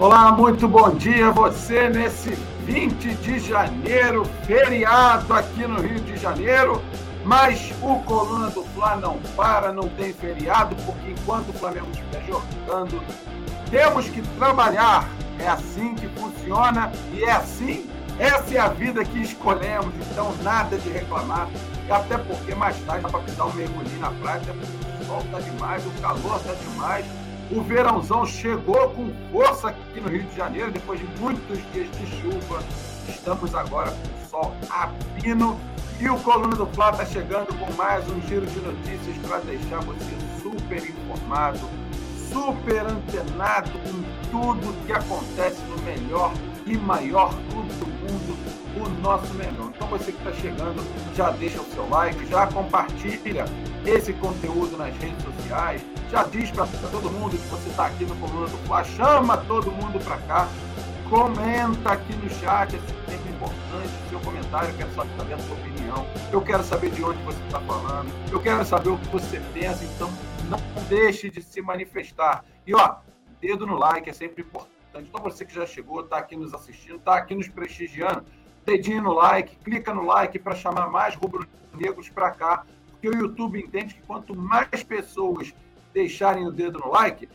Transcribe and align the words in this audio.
Olá, 0.00 0.30
muito 0.30 0.68
bom 0.68 0.90
dia 0.90 1.32
você 1.32 1.88
nesse 1.88 2.30
20 2.64 3.16
de 3.16 3.40
janeiro, 3.40 4.24
feriado 4.46 5.34
aqui 5.34 5.66
no 5.66 5.80
Rio 5.80 5.98
de 5.98 6.16
Janeiro. 6.16 6.80
Mas 7.24 7.72
o 7.82 7.98
Coluna 8.04 8.48
do 8.48 8.62
Fla 8.62 8.94
não 8.94 9.18
para, 9.34 9.72
não 9.72 9.88
tem 9.88 10.12
feriado, 10.12 10.76
porque 10.86 11.10
enquanto 11.10 11.48
o 11.48 11.52
Flamengo 11.52 11.88
estiver 11.90 12.24
jogando, 12.28 13.02
temos 13.72 14.08
que 14.08 14.22
trabalhar. 14.38 15.08
É 15.40 15.48
assim 15.48 15.96
que 15.96 16.06
funciona 16.10 16.92
e 17.12 17.24
é 17.24 17.32
assim, 17.32 17.90
essa 18.20 18.54
é 18.54 18.60
a 18.60 18.68
vida 18.68 19.04
que 19.04 19.20
escolhemos. 19.20 19.92
Então, 20.12 20.32
nada 20.44 20.78
de 20.78 20.90
reclamar. 20.90 21.48
Até 21.90 22.16
porque 22.18 22.54
mais 22.54 22.78
tarde 22.84 23.02
dá 23.02 23.08
para 23.08 23.20
pisar 23.20 23.46
um 23.46 23.52
mergulhinho 23.52 23.98
na 23.98 24.12
praia, 24.12 24.42
o 25.00 25.04
sol 25.06 25.22
está 25.22 25.40
demais, 25.40 25.84
o 25.84 25.90
calor 26.00 26.36
está 26.36 26.54
demais 26.54 27.04
o 27.50 27.62
verãozão 27.62 28.26
chegou 28.26 28.90
com 28.90 29.10
força 29.32 29.68
aqui 29.68 30.00
no 30.00 30.08
Rio 30.08 30.22
de 30.22 30.36
Janeiro, 30.36 30.70
depois 30.70 31.00
de 31.00 31.06
muitos 31.18 31.58
dias 31.72 31.88
de 31.92 32.06
chuva. 32.20 32.62
Estamos 33.08 33.54
agora 33.54 33.90
com 33.90 33.96
o 33.96 34.28
sol 34.28 34.54
a 34.68 34.88
pino 35.20 35.58
e 35.98 36.08
o 36.08 36.18
Coluna 36.18 36.54
do 36.54 36.66
Fla 36.66 36.90
está 36.90 37.06
chegando 37.06 37.46
com 37.58 37.72
mais 37.72 38.08
um 38.08 38.20
giro 38.22 38.46
de 38.46 38.60
notícias 38.60 39.16
para 39.26 39.38
deixar 39.38 39.80
você 39.80 40.16
super 40.42 40.78
informado, 40.78 41.60
super 42.30 42.86
antenado 42.86 43.70
com 43.70 44.30
tudo 44.30 44.86
que 44.86 44.92
acontece 44.92 45.60
no 45.62 45.82
melhor 45.82 46.32
e 46.66 46.76
maior 46.76 47.34
clube 47.50 47.72
do 47.74 47.86
mundo, 47.86 48.36
o 48.76 49.00
nosso 49.00 49.32
melhor. 49.34 49.72
Então 49.74 49.88
você 49.88 50.12
que 50.12 50.18
está 50.18 50.32
chegando, 50.34 50.84
já 51.16 51.30
deixa 51.30 51.60
o 51.62 51.64
seu 51.64 51.88
like, 51.88 52.26
já 52.26 52.46
compartilha 52.46 53.46
esse 53.86 54.12
conteúdo 54.12 54.76
nas 54.76 54.94
redes 54.98 55.24
sociais, 55.24 55.82
já 56.10 56.22
diz 56.24 56.50
para 56.50 56.66
todo 56.66 57.10
mundo 57.10 57.36
que 57.36 57.46
você 57.48 57.68
está 57.68 57.86
aqui 57.86 58.04
no 58.04 58.16
Coluna 58.16 58.46
do 58.48 58.56
Fla, 58.66 58.82
chama 58.84 59.36
todo 59.36 59.70
mundo 59.70 60.02
para 60.02 60.16
cá, 60.18 60.48
comenta 61.08 61.92
aqui 61.92 62.14
no 62.16 62.30
chat, 62.30 62.74
é 62.74 62.78
sempre 63.10 63.30
importante 63.30 63.92
o 64.06 64.08
seu 64.08 64.20
comentário, 64.20 64.70
eu 64.70 64.76
quero 64.76 64.94
saber 64.94 65.34
a 65.34 65.38
sua 65.38 65.56
opinião, 65.56 66.06
eu 66.32 66.40
quero 66.40 66.62
saber 66.62 66.90
de 66.90 67.04
onde 67.04 67.22
você 67.22 67.42
está 67.44 67.60
falando, 67.60 68.10
eu 68.32 68.40
quero 68.40 68.64
saber 68.64 68.88
o 68.88 68.98
que 68.98 69.08
você 69.08 69.40
pensa, 69.52 69.84
então 69.84 70.10
não 70.48 70.58
deixe 70.88 71.30
de 71.30 71.42
se 71.42 71.60
manifestar. 71.60 72.44
E 72.66 72.74
ó, 72.74 72.96
dedo 73.40 73.66
no 73.66 73.76
like 73.76 74.08
é 74.08 74.12
sempre 74.12 74.42
importante. 74.42 74.76
Então 74.96 75.22
você 75.22 75.44
que 75.44 75.54
já 75.54 75.66
chegou, 75.66 76.00
está 76.00 76.18
aqui 76.18 76.36
nos 76.36 76.54
assistindo, 76.54 76.96
está 76.96 77.16
aqui 77.16 77.34
nos 77.34 77.48
prestigiando, 77.48 78.24
dedinho 78.64 79.02
no 79.02 79.12
like, 79.12 79.56
clica 79.56 79.92
no 79.92 80.04
like 80.06 80.38
para 80.38 80.54
chamar 80.54 80.90
mais 80.90 81.14
rubro-negros 81.14 82.08
para 82.08 82.30
cá, 82.30 82.64
porque 82.90 83.08
o 83.08 83.14
YouTube 83.14 83.60
entende 83.62 83.94
que 83.94 84.02
quanto 84.02 84.34
mais 84.34 84.82
pessoas 84.82 85.54
deixarem 85.98 86.46
o 86.46 86.52
dedo 86.52 86.78
no 86.78 86.92
like, 86.92 87.28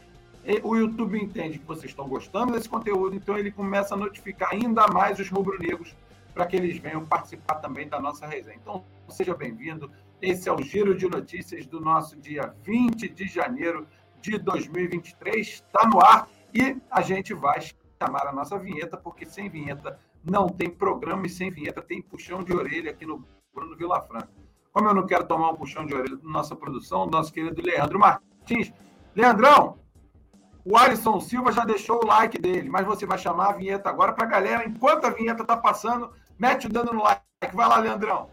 o 0.63 0.75
YouTube 0.75 1.21
entende 1.21 1.59
que 1.59 1.65
vocês 1.65 1.91
estão 1.91 2.07
gostando 2.07 2.53
desse 2.53 2.69
conteúdo, 2.69 3.13
então 3.13 3.37
ele 3.37 3.51
começa 3.51 3.93
a 3.93 3.97
notificar 3.97 4.51
ainda 4.53 4.87
mais 4.87 5.19
os 5.19 5.29
rubro-negros 5.29 5.93
para 6.33 6.45
que 6.45 6.55
eles 6.55 6.77
venham 6.77 7.05
participar 7.05 7.55
também 7.55 7.89
da 7.89 7.99
nossa 7.99 8.25
resenha. 8.25 8.57
Então, 8.61 8.83
seja 9.09 9.35
bem-vindo. 9.35 9.91
Esse 10.21 10.47
é 10.47 10.51
o 10.53 10.61
Giro 10.61 10.95
de 10.95 11.09
Notícias 11.09 11.65
do 11.65 11.81
nosso 11.81 12.15
dia 12.15 12.55
20 12.63 13.09
de 13.09 13.27
janeiro 13.27 13.85
de 14.21 14.37
2023. 14.37 15.45
Está 15.45 15.85
no 15.85 15.99
ar 15.99 16.29
e 16.53 16.77
a 16.89 17.01
gente 17.01 17.33
vai 17.33 17.59
chamar 17.61 18.27
a 18.27 18.31
nossa 18.31 18.57
vinheta, 18.57 18.95
porque 18.95 19.25
sem 19.25 19.49
vinheta 19.49 19.99
não 20.23 20.47
tem 20.47 20.69
programa 20.69 21.25
e 21.25 21.29
sem 21.29 21.51
vinheta 21.51 21.81
tem 21.81 22.01
puxão 22.01 22.41
de 22.43 22.53
orelha 22.53 22.91
aqui 22.91 23.05
no 23.05 23.25
Bruno 23.53 23.75
Vilafranca. 23.75 24.29
Como 24.71 24.87
eu 24.87 24.93
não 24.93 25.05
quero 25.05 25.25
tomar 25.25 25.51
um 25.51 25.55
puxão 25.55 25.85
de 25.85 25.93
orelha 25.93 26.15
da 26.15 26.29
nossa 26.29 26.55
produção, 26.55 27.05
nosso 27.05 27.31
querido 27.31 27.61
Leandro 27.61 27.99
Martins. 27.99 28.32
Leandrão, 29.15 29.79
o 30.65 30.77
Alisson 30.77 31.19
Silva 31.19 31.51
já 31.51 31.65
deixou 31.65 32.03
o 32.03 32.07
like 32.07 32.37
dele, 32.39 32.69
mas 32.69 32.85
você 32.85 33.05
vai 33.05 33.17
chamar 33.17 33.49
a 33.49 33.53
vinheta 33.53 33.89
agora 33.89 34.13
para 34.13 34.25
a 34.25 34.29
galera. 34.29 34.65
Enquanto 34.65 35.05
a 35.05 35.09
vinheta 35.09 35.41
está 35.41 35.57
passando, 35.57 36.11
mete 36.39 36.67
o 36.67 36.69
dano 36.69 36.93
no 36.93 37.03
like. 37.03 37.21
Vai 37.53 37.67
lá, 37.67 37.77
Leandrão. 37.77 38.29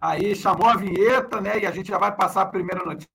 Aí 0.00 0.34
chamou 0.36 0.68
a 0.68 0.76
vinheta, 0.76 1.40
né? 1.40 1.60
E 1.60 1.66
a 1.66 1.70
gente 1.70 1.88
já 1.88 1.98
vai 1.98 2.14
passar 2.14 2.42
a 2.42 2.46
primeira 2.46 2.84
notícia. 2.84 3.08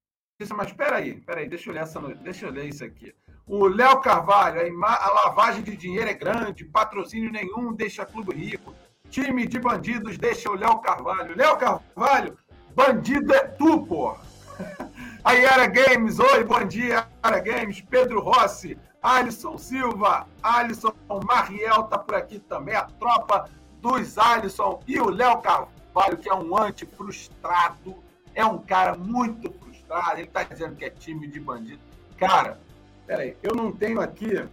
Mas 0.55 0.67
espera 0.67 0.97
aí, 0.97 1.11
espera 1.11 1.39
aí, 1.39 1.47
deixa 1.47 1.69
eu 1.69 1.73
ler 1.73 1.81
essa, 1.81 2.01
deixa 2.01 2.45
eu 2.47 2.51
ler 2.51 2.65
isso 2.65 2.83
aqui. 2.83 3.13
O 3.45 3.67
Léo 3.67 4.01
Carvalho, 4.01 4.59
a, 4.83 5.13
lavagem 5.25 5.63
de 5.63 5.75
dinheiro 5.77 6.09
é 6.09 6.13
grande, 6.13 6.65
patrocínio 6.65 7.31
nenhum 7.31 7.73
deixa 7.73 8.05
clube 8.05 8.33
rico. 8.33 8.73
Time 9.13 9.45
de 9.45 9.59
bandidos 9.59 10.17
deixa 10.17 10.49
o 10.49 10.55
Léo 10.55 10.79
Carvalho. 10.79 11.37
Léo 11.37 11.55
Carvalho, 11.55 12.35
bandido 12.75 13.31
é 13.31 13.41
tu, 13.41 13.85
pô. 13.85 14.15
A 15.23 15.33
Yara 15.33 15.67
Games, 15.67 16.17
oi, 16.17 16.43
bom 16.43 16.65
dia, 16.65 17.07
Yara 17.23 17.39
Games. 17.39 17.79
Pedro 17.81 18.21
Rossi, 18.21 18.75
Alisson 19.03 19.55
Silva, 19.59 20.25
Alisson 20.41 20.95
Mariel 21.27 21.83
tá 21.83 21.99
por 21.99 22.15
aqui 22.15 22.39
também, 22.39 22.73
a 22.73 22.85
tropa 22.85 23.47
dos 23.83 24.17
Alisson 24.17 24.79
e 24.87 24.99
o 24.99 25.11
Léo 25.11 25.37
Carvalho, 25.43 26.17
que 26.17 26.27
é 26.27 26.33
um 26.33 26.57
anti-frustrado, 26.57 28.03
é 28.33 28.43
um 28.43 28.57
cara 28.57 28.95
muito 28.95 29.53
frustrado, 29.59 30.21
ele 30.21 30.27
tá 30.27 30.41
dizendo 30.41 30.75
que 30.75 30.85
é 30.85 30.89
time 30.89 31.27
de 31.27 31.39
bandido. 31.39 31.81
Cara, 32.17 32.59
Peraí, 33.05 33.37
eu 33.43 33.53
não 33.53 33.71
tenho 33.71 34.01
aqui, 34.01 34.43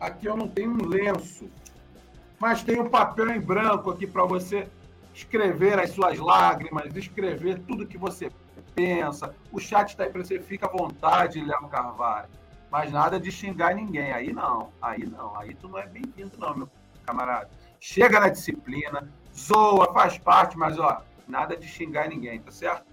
aqui 0.00 0.24
eu 0.24 0.38
não 0.38 0.48
tenho 0.48 0.70
um 0.70 0.86
lenço, 0.86 1.50
mas 2.38 2.62
tem 2.62 2.80
um 2.80 2.88
papel 2.88 3.30
em 3.30 3.40
branco 3.40 3.90
aqui 3.90 4.06
para 4.06 4.24
você 4.24 4.68
escrever 5.14 5.78
as 5.78 5.90
suas 5.90 6.18
lágrimas, 6.18 6.94
escrever 6.94 7.58
tudo 7.60 7.86
que 7.86 7.96
você 7.96 8.30
pensa. 8.74 9.34
O 9.50 9.58
chat 9.58 9.88
está 9.88 10.04
aí 10.04 10.10
para 10.10 10.22
você, 10.22 10.38
fica 10.38 10.66
à 10.66 10.70
vontade, 10.70 11.42
Léo 11.42 11.68
Carvalho. 11.68 12.28
Mas 12.70 12.92
nada 12.92 13.18
de 13.18 13.30
xingar 13.30 13.74
ninguém. 13.74 14.12
Aí 14.12 14.32
não, 14.32 14.70
aí 14.82 15.06
não, 15.06 15.38
aí 15.38 15.54
tu 15.54 15.68
não 15.68 15.78
é 15.78 15.86
bem-vindo, 15.86 16.32
não, 16.38 16.54
meu 16.54 16.68
camarada. 17.06 17.48
Chega 17.80 18.20
na 18.20 18.28
disciplina, 18.28 19.08
zoa, 19.34 19.92
faz 19.94 20.18
parte, 20.18 20.58
mas 20.58 20.78
ó, 20.78 21.02
nada 21.26 21.56
de 21.56 21.66
xingar 21.66 22.08
ninguém, 22.08 22.40
tá 22.40 22.50
certo? 22.50 22.84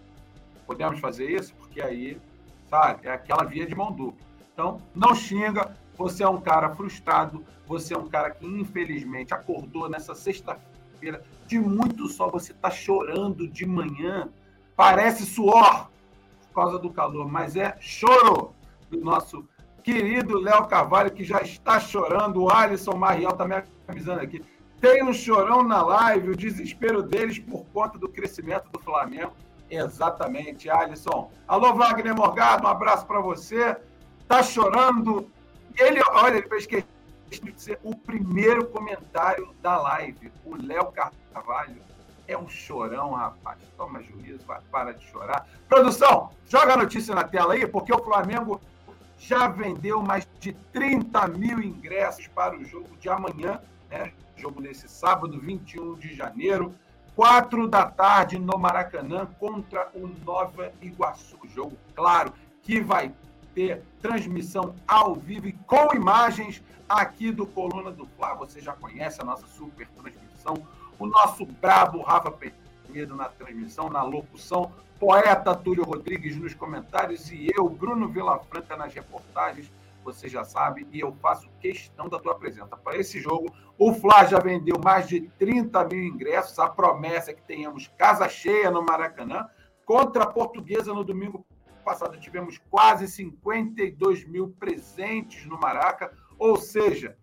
Podemos 0.66 1.00
fazer 1.00 1.30
isso? 1.30 1.54
Porque 1.56 1.82
aí, 1.82 2.22
sabe, 2.70 3.08
é 3.08 3.12
aquela 3.12 3.44
via 3.44 3.66
de 3.66 3.76
mão 3.76 3.92
dupla. 3.92 4.26
Então, 4.54 4.80
não 4.94 5.16
xinga, 5.16 5.76
você 5.98 6.24
é 6.24 6.30
um 6.30 6.42
cara 6.42 6.70
frustrado, 6.70 7.44
você 7.68 7.94
é 7.94 7.98
um 7.98 8.08
cara 8.08 8.32
que 8.32 8.46
infelizmente 8.46 9.34
acordou 9.34 9.90
nessa 9.90 10.16
sexta-feira 10.16 11.24
de 11.48 11.60
muito 11.60 12.08
sol, 12.08 12.32
você 12.32 12.52
está 12.52 12.70
chorando 12.70 13.48
de 13.48 13.66
manhã, 13.66 14.30
parece 14.76 15.26
suor 15.26 15.90
por 16.48 16.54
causa 16.56 16.80
do 16.80 16.90
calor, 16.90 17.30
mas 17.30 17.56
é 17.56 17.76
choro 17.80 18.54
do 18.90 19.00
nosso 19.00 19.48
querido 19.84 20.40
Léo 20.40 20.66
Carvalho, 20.66 21.12
que 21.12 21.24
já 21.24 21.42
está 21.42 21.80
chorando, 21.80 22.44
o 22.44 22.50
Alisson 22.50 22.96
Mariel 22.96 23.32
está 23.32 23.46
me 23.46 23.62
avisando 23.88 24.22
aqui. 24.22 24.42
Tem 24.80 25.04
um 25.04 25.14
chorão 25.14 25.64
na 25.64 25.82
live, 25.82 26.32
o 26.32 26.36
desespero 26.36 27.02
deles 27.02 27.40
por 27.40 27.66
conta 27.68 27.98
do 27.98 28.10
crescimento 28.10 28.70
do 28.70 28.80
Flamengo. 28.80 29.34
Exatamente, 29.70 30.70
Alisson. 30.70 31.32
Alô, 31.48 31.74
Wagner 31.74 32.16
Morgado, 32.16 32.66
um 32.66 32.70
abraço 32.70 33.06
para 33.06 33.20
você 33.20 33.78
tá 34.28 34.42
chorando. 34.42 35.30
Ele, 35.78 36.02
olha, 36.12 36.38
ele 36.38 36.48
fez 36.48 36.66
questão 36.66 36.88
de 37.30 37.62
ser 37.62 37.80
o 37.84 37.96
primeiro 37.96 38.66
comentário 38.68 39.54
da 39.62 39.80
live. 39.82 40.32
O 40.46 40.56
Léo 40.56 40.92
Carvalho 40.92 41.82
é 42.28 42.38
um 42.38 42.48
chorão, 42.48 43.12
rapaz. 43.12 43.58
Toma 43.78 44.02
juízo, 44.02 44.46
para 44.72 44.94
de 44.94 45.06
chorar. 45.06 45.48
Produção, 45.68 46.32
joga 46.48 46.74
a 46.74 46.78
notícia 46.78 47.14
na 47.16 47.24
tela 47.24 47.54
aí, 47.54 47.68
porque 47.68 47.94
o 47.94 48.04
Flamengo 48.04 48.62
já 49.18 49.48
vendeu 49.48 50.02
mais 50.02 50.28
de 50.40 50.54
30 50.72 51.28
mil 51.28 51.62
ingressos 51.62 52.28
para 52.28 52.56
o 52.56 52.66
jogo 52.66 52.96
de 53.00 53.10
amanhã, 53.10 53.60
né? 53.90 54.12
Jogo 54.36 54.60
nesse 54.60 54.88
sábado, 54.90 55.40
21 55.40 55.96
de 55.96 56.14
janeiro, 56.14 56.74
4 57.16 57.68
da 57.68 57.86
tarde 57.86 58.38
no 58.40 58.58
Maracanã 58.58 59.28
contra 59.40 59.90
o 59.94 60.08
Nova 60.26 60.72
Iguaçu. 60.82 61.38
Jogo, 61.54 61.78
claro, 61.96 62.34
que 62.62 62.82
vai 62.82 63.14
ter 63.54 63.82
transmissão 64.02 64.76
ao 64.88 65.16
vivo 65.16 65.48
e 65.48 65.54
com 65.54 65.96
imagens 65.96 66.64
aqui 66.88 67.32
do 67.32 67.46
Coluna 67.46 67.92
do 67.92 68.06
Fla. 68.06 68.34
Você 68.36 68.62
já 68.62 68.74
conhece 68.74 69.22
a 69.22 69.26
nossa 69.26 69.48
super 69.48 69.88
transmissão, 69.90 70.56
o 71.00 71.06
nosso 71.06 71.46
brabo 71.46 72.02
Rafa 72.02 72.32
Pedro 72.32 73.16
na 73.16 73.26
transmissão, 73.30 73.90
na 73.90 74.04
locução, 74.04 74.72
poeta 75.00 75.56
Túlio 75.56 75.84
Rodrigues 75.84 76.38
nos 76.38 76.54
comentários 76.54 77.32
e 77.32 77.50
eu, 77.56 77.68
Bruno 77.68 78.08
Vilafranca, 78.08 78.78
nas 78.78 78.94
reportagens. 78.94 79.70
Você 80.04 80.28
já 80.28 80.44
sabe, 80.44 80.86
e 80.92 81.00
eu 81.00 81.14
faço 81.22 81.50
questão 81.62 82.10
da 82.10 82.20
tua 82.20 82.36
presença. 82.36 82.76
Para 82.76 82.98
esse 82.98 83.22
jogo, 83.22 83.54
o 83.78 83.94
Fla 83.94 84.26
já 84.26 84.38
vendeu 84.38 84.78
mais 84.84 85.08
de 85.08 85.22
30 85.40 85.82
mil 85.86 86.04
ingressos. 86.04 86.60
A 86.60 86.70
promessa 86.70 87.32
é 87.32 87.34
que 87.34 87.42
tenhamos 87.42 87.88
casa 87.98 88.28
cheia 88.28 88.70
no 88.70 88.84
Maracanã. 88.84 89.48
Contra 89.86 90.24
a 90.24 90.28
Portuguesa 90.28 90.94
no 90.94 91.06
domingo 91.06 91.46
passado 91.84 92.20
tivemos 92.20 92.58
quase 92.70 93.08
52 93.08 94.26
mil 94.26 94.50
presentes 94.60 95.46
no 95.46 95.60
Maraca, 95.60 96.12
ou 96.38 96.58
seja, 96.58 97.18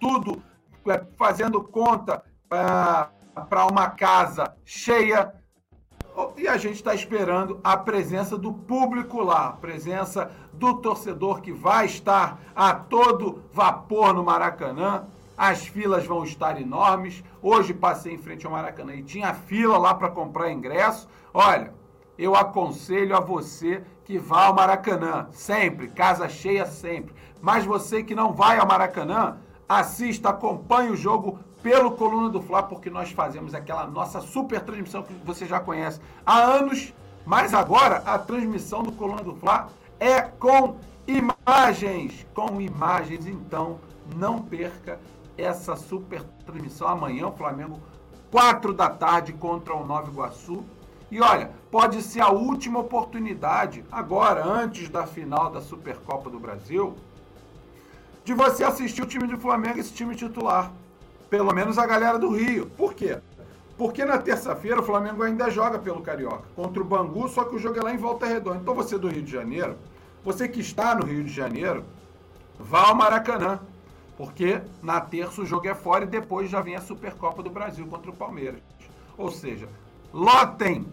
tudo 0.00 0.42
é, 0.86 1.04
fazendo 1.16 1.62
conta 1.62 2.22
para 2.48 3.66
uma 3.66 3.90
casa 3.90 4.56
cheia, 4.64 5.32
E 6.36 6.46
a 6.46 6.56
gente 6.56 6.76
está 6.76 6.94
esperando 6.94 7.58
a 7.64 7.76
presença 7.76 8.38
do 8.38 8.52
público 8.52 9.20
lá, 9.20 9.48
a 9.48 9.52
presença 9.52 10.30
do 10.52 10.74
torcedor 10.74 11.40
que 11.40 11.52
vai 11.52 11.86
estar 11.86 12.38
a 12.54 12.72
todo 12.72 13.42
vapor 13.52 14.14
no 14.14 14.22
Maracanã. 14.22 15.08
As 15.36 15.66
filas 15.66 16.06
vão 16.06 16.22
estar 16.22 16.60
enormes. 16.60 17.24
Hoje 17.42 17.74
passei 17.74 18.14
em 18.14 18.18
frente 18.18 18.46
ao 18.46 18.52
Maracanã 18.52 18.94
e 18.94 19.02
tinha 19.02 19.34
fila 19.34 19.76
lá 19.76 19.92
para 19.92 20.08
comprar 20.08 20.52
ingresso. 20.52 21.08
Olha, 21.32 21.74
eu 22.18 22.34
aconselho 22.34 23.16
a 23.16 23.20
você 23.20 23.82
que 24.04 24.18
vá 24.18 24.46
ao 24.46 24.54
Maracanã, 24.54 25.28
sempre, 25.32 25.88
casa 25.88 26.28
cheia 26.28 26.66
sempre. 26.66 27.14
Mas 27.40 27.64
você 27.64 28.02
que 28.02 28.14
não 28.14 28.32
vai 28.32 28.58
ao 28.58 28.66
Maracanã, 28.66 29.38
assista, 29.68 30.28
acompanhe 30.28 30.90
o 30.90 30.96
jogo 30.96 31.38
pelo 31.62 31.92
Coluna 31.92 32.28
do 32.28 32.42
Fla, 32.42 32.62
porque 32.62 32.90
nós 32.90 33.10
fazemos 33.10 33.54
aquela 33.54 33.86
nossa 33.86 34.20
super 34.20 34.60
transmissão 34.60 35.02
que 35.02 35.14
você 35.24 35.46
já 35.46 35.58
conhece 35.58 36.00
há 36.24 36.38
anos, 36.38 36.92
mas 37.24 37.54
agora 37.54 38.02
a 38.04 38.18
transmissão 38.18 38.82
do 38.82 38.92
Coluna 38.92 39.22
do 39.22 39.34
Fla 39.34 39.68
é 39.98 40.20
com 40.20 40.76
imagens, 41.06 42.26
com 42.34 42.60
imagens, 42.60 43.26
então 43.26 43.78
não 44.14 44.42
perca 44.42 45.00
essa 45.36 45.74
super 45.74 46.22
transmissão 46.44 46.86
amanhã, 46.86 47.28
o 47.28 47.32
Flamengo, 47.32 47.80
4 48.30 48.72
da 48.74 48.90
tarde 48.90 49.32
contra 49.32 49.74
o 49.74 49.86
Nova 49.86 50.10
Iguaçu. 50.10 50.64
E 51.14 51.20
olha, 51.20 51.48
pode 51.70 52.02
ser 52.02 52.22
a 52.22 52.30
última 52.30 52.80
oportunidade, 52.80 53.84
agora, 53.92 54.44
antes 54.44 54.88
da 54.88 55.06
final 55.06 55.48
da 55.48 55.60
Supercopa 55.60 56.28
do 56.28 56.40
Brasil, 56.40 56.96
de 58.24 58.34
você 58.34 58.64
assistir 58.64 59.00
o 59.00 59.06
time 59.06 59.28
do 59.28 59.38
Flamengo, 59.38 59.78
esse 59.78 59.92
time 59.92 60.16
titular. 60.16 60.72
Pelo 61.30 61.54
menos 61.54 61.78
a 61.78 61.86
galera 61.86 62.18
do 62.18 62.30
Rio. 62.30 62.66
Por 62.76 62.94
quê? 62.94 63.20
Porque 63.78 64.04
na 64.04 64.18
terça-feira 64.18 64.80
o 64.80 64.82
Flamengo 64.82 65.22
ainda 65.22 65.48
joga 65.50 65.78
pelo 65.78 66.02
Carioca, 66.02 66.48
contra 66.56 66.82
o 66.82 66.84
Bangu, 66.84 67.28
só 67.28 67.44
que 67.44 67.54
o 67.54 67.60
jogo 67.60 67.78
é 67.78 67.82
lá 67.82 67.94
em 67.94 67.96
Volta 67.96 68.26
Redonda. 68.26 68.58
Então 68.60 68.74
você 68.74 68.98
do 68.98 69.06
Rio 69.06 69.22
de 69.22 69.30
Janeiro, 69.30 69.76
você 70.24 70.48
que 70.48 70.58
está 70.58 70.96
no 70.96 71.06
Rio 71.06 71.22
de 71.22 71.32
Janeiro, 71.32 71.84
vá 72.58 72.88
ao 72.88 72.94
Maracanã. 72.96 73.60
Porque 74.18 74.60
na 74.82 75.00
terça 75.00 75.42
o 75.42 75.46
jogo 75.46 75.68
é 75.68 75.76
fora 75.76 76.02
e 76.02 76.08
depois 76.08 76.50
já 76.50 76.60
vem 76.60 76.74
a 76.74 76.80
Supercopa 76.80 77.40
do 77.40 77.50
Brasil 77.50 77.86
contra 77.86 78.10
o 78.10 78.16
Palmeiras. 78.16 78.60
Ou 79.16 79.30
seja, 79.30 79.68
lotem 80.12 80.84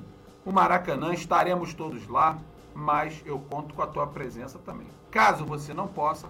o 0.45 0.51
Maracanã, 0.51 1.13
estaremos 1.13 1.73
todos 1.73 2.07
lá, 2.07 2.37
mas 2.73 3.21
eu 3.25 3.39
conto 3.39 3.73
com 3.73 3.81
a 3.81 3.87
tua 3.87 4.07
presença 4.07 4.59
também. 4.59 4.87
Caso 5.09 5.45
você 5.45 5.73
não 5.73 5.87
possa, 5.87 6.27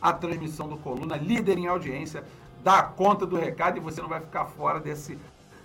a 0.00 0.12
transmissão 0.12 0.68
do 0.68 0.76
Coluna, 0.76 1.16
líder 1.16 1.58
em 1.58 1.66
audiência, 1.66 2.24
dá 2.62 2.82
conta 2.82 3.24
do 3.24 3.36
recado 3.36 3.78
e 3.78 3.80
você 3.80 4.02
não 4.02 4.08
vai 4.08 4.20
ficar 4.20 4.46
fora 4.46 4.80
desse 4.80 5.18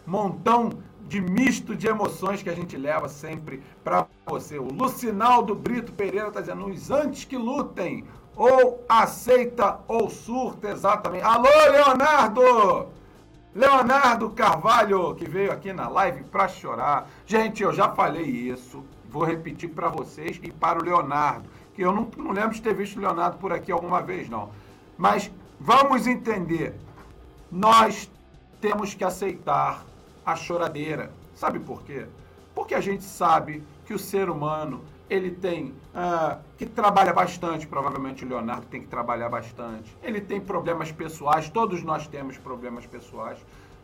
montão 0.06 0.72
de 1.08 1.20
misto 1.20 1.76
de 1.76 1.88
emoções 1.88 2.42
que 2.42 2.50
a 2.50 2.56
gente 2.56 2.78
leva 2.78 3.10
sempre 3.10 3.62
para 3.84 4.08
você. 4.26 4.58
O 4.58 4.72
Lucinaldo 4.72 5.54
Brito 5.54 5.92
Pereira 5.92 6.30
está 6.30 6.40
dizendo: 6.40 6.66
os 6.68 6.90
antes 6.90 7.26
que 7.26 7.38
lutem, 7.38 8.06
ou 8.36 8.84
aceita 8.88 9.80
ou 9.88 10.10
surta, 10.10 10.70
exatamente. 10.70 11.24
Alô, 11.24 11.50
Leonardo! 11.72 13.01
Leonardo 13.54 14.30
Carvalho, 14.30 15.14
que 15.16 15.26
veio 15.26 15.52
aqui 15.52 15.74
na 15.74 15.90
live 15.90 16.24
para 16.24 16.48
chorar. 16.48 17.10
Gente, 17.26 17.62
eu 17.62 17.74
já 17.74 17.90
falei 17.90 18.24
isso, 18.24 18.84
vou 19.10 19.24
repetir 19.24 19.70
para 19.70 19.90
vocês 19.90 20.40
e 20.42 20.52
para 20.52 20.80
o 20.80 20.84
Leonardo, 20.84 21.50
que 21.74 21.82
eu 21.82 21.92
não, 21.92 22.10
não 22.18 22.32
lembro 22.32 22.54
de 22.54 22.62
ter 22.62 22.74
visto 22.74 22.98
o 22.98 23.02
Leonardo 23.02 23.38
por 23.38 23.52
aqui 23.52 23.72
alguma 23.72 24.02
vez, 24.02 24.30
não. 24.30 24.50
Mas 24.98 25.30
vamos 25.60 26.08
entender 26.08 26.76
nós 27.52 28.10
temos 28.62 28.94
que 28.94 29.04
aceitar 29.04 29.84
a 30.26 30.36
choradeira. 30.36 31.12
Sabe 31.36 31.60
por 31.60 31.84
quê? 31.84 32.06
Porque 32.56 32.74
a 32.74 32.80
gente 32.80 33.04
sabe 33.04 33.62
que 33.86 33.94
o 33.94 34.00
ser 34.00 34.30
humano 34.30 34.82
ele 35.10 35.32
tem 35.32 35.74
uh, 35.94 36.40
que 36.58 36.66
trabalha 36.66 37.14
bastante, 37.14 37.68
provavelmente 37.68 38.26
o 38.26 38.28
Leonardo 38.28 38.66
tem 38.68 38.82
que 38.82 38.88
trabalhar 38.88 39.30
bastante. 39.30 39.96
Ele 40.02 40.22
tem 40.22 40.40
problemas 40.40 40.92
pessoais, 40.92 41.50
todos 41.50 41.84
nós 41.84 42.08
temos 42.08 42.38
problemas 42.38 42.86
pessoais. 42.86 43.40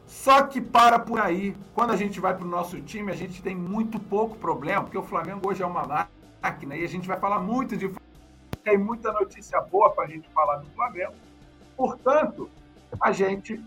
Só 0.06 0.44
que 0.44 0.62
para 0.62 0.98
por 0.98 1.20
aí, 1.20 1.56
quando 1.74 1.92
a 1.92 1.98
gente 1.98 2.20
vai 2.20 2.34
para 2.34 2.46
o 2.46 2.50
nosso 2.50 2.80
time, 2.82 3.12
a 3.12 3.16
gente 3.16 3.42
tem 3.42 3.56
muito 3.56 4.00
pouco 4.00 4.38
problema, 4.38 4.84
porque 4.84 4.98
o 4.98 5.04
Flamengo 5.04 5.50
hoje 5.50 5.62
é 5.62 5.66
uma 5.66 6.08
máquina 6.42 6.76
e 6.78 6.84
a 6.84 6.88
gente 6.88 7.08
vai 7.08 7.20
falar 7.20 7.40
muito 7.40 7.76
de 7.76 7.92
tem 8.64 8.78
muita 8.78 9.14
notícia 9.14 9.62
boa 9.62 9.90
para 9.92 10.04
a 10.04 10.08
gente 10.08 10.28
falar 10.30 10.58
do 10.58 10.66
Flamengo. 10.72 11.14
Portanto, 11.78 12.50
a 13.00 13.14
gente 13.14 13.64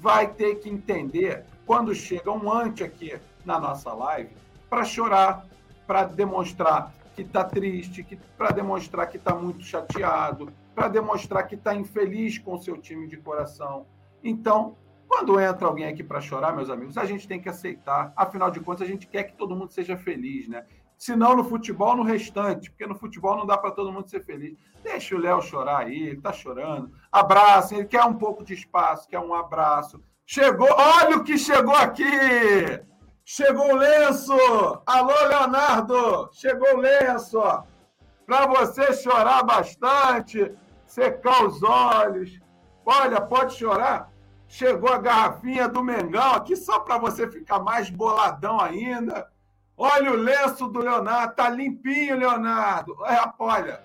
vai 0.00 0.26
ter 0.26 0.56
que 0.56 0.68
entender 0.68 1.44
quando 1.64 1.94
chega 1.94 2.32
um 2.32 2.52
ante 2.52 2.82
aqui 2.82 3.16
na 3.44 3.60
nossa 3.60 3.92
live 3.92 4.34
para 4.68 4.84
chorar, 4.84 5.46
para 5.86 6.04
demonstrar 6.04 6.92
que 7.14 7.22
está 7.22 7.44
triste, 7.44 8.06
para 8.36 8.50
demonstrar 8.50 9.08
que 9.08 9.16
está 9.16 9.34
muito 9.34 9.64
chateado, 9.64 10.52
para 10.74 10.88
demonstrar 10.88 11.46
que 11.46 11.54
está 11.54 11.74
infeliz 11.74 12.38
com 12.38 12.54
o 12.54 12.62
seu 12.62 12.76
time 12.78 13.06
de 13.06 13.16
coração. 13.16 13.86
Então, 14.22 14.76
quando 15.08 15.40
entra 15.40 15.66
alguém 15.66 15.86
aqui 15.86 16.04
para 16.04 16.20
chorar, 16.20 16.54
meus 16.54 16.70
amigos, 16.70 16.96
a 16.96 17.04
gente 17.04 17.26
tem 17.26 17.40
que 17.40 17.48
aceitar. 17.48 18.12
Afinal 18.16 18.50
de 18.50 18.60
contas, 18.60 18.86
a 18.86 18.90
gente 18.90 19.06
quer 19.06 19.24
que 19.24 19.34
todo 19.34 19.56
mundo 19.56 19.72
seja 19.72 19.96
feliz, 19.96 20.48
né? 20.48 20.64
Se 20.96 21.16
não 21.16 21.34
no 21.34 21.44
futebol, 21.44 21.96
no 21.96 22.02
restante, 22.02 22.70
porque 22.70 22.86
no 22.86 22.94
futebol 22.94 23.36
não 23.36 23.46
dá 23.46 23.56
para 23.56 23.70
todo 23.70 23.92
mundo 23.92 24.08
ser 24.08 24.24
feliz. 24.24 24.56
Deixa 24.82 25.16
o 25.16 25.18
Léo 25.18 25.40
chorar 25.40 25.86
aí, 25.86 26.02
ele 26.08 26.18
está 26.18 26.32
chorando. 26.32 26.92
Abraça, 27.10 27.74
ele 27.74 27.86
quer 27.86 28.04
um 28.04 28.14
pouco 28.14 28.44
de 28.44 28.54
espaço, 28.54 29.08
quer 29.08 29.18
um 29.18 29.34
abraço. 29.34 30.02
Chegou, 30.26 30.68
olha 30.70 31.16
o 31.16 31.24
que 31.24 31.36
chegou 31.36 31.74
aqui! 31.74 32.04
Chegou 33.32 33.74
o 33.74 33.76
lenço! 33.76 34.32
Alô, 34.84 35.14
Leonardo! 35.28 36.28
Chegou 36.32 36.74
o 36.74 36.80
lenço! 36.80 37.40
Para 38.26 38.48
você 38.48 38.92
chorar 38.92 39.44
bastante, 39.44 40.52
secar 40.84 41.44
os 41.44 41.62
olhos. 41.62 42.40
Olha, 42.84 43.20
pode 43.20 43.54
chorar. 43.54 44.10
Chegou 44.48 44.92
a 44.92 44.98
garrafinha 44.98 45.68
do 45.68 45.80
Mengão 45.80 46.32
aqui 46.32 46.56
só 46.56 46.80
para 46.80 46.98
você 46.98 47.30
ficar 47.30 47.60
mais 47.60 47.88
boladão 47.88 48.60
ainda. 48.60 49.28
Olha 49.76 50.10
o 50.10 50.16
lenço 50.16 50.66
do 50.66 50.80
Leonardo, 50.80 51.36
tá 51.36 51.48
limpinho, 51.48 52.18
Leonardo. 52.18 52.96
Olha, 53.38 53.80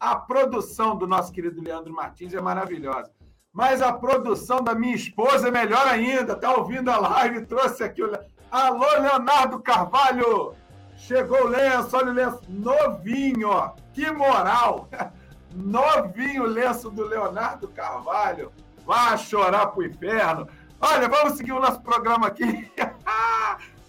a 0.00 0.16
produção 0.16 0.96
do 0.96 1.06
nosso 1.06 1.30
querido 1.32 1.60
Leandro 1.60 1.92
Martins 1.92 2.32
é 2.32 2.40
maravilhosa. 2.40 3.12
Mas 3.52 3.82
a 3.82 3.92
produção 3.92 4.64
da 4.64 4.74
minha 4.74 4.96
esposa 4.96 5.48
é 5.48 5.50
melhor 5.50 5.86
ainda. 5.86 6.34
Tá 6.34 6.56
ouvindo 6.56 6.90
a 6.90 6.96
live, 6.96 7.44
trouxe 7.44 7.84
aqui 7.84 8.02
o. 8.02 8.35
Alô, 8.50 8.86
Leonardo 9.00 9.58
Carvalho! 9.60 10.54
Chegou 10.96 11.44
o 11.44 11.48
lenço, 11.48 11.96
olha 11.96 12.10
o 12.10 12.14
lenço. 12.14 12.40
Novinho, 12.48 13.50
ó. 13.50 13.72
Que 13.92 14.10
moral! 14.10 14.88
Novinho 15.54 16.44
o 16.44 16.46
lenço 16.46 16.90
do 16.90 17.04
Leonardo 17.04 17.68
Carvalho. 17.68 18.52
Vá 18.84 19.16
chorar 19.16 19.68
pro 19.68 19.84
inferno. 19.84 20.48
Olha, 20.80 21.08
vamos 21.08 21.36
seguir 21.36 21.52
o 21.52 21.60
nosso 21.60 21.80
programa 21.80 22.28
aqui. 22.28 22.70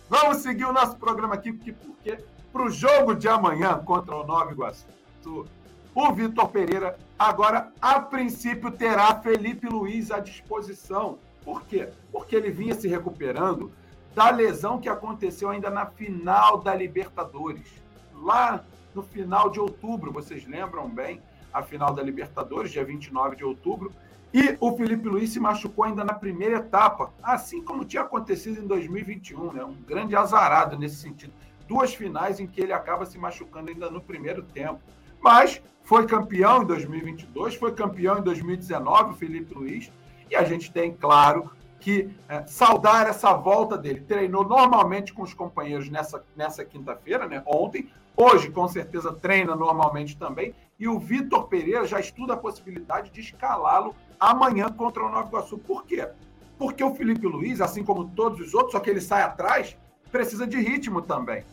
Vamos 0.10 0.38
seguir 0.38 0.64
o 0.64 0.72
nosso 0.72 0.96
programa 0.96 1.36
aqui, 1.36 1.52
porque, 1.52 1.74
porque 1.74 2.24
para 2.54 2.64
o 2.64 2.70
jogo 2.70 3.14
de 3.14 3.28
amanhã 3.28 3.78
contra 3.80 4.16
o 4.16 4.26
Nova 4.26 4.54
Iguaçu, 4.54 4.86
o 5.94 6.14
Vitor 6.14 6.48
Pereira 6.48 6.98
agora, 7.20 7.74
a 7.82 8.00
princípio, 8.00 8.72
terá 8.72 9.16
Felipe 9.16 9.68
Luiz 9.68 10.10
à 10.10 10.20
disposição. 10.20 11.20
Por 11.44 11.64
quê? 11.64 11.90
Porque 12.10 12.38
ele 12.38 12.52
vinha 12.52 12.74
se 12.74 12.88
recuperando 12.88 13.72
da 14.18 14.32
lesão 14.32 14.80
que 14.80 14.90
aconteceu 14.90 15.52
ainda 15.52 15.70
na 15.70 15.86
final 15.86 16.58
da 16.58 16.74
Libertadores. 16.74 17.72
Lá 18.16 18.66
no 18.96 19.04
final 19.04 19.48
de 19.48 19.60
outubro, 19.60 20.12
vocês 20.12 20.44
lembram 20.48 20.90
bem, 20.90 21.22
a 21.54 21.62
final 21.62 21.94
da 21.94 22.02
Libertadores, 22.02 22.72
dia 22.72 22.84
29 22.84 23.36
de 23.36 23.46
outubro, 23.46 23.92
e 24.34 24.58
o 24.60 24.76
Felipe 24.76 25.08
Luiz 25.08 25.30
se 25.30 25.40
machucou 25.40 25.86
ainda 25.86 26.04
na 26.04 26.16
primeira 26.16 26.58
etapa, 26.58 27.14
assim 27.22 27.62
como 27.62 27.86
tinha 27.86 28.02
acontecido 28.02 28.60
em 28.60 28.66
2021, 28.66 29.54
né? 29.54 29.64
Um 29.64 29.76
grande 29.84 30.16
azarado 30.16 30.80
nesse 30.80 30.96
sentido. 30.96 31.32
Duas 31.68 31.94
finais 31.94 32.40
em 32.40 32.48
que 32.48 32.60
ele 32.60 32.74
acaba 32.74 33.06
se 33.06 33.20
machucando 33.20 33.70
ainda 33.70 33.88
no 33.92 34.02
primeiro 34.02 34.42
tempo. 34.42 34.80
Mas 35.22 35.62
foi 35.84 36.08
campeão 36.08 36.64
em 36.64 36.66
2022, 36.66 37.54
foi 37.54 37.72
campeão 37.72 38.18
em 38.18 38.24
2019, 38.24 39.12
o 39.12 39.14
Felipe 39.14 39.54
Luiz, 39.54 39.92
e 40.28 40.36
a 40.36 40.44
gente 40.44 40.72
tem, 40.72 40.92
claro, 40.92 41.52
que 41.80 42.10
é, 42.28 42.46
saudar 42.46 43.08
essa 43.08 43.34
volta 43.34 43.78
dele. 43.78 44.02
Treinou 44.02 44.44
normalmente 44.44 45.14
com 45.14 45.22
os 45.22 45.34
companheiros 45.34 45.90
nessa, 45.90 46.24
nessa 46.36 46.66
quinta-feira, 46.66 47.28
né? 47.28 47.44
Ontem. 47.46 47.90
Hoje, 48.16 48.50
com 48.50 48.68
certeza, 48.68 49.14
treina 49.14 49.56
normalmente 49.56 50.18
também. 50.18 50.54
E 50.80 50.88
o 50.88 50.98
Vitor 50.98 51.48
Pereira 51.48 51.86
já 51.86 52.00
estuda 52.00 52.34
a 52.34 52.38
possibilidade 52.38 53.12
de 53.12 53.22
escalá-lo 53.22 53.96
amanhã 54.20 54.70
contra 54.70 55.06
o 55.06 55.10
Nova 55.10 55.28
Iguaçu. 55.28 55.58
Por 55.60 55.86
quê? 55.86 56.08
Porque 56.58 56.84
o 56.84 56.96
Felipe 56.96 57.28
Luiz, 57.28 57.62
assim 57.62 57.84
como 57.84 58.10
todos 58.10 58.40
os 58.40 58.54
outros, 58.56 58.72
só 58.72 58.80
que 58.80 58.90
ele 58.90 59.02
sai 59.02 59.22
atrás, 59.22 59.78
precisa 60.12 60.48
de 60.48 60.58
ritmo 60.58 61.02
também. 61.02 61.44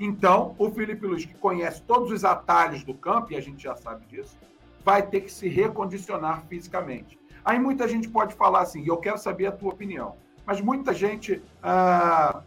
Então, 0.00 0.54
o 0.58 0.70
Felipe 0.70 1.06
Luiz, 1.06 1.24
que 1.24 1.34
conhece 1.34 1.82
todos 1.82 2.10
os 2.10 2.24
atalhos 2.24 2.84
do 2.84 2.94
campo, 2.94 3.32
e 3.32 3.36
a 3.36 3.40
gente 3.40 3.62
já 3.62 3.76
sabe 3.76 4.06
disso, 4.06 4.36
vai 4.84 5.02
ter 5.02 5.20
que 5.22 5.30
se 5.30 5.48
recondicionar 5.48 6.44
fisicamente. 6.48 7.18
Aí 7.48 7.58
muita 7.58 7.88
gente 7.88 8.10
pode 8.10 8.34
falar 8.34 8.60
assim, 8.60 8.84
eu 8.86 8.98
quero 8.98 9.16
saber 9.16 9.46
a 9.46 9.52
tua 9.52 9.70
opinião, 9.70 10.16
mas 10.44 10.60
muita 10.60 10.92
gente 10.92 11.42
ah, 11.62 12.42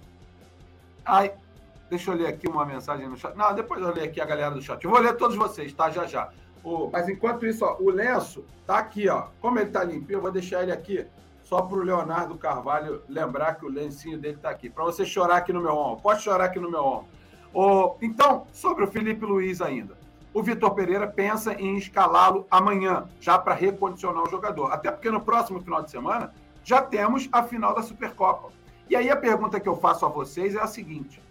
Deixa 1.90 2.12
eu 2.12 2.16
ler 2.16 2.28
aqui 2.28 2.48
uma 2.48 2.64
mensagem 2.66 3.10
no 3.10 3.18
chat. 3.18 3.36
Não, 3.36 3.52
depois 3.56 3.82
eu 3.82 3.92
ler 3.92 4.04
aqui 4.04 4.22
a 4.22 4.26
galera 4.26 4.52
do 4.52 4.62
chat. 4.62 4.86
Eu 4.86 4.92
vou 4.92 5.00
ler 5.00 5.18
todos 5.18 5.36
vocês, 5.36 5.74
tá? 5.74 5.90
Já 5.90 6.06
já. 6.06 6.30
O, 6.64 6.88
mas 6.94 7.10
enquanto 7.10 7.48
isso, 7.48 7.66
ó, 7.66 7.78
o 7.80 7.90
lenço 7.90 8.46
tá 8.68 8.78
aqui, 8.78 9.10
ó. 9.10 9.30
Como 9.42 9.58
ele 9.58 9.72
tá 9.72 9.84
limpinho, 9.84 10.18
eu 10.18 10.22
vou 10.22 10.32
deixar 10.32 10.62
ele 10.62 10.72
aqui 10.72 11.04
só 11.42 11.64
para 11.64 11.80
o 11.80 11.82
Leonardo 11.82 12.38
Carvalho 12.38 13.02
lembrar 13.10 13.56
que 13.56 13.66
o 13.66 13.70
lencinho 13.70 14.20
dele 14.20 14.38
tá 14.38 14.52
aqui. 14.52 14.70
Para 14.70 14.84
você 14.84 15.04
chorar 15.04 15.38
aqui 15.38 15.52
no 15.52 15.62
meu 15.62 15.76
ombro. 15.76 16.04
Pode 16.04 16.22
chorar 16.22 16.46
aqui 16.46 16.60
no 16.60 16.70
meu 16.70 16.86
ombro. 16.86 17.08
O, 17.52 17.96
então, 18.04 18.46
sobre 18.54 18.84
o 18.84 18.88
Felipe 18.88 19.26
Luiz 19.26 19.62
ainda. 19.62 19.98
O 20.34 20.42
Vitor 20.42 20.74
Pereira 20.74 21.08
pensa 21.08 21.54
em 21.54 21.76
escalá-lo 21.78 22.48
amanhã, 22.50 23.06
já 23.20 23.38
para 23.38 23.54
recondicionar 23.54 24.24
o 24.24 24.30
jogador. 24.30 24.72
Até 24.72 24.90
porque 24.90 25.12
no 25.12 25.20
próximo 25.20 25.62
final 25.62 25.84
de 25.84 25.92
semana 25.92 26.34
já 26.64 26.82
temos 26.82 27.28
a 27.32 27.44
final 27.44 27.76
da 27.76 27.82
Supercopa. 27.82 28.50
E 28.90 28.96
aí 28.96 29.10
a 29.10 29.18
pergunta 29.18 29.60
que 29.60 29.68
eu 29.68 29.76
faço 29.76 30.06
a 30.06 30.10
vocês 30.10 30.56
é 30.56 30.62
a 30.62 30.68
seguinte: 30.68 31.22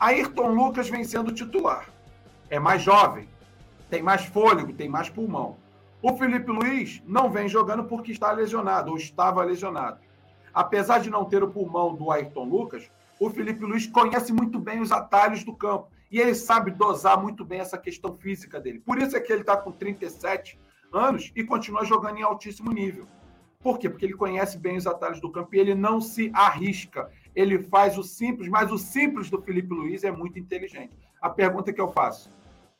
Ayrton 0.00 0.48
Lucas 0.48 0.88
vem 0.88 1.04
sendo 1.04 1.32
titular. 1.32 1.88
É 2.48 2.58
mais 2.58 2.82
jovem, 2.82 3.28
tem 3.90 4.02
mais 4.02 4.24
fôlego, 4.24 4.72
tem 4.72 4.88
mais 4.88 5.10
pulmão. 5.10 5.56
O 6.00 6.16
Felipe 6.16 6.50
Luiz 6.50 7.02
não 7.06 7.30
vem 7.30 7.48
jogando 7.48 7.84
porque 7.84 8.12
está 8.12 8.32
lesionado 8.32 8.90
ou 8.90 8.96
estava 8.96 9.44
lesionado. 9.44 9.98
Apesar 10.54 11.00
de 11.00 11.10
não 11.10 11.26
ter 11.26 11.42
o 11.42 11.50
pulmão 11.50 11.94
do 11.94 12.10
Ayrton 12.10 12.44
Lucas, 12.44 12.90
o 13.20 13.30
Felipe 13.30 13.64
Luiz 13.64 13.86
conhece 13.86 14.32
muito 14.32 14.58
bem 14.58 14.80
os 14.80 14.90
atalhos 14.90 15.44
do 15.44 15.54
campo 15.54 15.91
e 16.12 16.20
ele 16.20 16.34
sabe 16.34 16.70
dosar 16.70 17.20
muito 17.20 17.42
bem 17.42 17.58
essa 17.58 17.78
questão 17.78 18.14
física 18.14 18.60
dele. 18.60 18.80
Por 18.80 18.98
isso 18.98 19.16
é 19.16 19.20
que 19.20 19.32
ele 19.32 19.40
está 19.40 19.56
com 19.56 19.72
37 19.72 20.60
anos 20.92 21.32
e 21.34 21.42
continua 21.42 21.86
jogando 21.86 22.18
em 22.18 22.22
altíssimo 22.22 22.70
nível. 22.70 23.08
Por 23.60 23.78
quê? 23.78 23.88
Porque 23.88 24.04
ele 24.04 24.12
conhece 24.12 24.58
bem 24.58 24.76
os 24.76 24.86
atalhos 24.86 25.20
do 25.20 25.32
campo 25.32 25.54
e 25.54 25.58
ele 25.58 25.74
não 25.74 26.02
se 26.02 26.30
arrisca. 26.34 27.10
Ele 27.34 27.62
faz 27.62 27.96
o 27.96 28.02
simples, 28.02 28.48
mas 28.48 28.70
o 28.70 28.76
simples 28.76 29.30
do 29.30 29.40
Felipe 29.40 29.72
Luiz 29.72 30.04
é 30.04 30.10
muito 30.10 30.38
inteligente. 30.38 30.94
A 31.20 31.30
pergunta 31.30 31.72
que 31.72 31.80
eu 31.80 31.90
faço: 31.90 32.30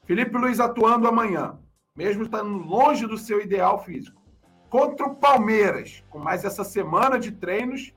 Felipe 0.05 0.37
Luiz 0.37 0.61
atuando 0.61 1.09
amanhã, 1.09 1.59
mesmo 1.97 2.25
estando 2.25 2.59
longe 2.59 3.07
do 3.07 3.17
seu 3.17 3.41
ideal 3.41 3.83
físico, 3.83 4.21
contra 4.69 5.07
o 5.07 5.15
Palmeiras, 5.15 6.05
com 6.11 6.19
mais 6.19 6.45
essa 6.45 6.65
semana 6.65 7.19
de 7.19 7.33
treinos 7.33 7.95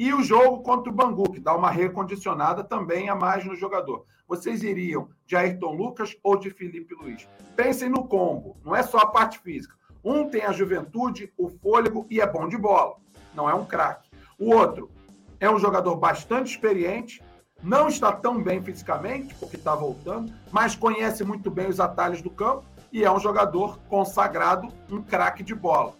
e 0.00 0.14
o 0.14 0.22
jogo 0.22 0.62
contra 0.62 0.90
o 0.90 0.94
Bangu, 0.94 1.30
que 1.30 1.38
dá 1.38 1.54
uma 1.54 1.70
recondicionada 1.70 2.64
também 2.64 3.10
a 3.10 3.14
mais 3.14 3.44
no 3.44 3.54
jogador. 3.54 4.06
Vocês 4.26 4.62
iriam 4.62 5.10
de 5.26 5.36
Ayrton 5.36 5.74
Lucas 5.74 6.16
ou 6.22 6.38
de 6.38 6.48
Felipe 6.48 6.94
Luiz? 6.94 7.28
Pensem 7.54 7.90
no 7.90 8.08
combo, 8.08 8.56
não 8.64 8.74
é 8.74 8.82
só 8.82 8.96
a 8.96 9.06
parte 9.06 9.38
física. 9.40 9.74
Um 10.02 10.26
tem 10.30 10.40
a 10.40 10.52
juventude, 10.52 11.30
o 11.36 11.50
fôlego 11.50 12.06
e 12.08 12.18
é 12.18 12.26
bom 12.26 12.48
de 12.48 12.56
bola. 12.56 12.96
Não 13.34 13.46
é 13.46 13.52
um 13.52 13.66
craque. 13.66 14.08
O 14.38 14.54
outro 14.54 14.90
é 15.38 15.50
um 15.50 15.58
jogador 15.58 15.94
bastante 15.96 16.52
experiente, 16.52 17.22
não 17.62 17.86
está 17.86 18.10
tão 18.10 18.42
bem 18.42 18.62
fisicamente, 18.62 19.34
porque 19.34 19.56
está 19.56 19.74
voltando, 19.74 20.32
mas 20.50 20.74
conhece 20.74 21.22
muito 21.24 21.50
bem 21.50 21.68
os 21.68 21.78
atalhos 21.78 22.22
do 22.22 22.30
campo 22.30 22.64
e 22.90 23.04
é 23.04 23.12
um 23.12 23.20
jogador 23.20 23.78
consagrado, 23.80 24.66
um 24.90 25.02
craque 25.02 25.42
de 25.42 25.54
bola. 25.54 25.92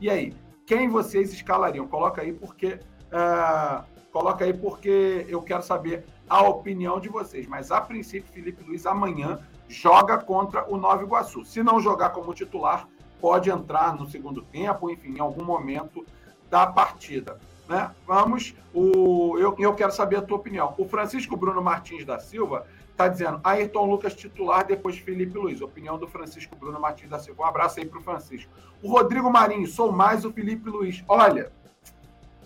E 0.00 0.08
aí, 0.08 0.32
quem 0.64 0.88
vocês 0.88 1.32
escalariam? 1.32 1.88
Coloca 1.88 2.22
aí 2.22 2.32
porque 2.32 2.78
uh, 3.12 3.84
coloca 4.12 4.44
aí 4.44 4.52
porque 4.52 5.26
eu 5.28 5.42
quero 5.42 5.62
saber 5.62 6.04
a 6.28 6.42
opinião 6.42 7.00
de 7.00 7.08
vocês. 7.08 7.46
Mas 7.46 7.70
a 7.70 7.80
princípio, 7.80 8.32
Felipe 8.32 8.64
Luiz 8.64 8.86
amanhã 8.86 9.40
joga 9.68 10.18
contra 10.18 10.68
o 10.70 10.76
Nova 10.76 11.02
Iguaçu. 11.02 11.44
Se 11.44 11.62
não 11.62 11.80
jogar 11.80 12.10
como 12.10 12.34
titular, 12.34 12.88
pode 13.20 13.50
entrar 13.50 13.94
no 13.94 14.08
segundo 14.08 14.42
tempo, 14.42 14.90
enfim, 14.90 15.16
em 15.16 15.20
algum 15.20 15.44
momento 15.44 16.04
da 16.48 16.66
partida. 16.66 17.38
Né? 17.68 17.88
Vamos, 18.06 18.54
o, 18.74 19.38
eu, 19.38 19.54
eu 19.58 19.74
quero 19.74 19.92
saber 19.92 20.16
a 20.16 20.22
tua 20.22 20.38
opinião. 20.38 20.74
O 20.76 20.88
Francisco 20.88 21.36
Bruno 21.36 21.62
Martins 21.62 22.04
da 22.04 22.18
Silva 22.18 22.66
está 22.90 23.06
dizendo 23.06 23.40
Ayrton 23.44 23.86
Lucas 23.86 24.14
titular, 24.14 24.66
depois 24.66 24.98
Felipe 24.98 25.38
Luiz. 25.38 25.60
Opinião 25.60 25.96
do 25.96 26.08
Francisco 26.08 26.56
Bruno 26.56 26.80
Martins 26.80 27.08
da 27.08 27.18
Silva. 27.18 27.44
Um 27.44 27.46
abraço 27.46 27.78
aí 27.78 27.86
para 27.86 27.98
o 27.98 28.02
Francisco. 28.02 28.50
O 28.82 28.90
Rodrigo 28.90 29.30
Marinho, 29.30 29.66
sou 29.68 29.92
mais 29.92 30.24
o 30.24 30.32
Felipe 30.32 30.68
Luiz. 30.68 31.04
Olha, 31.06 31.52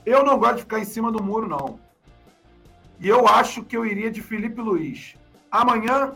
eu 0.05 0.25
não 0.25 0.39
gosto 0.39 0.57
de 0.57 0.63
ficar 0.63 0.81
em 0.81 0.85
cima 0.85 1.11
do 1.11 1.23
muro, 1.23 1.49
não. 1.49 1.79
E 3.01 3.09
eu 3.09 3.27
acho 3.27 3.63
que 3.65 3.77
eu 3.77 3.85
iria 3.85 4.11
de 4.11 4.23
Felipe 4.23 4.61
Luiz. 4.61 5.17
Amanhã 5.51 6.15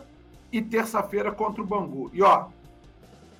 e 0.52 0.62
terça-feira 0.62 1.30
contra 1.32 1.62
o 1.62 1.66
Bangu. 1.66 2.10
E 2.12 2.22
ó, 2.22 2.46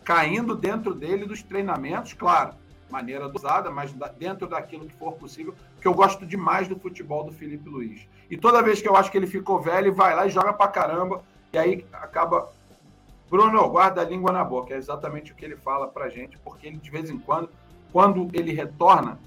caindo 0.05 0.55
dentro 0.55 0.95
dele 0.95 1.27
dos 1.27 1.43
treinamentos, 1.43 2.13
claro, 2.13 2.55
maneira 2.91 3.29
dosada, 3.29 3.71
mas 3.71 3.93
dentro 4.19 4.47
daquilo 4.47 4.87
que 4.87 4.95
for 4.95 5.13
possível, 5.13 5.55
que 5.81 5.87
eu 5.87 5.95
gosto 5.95 6.27
demais 6.27 6.67
do 6.67 6.79
futebol 6.79 7.25
do 7.25 7.33
Felipe 7.33 7.69
Luiz. 7.69 8.09
E 8.31 8.37
toda 8.37 8.63
vez 8.63 8.81
que 8.81 8.89
eu 8.89 8.97
acho 8.97 9.11
que 9.11 9.19
ele 9.19 9.27
ficou 9.27 9.61
velho, 9.61 9.95
vai 9.95 10.15
lá 10.15 10.27
e 10.27 10.31
joga 10.31 10.53
pra 10.53 10.69
caramba, 10.69 11.23
e 11.53 11.59
aí 11.59 11.87
acaba. 11.93 12.51
Bruno, 13.31 13.69
guarda 13.69 14.01
a 14.01 14.05
língua 14.05 14.33
na 14.33 14.43
boca, 14.43 14.73
é 14.73 14.79
exatamente 14.79 15.33
o 15.33 15.35
que 15.35 15.45
ele 15.45 15.57
fala 15.57 15.87
pra 15.87 16.09
gente, 16.09 16.39
porque 16.39 16.67
ele 16.67 16.79
de 16.79 16.91
vez 16.91 17.11
em 17.11 17.19
quando, 17.19 17.51
quando 17.93 18.29
ele 18.33 18.53
retorna, 18.53 19.19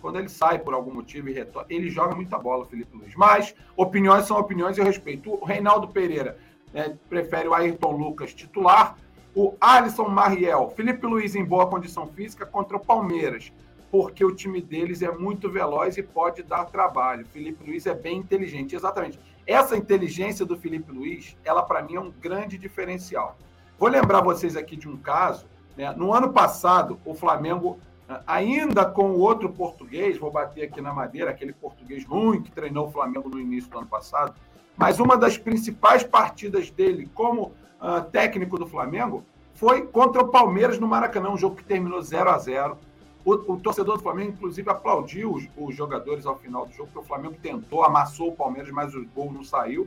quando 0.00 0.18
ele 0.18 0.28
sai 0.28 0.58
por 0.58 0.74
algum 0.74 0.92
motivo 0.92 1.28
e 1.28 1.32
retorna, 1.32 1.66
ele 1.70 1.90
joga 1.90 2.14
muita 2.14 2.38
bola, 2.38 2.64
Felipe 2.64 2.96
Luiz. 2.96 3.14
Mas 3.14 3.54
opiniões 3.76 4.26
são 4.26 4.38
opiniões 4.38 4.76
e 4.76 4.80
eu 4.80 4.84
respeito. 4.84 5.32
O 5.32 5.44
Reinaldo 5.44 5.88
Pereira 5.88 6.38
né, 6.72 6.96
prefere 7.08 7.48
o 7.48 7.54
Ayrton 7.54 7.92
Lucas 7.92 8.32
titular, 8.34 8.96
o 9.34 9.54
Alisson 9.60 10.08
Mariel, 10.08 10.72
Felipe 10.74 11.06
Luiz 11.06 11.34
em 11.34 11.44
boa 11.44 11.66
condição 11.66 12.06
física 12.06 12.44
contra 12.44 12.76
o 12.76 12.80
Palmeiras, 12.80 13.52
porque 13.90 14.24
o 14.24 14.34
time 14.34 14.60
deles 14.60 15.02
é 15.02 15.10
muito 15.10 15.50
veloz 15.50 15.96
e 15.96 16.02
pode 16.02 16.42
dar 16.42 16.64
trabalho. 16.64 17.26
Felipe 17.26 17.64
Luiz 17.68 17.86
é 17.86 17.94
bem 17.94 18.18
inteligente, 18.18 18.74
exatamente. 18.74 19.18
Essa 19.46 19.76
inteligência 19.76 20.44
do 20.44 20.56
Felipe 20.56 20.92
Luiz, 20.92 21.36
ela 21.44 21.62
para 21.62 21.82
mim 21.82 21.96
é 21.96 22.00
um 22.00 22.10
grande 22.10 22.56
diferencial. 22.56 23.36
Vou 23.78 23.88
lembrar 23.88 24.20
vocês 24.20 24.56
aqui 24.56 24.76
de 24.76 24.88
um 24.88 24.96
caso, 24.96 25.46
né? 25.76 25.92
no 25.96 26.12
ano 26.12 26.32
passado, 26.32 27.00
o 27.04 27.14
Flamengo, 27.14 27.78
ainda 28.26 28.84
com 28.84 29.12
o 29.12 29.18
outro 29.18 29.48
português, 29.50 30.18
vou 30.18 30.30
bater 30.30 30.64
aqui 30.64 30.80
na 30.80 30.92
madeira, 30.92 31.30
aquele 31.30 31.52
português 31.52 32.04
ruim 32.04 32.42
que 32.42 32.50
treinou 32.50 32.88
o 32.88 32.90
Flamengo 32.90 33.28
no 33.28 33.40
início 33.40 33.70
do 33.70 33.78
ano 33.78 33.86
passado, 33.86 34.34
mas 34.76 34.98
uma 34.98 35.16
das 35.16 35.36
principais 35.36 36.02
partidas 36.02 36.70
dele 36.70 37.08
como 37.14 37.52
uh, 37.80 38.02
técnico 38.10 38.58
do 38.58 38.66
Flamengo 38.66 39.24
foi 39.54 39.82
contra 39.82 40.22
o 40.22 40.28
Palmeiras 40.28 40.78
no 40.78 40.88
Maracanã, 40.88 41.30
um 41.30 41.36
jogo 41.36 41.56
que 41.56 41.64
terminou 41.64 42.00
0 42.00 42.30
a 42.30 42.38
0 42.38 42.78
o, 43.24 43.32
o, 43.52 43.60
torcedor 43.60 43.98
do 43.98 44.02
Flamengo, 44.02 44.32
inclusive, 44.32 44.70
aplaudiu 44.70 45.34
os, 45.34 45.46
os, 45.56 45.76
jogadores 45.76 46.24
ao 46.24 46.38
final 46.38 46.66
do 46.66 46.72
jogo, 46.72 46.88
porque 46.92 47.04
o 47.04 47.08
Flamengo 47.08 47.36
tentou, 47.42 47.84
amassou 47.84 48.28
o 48.28 48.36
Palmeiras, 48.36 48.72
mas 48.72 48.94
o 48.94 49.04
gol 49.14 49.30
não 49.30 49.44
saiu. 49.44 49.86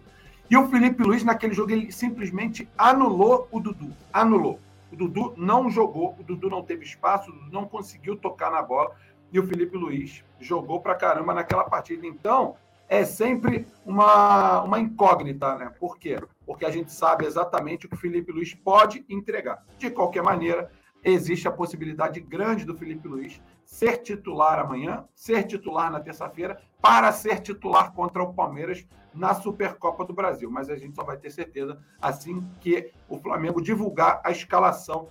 E 0.50 0.56
o 0.56 0.68
Felipe 0.68 1.02
Luiz, 1.02 1.24
naquele 1.24 1.54
jogo, 1.54 1.72
ele 1.72 1.92
simplesmente 1.92 2.70
anulou 2.78 3.48
o 3.52 3.60
Dudu. 3.60 3.92
Anulou. 4.12 4.60
O 4.94 4.96
Dudu 4.96 5.34
não 5.36 5.72
jogou, 5.72 6.16
o 6.20 6.24
Dudu 6.24 6.52
não 6.52 6.62
teve 6.62 6.86
espaço, 6.86 7.32
o 7.32 7.34
Dudu 7.34 7.52
não 7.52 7.66
conseguiu 7.66 8.16
tocar 8.16 8.52
na 8.52 8.62
bola. 8.62 8.96
E 9.32 9.40
o 9.40 9.48
Felipe 9.48 9.76
Luiz 9.76 10.24
jogou 10.40 10.80
pra 10.82 10.94
caramba 10.94 11.34
naquela 11.34 11.64
partida. 11.64 12.06
Então, 12.06 12.56
é 12.88 13.04
sempre 13.04 13.66
uma, 13.84 14.62
uma 14.62 14.80
incógnita, 14.80 15.56
né? 15.56 15.74
Por 15.80 15.98
quê? 15.98 16.22
Porque 16.46 16.64
a 16.64 16.70
gente 16.70 16.92
sabe 16.94 17.26
exatamente 17.26 17.88
o 17.88 17.90
que 17.90 17.96
o 17.96 18.00
Felipe 18.00 18.32
Luiz 18.32 18.54
pode 18.54 19.04
entregar. 19.10 19.66
De 19.80 19.90
qualquer 19.90 20.22
maneira, 20.22 20.72
existe 21.04 21.48
a 21.48 21.52
possibilidade 21.52 22.20
grande 22.20 22.64
do 22.64 22.78
Felipe 22.78 23.08
Luiz 23.08 23.42
ser 23.74 24.04
titular 24.04 24.60
amanhã, 24.60 25.04
ser 25.16 25.48
titular 25.48 25.92
na 25.92 26.00
terça-feira, 26.00 26.62
para 26.80 27.12
ser 27.12 27.40
titular 27.40 27.92
contra 27.92 28.22
o 28.22 28.32
Palmeiras 28.32 28.86
na 29.12 29.34
Supercopa 29.34 30.06
do 30.06 30.14
Brasil. 30.14 30.48
Mas 30.52 30.70
a 30.70 30.76
gente 30.76 30.96
só 30.96 31.04
vai 31.04 31.18
ter 31.18 31.32
certeza 31.32 31.80
assim 32.00 32.48
que 32.62 32.92
o 33.10 33.18
Flamengo 33.18 33.60
divulgar 33.60 34.22
a 34.24 34.30
escalação 34.30 35.08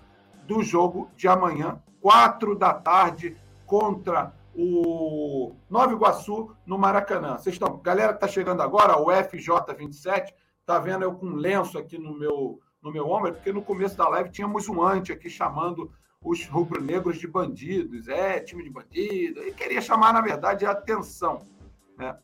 do 0.47 0.63
jogo 0.63 1.11
de 1.17 1.27
amanhã, 1.27 1.83
quatro 2.01 2.55
da 2.55 2.73
tarde, 2.73 3.37
contra 3.67 4.33
o 4.55 5.57
Nova 5.69 5.93
Iguaçu 5.93 6.55
no 6.65 6.79
Maracanã. 6.79 7.39
Vocês 7.39 7.57
estão, 7.57 7.79
galera 7.79 8.13
que 8.13 8.25
está 8.25 8.29
chegando 8.29 8.63
agora, 8.63 8.97
o 8.97 9.07
FJ27, 9.07 10.33
tá 10.65 10.79
vendo 10.79 11.03
eu 11.03 11.15
com 11.15 11.27
um 11.27 11.35
lenço 11.35 11.77
aqui 11.77 11.99
no 11.99 12.17
meu 12.17 12.61
no 12.81 12.93
meu 12.93 13.09
ombro, 13.09 13.33
porque 13.33 13.53
no 13.53 13.63
começo 13.63 13.97
da 13.97 14.09
live 14.09 14.31
tínhamos 14.31 14.69
um 14.69 14.83
ante 14.83 15.13
aqui 15.13 15.31
chamando 15.31 15.93
os 16.25 16.47
rubro-negros 16.47 17.19
de 17.19 17.27
bandidos, 17.27 18.09
é, 18.09 18.39
time 18.41 18.63
de 18.63 18.71
bandido, 18.71 19.43
e 19.43 19.53
queria 19.53 19.81
chamar, 19.81 20.13
na 20.13 20.21
verdade, 20.21 20.65
a 20.65 20.71
atenção. 20.71 21.43
Né? 21.99 22.17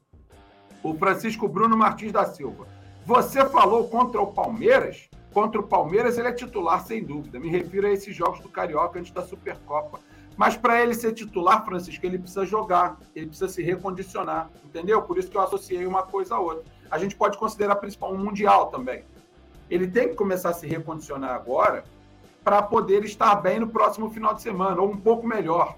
O 0.83 0.95
Francisco 0.95 1.49
Bruno 1.49 1.77
Martins 1.77 2.13
da 2.13 2.25
Silva. 2.25 2.67
Você 3.05 3.45
falou 3.49 3.89
contra 3.89 4.21
o 4.21 4.33
Palmeiras? 4.33 5.09
Contra 5.33 5.61
o 5.61 5.67
Palmeiras, 5.67 6.17
ele 6.17 6.29
é 6.29 6.33
titular, 6.33 6.85
sem 6.85 7.03
dúvida. 7.03 7.41
Me 7.41 7.49
refiro 7.49 7.87
a 7.87 7.91
esses 7.91 8.15
jogos 8.15 8.41
do 8.41 8.49
Carioca 8.49 8.99
antes 8.99 9.13
da 9.13 9.23
Supercopa. 9.23 10.01
Mas 10.37 10.57
para 10.57 10.81
ele 10.81 10.95
ser 10.95 11.13
titular, 11.15 11.65
Francisco, 11.65 12.07
ele 12.07 12.19
precisa 12.19 12.47
jogar, 12.47 12.97
ele 13.15 13.27
precisa 13.27 13.49
se 13.49 13.61
recondicionar, 13.61 14.49
entendeu? 14.65 15.03
Por 15.03 15.19
isso 15.19 15.29
que 15.29 15.37
eu 15.37 15.41
associei 15.41 15.85
uma 15.85 16.05
coisa 16.05 16.37
a 16.37 16.39
outra. 16.39 16.65
A 16.89 16.97
gente 16.97 17.17
pode 17.17 17.37
considerar 17.37 17.75
principal 17.77 18.13
um 18.13 18.19
mundial 18.19 18.67
também. 18.67 19.05
Ele 19.69 19.89
tem 19.89 20.09
que 20.09 20.15
começar 20.15 20.51
a 20.51 20.55
se 20.55 20.67
recondicionar 20.67 21.35
agora 21.35 21.85
para 22.49 22.63
poder 22.63 23.05
estar 23.05 23.35
bem 23.35 23.61
no 23.61 23.69
próximo 23.69 24.09
final 24.09 24.33
de 24.33 24.41
semana, 24.41 24.81
ou 24.81 24.91
um 24.91 24.97
pouco 24.97 25.27
melhor. 25.27 25.77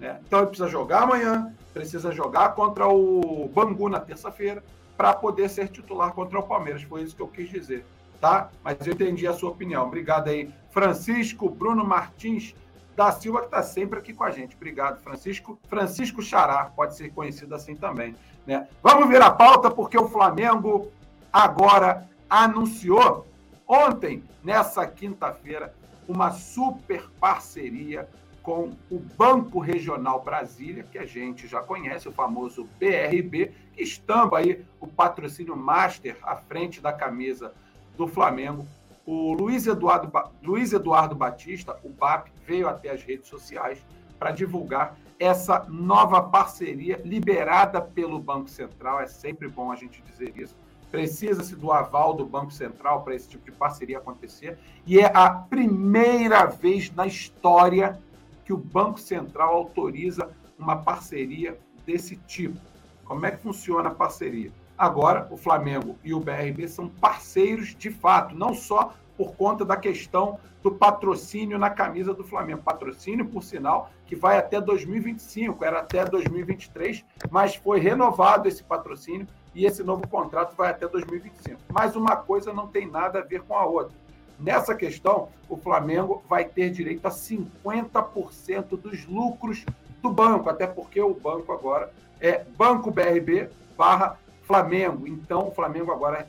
Né? 0.00 0.18
Então 0.26 0.38
ele 0.38 0.48
precisa 0.48 0.66
jogar 0.66 1.02
amanhã, 1.02 1.54
precisa 1.74 2.10
jogar 2.12 2.54
contra 2.54 2.88
o 2.88 3.46
Bangu 3.54 3.90
na 3.90 4.00
terça-feira, 4.00 4.64
para 4.96 5.12
poder 5.12 5.50
ser 5.50 5.68
titular 5.68 6.14
contra 6.14 6.38
o 6.38 6.42
Palmeiras. 6.42 6.82
Foi 6.82 7.02
isso 7.02 7.14
que 7.14 7.20
eu 7.20 7.28
quis 7.28 7.50
dizer, 7.50 7.84
tá? 8.22 8.48
Mas 8.64 8.78
eu 8.86 8.94
entendi 8.94 9.26
a 9.26 9.34
sua 9.34 9.50
opinião. 9.50 9.84
Obrigado 9.84 10.28
aí, 10.28 10.50
Francisco 10.70 11.50
Bruno 11.50 11.84
Martins 11.84 12.54
da 12.96 13.12
Silva, 13.12 13.40
que 13.40 13.48
está 13.48 13.62
sempre 13.62 13.98
aqui 13.98 14.14
com 14.14 14.24
a 14.24 14.30
gente. 14.30 14.56
Obrigado, 14.56 15.02
Francisco. 15.02 15.58
Francisco 15.68 16.22
Xará, 16.22 16.72
pode 16.74 16.96
ser 16.96 17.12
conhecido 17.12 17.54
assim 17.54 17.76
também. 17.76 18.16
Né? 18.46 18.66
Vamos 18.82 19.10
ver 19.10 19.20
a 19.20 19.30
pauta, 19.30 19.70
porque 19.70 19.98
o 19.98 20.08
Flamengo 20.08 20.90
agora 21.30 22.08
anunciou 22.30 23.26
ontem, 23.68 24.24
nessa 24.42 24.86
quinta-feira, 24.86 25.74
uma 26.08 26.30
super 26.32 27.08
parceria 27.20 28.08
com 28.42 28.72
o 28.90 28.98
Banco 28.98 29.58
Regional 29.58 30.22
Brasília, 30.24 30.82
que 30.82 30.96
a 30.96 31.04
gente 31.04 31.46
já 31.46 31.60
conhece, 31.60 32.08
o 32.08 32.12
famoso 32.12 32.66
BRB, 32.80 33.52
que 33.74 33.82
estampa 33.82 34.38
aí 34.38 34.64
o 34.80 34.86
patrocínio 34.86 35.54
master 35.54 36.16
à 36.22 36.34
frente 36.34 36.80
da 36.80 36.90
camisa 36.90 37.52
do 37.94 38.08
Flamengo. 38.08 38.66
O 39.04 39.34
Luiz 39.34 39.66
Eduardo, 39.66 40.10
Luiz 40.42 40.72
Eduardo 40.72 41.14
Batista, 41.14 41.78
o 41.84 41.90
BAP, 41.90 42.28
veio 42.46 42.68
até 42.68 42.90
as 42.90 43.02
redes 43.02 43.28
sociais 43.28 43.84
para 44.18 44.30
divulgar 44.30 44.96
essa 45.18 45.66
nova 45.68 46.22
parceria 46.22 47.00
liberada 47.04 47.82
pelo 47.82 48.18
Banco 48.18 48.48
Central. 48.48 49.00
É 49.00 49.06
sempre 49.06 49.46
bom 49.48 49.70
a 49.70 49.76
gente 49.76 50.00
dizer 50.02 50.32
isso. 50.38 50.56
Precisa-se 50.90 51.54
do 51.54 51.70
aval 51.70 52.14
do 52.14 52.24
Banco 52.24 52.50
Central 52.50 53.02
para 53.02 53.14
esse 53.14 53.28
tipo 53.28 53.44
de 53.44 53.52
parceria 53.52 53.98
acontecer. 53.98 54.58
E 54.86 54.98
é 54.98 55.10
a 55.14 55.30
primeira 55.30 56.46
vez 56.46 56.90
na 56.92 57.06
história 57.06 57.98
que 58.44 58.52
o 58.52 58.56
Banco 58.56 58.98
Central 58.98 59.54
autoriza 59.54 60.30
uma 60.58 60.76
parceria 60.76 61.58
desse 61.84 62.16
tipo. 62.16 62.58
Como 63.04 63.24
é 63.26 63.30
que 63.30 63.42
funciona 63.42 63.88
a 63.88 63.94
parceria? 63.94 64.50
Agora, 64.76 65.26
o 65.30 65.36
Flamengo 65.36 65.98
e 66.04 66.14
o 66.14 66.20
BRB 66.20 66.68
são 66.68 66.88
parceiros 66.88 67.74
de 67.74 67.90
fato, 67.90 68.34
não 68.34 68.54
só 68.54 68.94
por 69.16 69.34
conta 69.34 69.64
da 69.64 69.76
questão 69.76 70.38
do 70.62 70.70
patrocínio 70.70 71.58
na 71.58 71.70
camisa 71.70 72.14
do 72.14 72.22
Flamengo. 72.22 72.62
Patrocínio, 72.62 73.26
por 73.26 73.42
sinal, 73.42 73.90
que 74.06 74.14
vai 74.14 74.38
até 74.38 74.60
2025, 74.60 75.64
era 75.64 75.80
até 75.80 76.04
2023, 76.04 77.04
mas 77.30 77.56
foi 77.56 77.80
renovado 77.80 78.46
esse 78.48 78.62
patrocínio 78.62 79.26
e 79.54 79.64
esse 79.64 79.82
novo 79.82 80.06
contrato 80.08 80.54
vai 80.56 80.70
até 80.70 80.86
2025. 80.86 81.60
Mas 81.72 81.96
uma 81.96 82.16
coisa 82.16 82.52
não 82.52 82.66
tem 82.66 82.88
nada 82.88 83.20
a 83.20 83.22
ver 83.22 83.42
com 83.42 83.54
a 83.56 83.64
outra. 83.64 83.96
Nessa 84.38 84.74
questão, 84.74 85.28
o 85.48 85.56
Flamengo 85.56 86.22
vai 86.28 86.44
ter 86.44 86.70
direito 86.70 87.04
a 87.06 87.10
50% 87.10 88.80
dos 88.80 89.04
lucros 89.06 89.64
do 90.00 90.10
banco, 90.10 90.48
até 90.48 90.66
porque 90.66 91.00
o 91.00 91.12
banco 91.12 91.52
agora 91.52 91.92
é 92.20 92.44
Banco 92.56 92.90
BRB 92.90 93.48
barra 93.76 94.18
Flamengo. 94.42 95.06
Então, 95.06 95.48
o 95.48 95.50
Flamengo 95.50 95.92
agora 95.92 96.28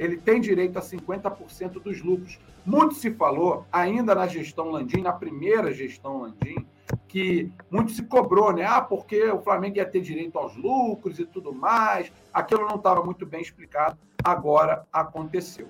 ele 0.00 0.16
tem 0.16 0.40
direito 0.40 0.78
a 0.78 0.82
50% 0.82 1.72
dos 1.72 2.00
lucros. 2.00 2.40
Muito 2.64 2.94
se 2.94 3.10
falou, 3.10 3.66
ainda 3.70 4.14
na 4.14 4.26
gestão 4.26 4.70
Landim, 4.70 5.02
na 5.02 5.12
primeira 5.12 5.74
gestão 5.74 6.22
Landim, 6.22 6.66
que 7.06 7.52
muito 7.70 7.92
se 7.92 8.02
cobrou, 8.04 8.50
né? 8.50 8.64
Ah, 8.64 8.80
porque 8.80 9.22
o 9.24 9.42
Flamengo 9.42 9.76
ia 9.76 9.84
ter 9.84 10.00
direito 10.00 10.38
aos 10.38 10.56
lucros 10.56 11.18
e 11.18 11.26
tudo 11.26 11.52
mais. 11.52 12.10
Aquilo 12.32 12.66
não 12.66 12.76
estava 12.76 13.04
muito 13.04 13.26
bem 13.26 13.42
explicado. 13.42 13.98
Agora 14.24 14.86
aconteceu. 14.90 15.68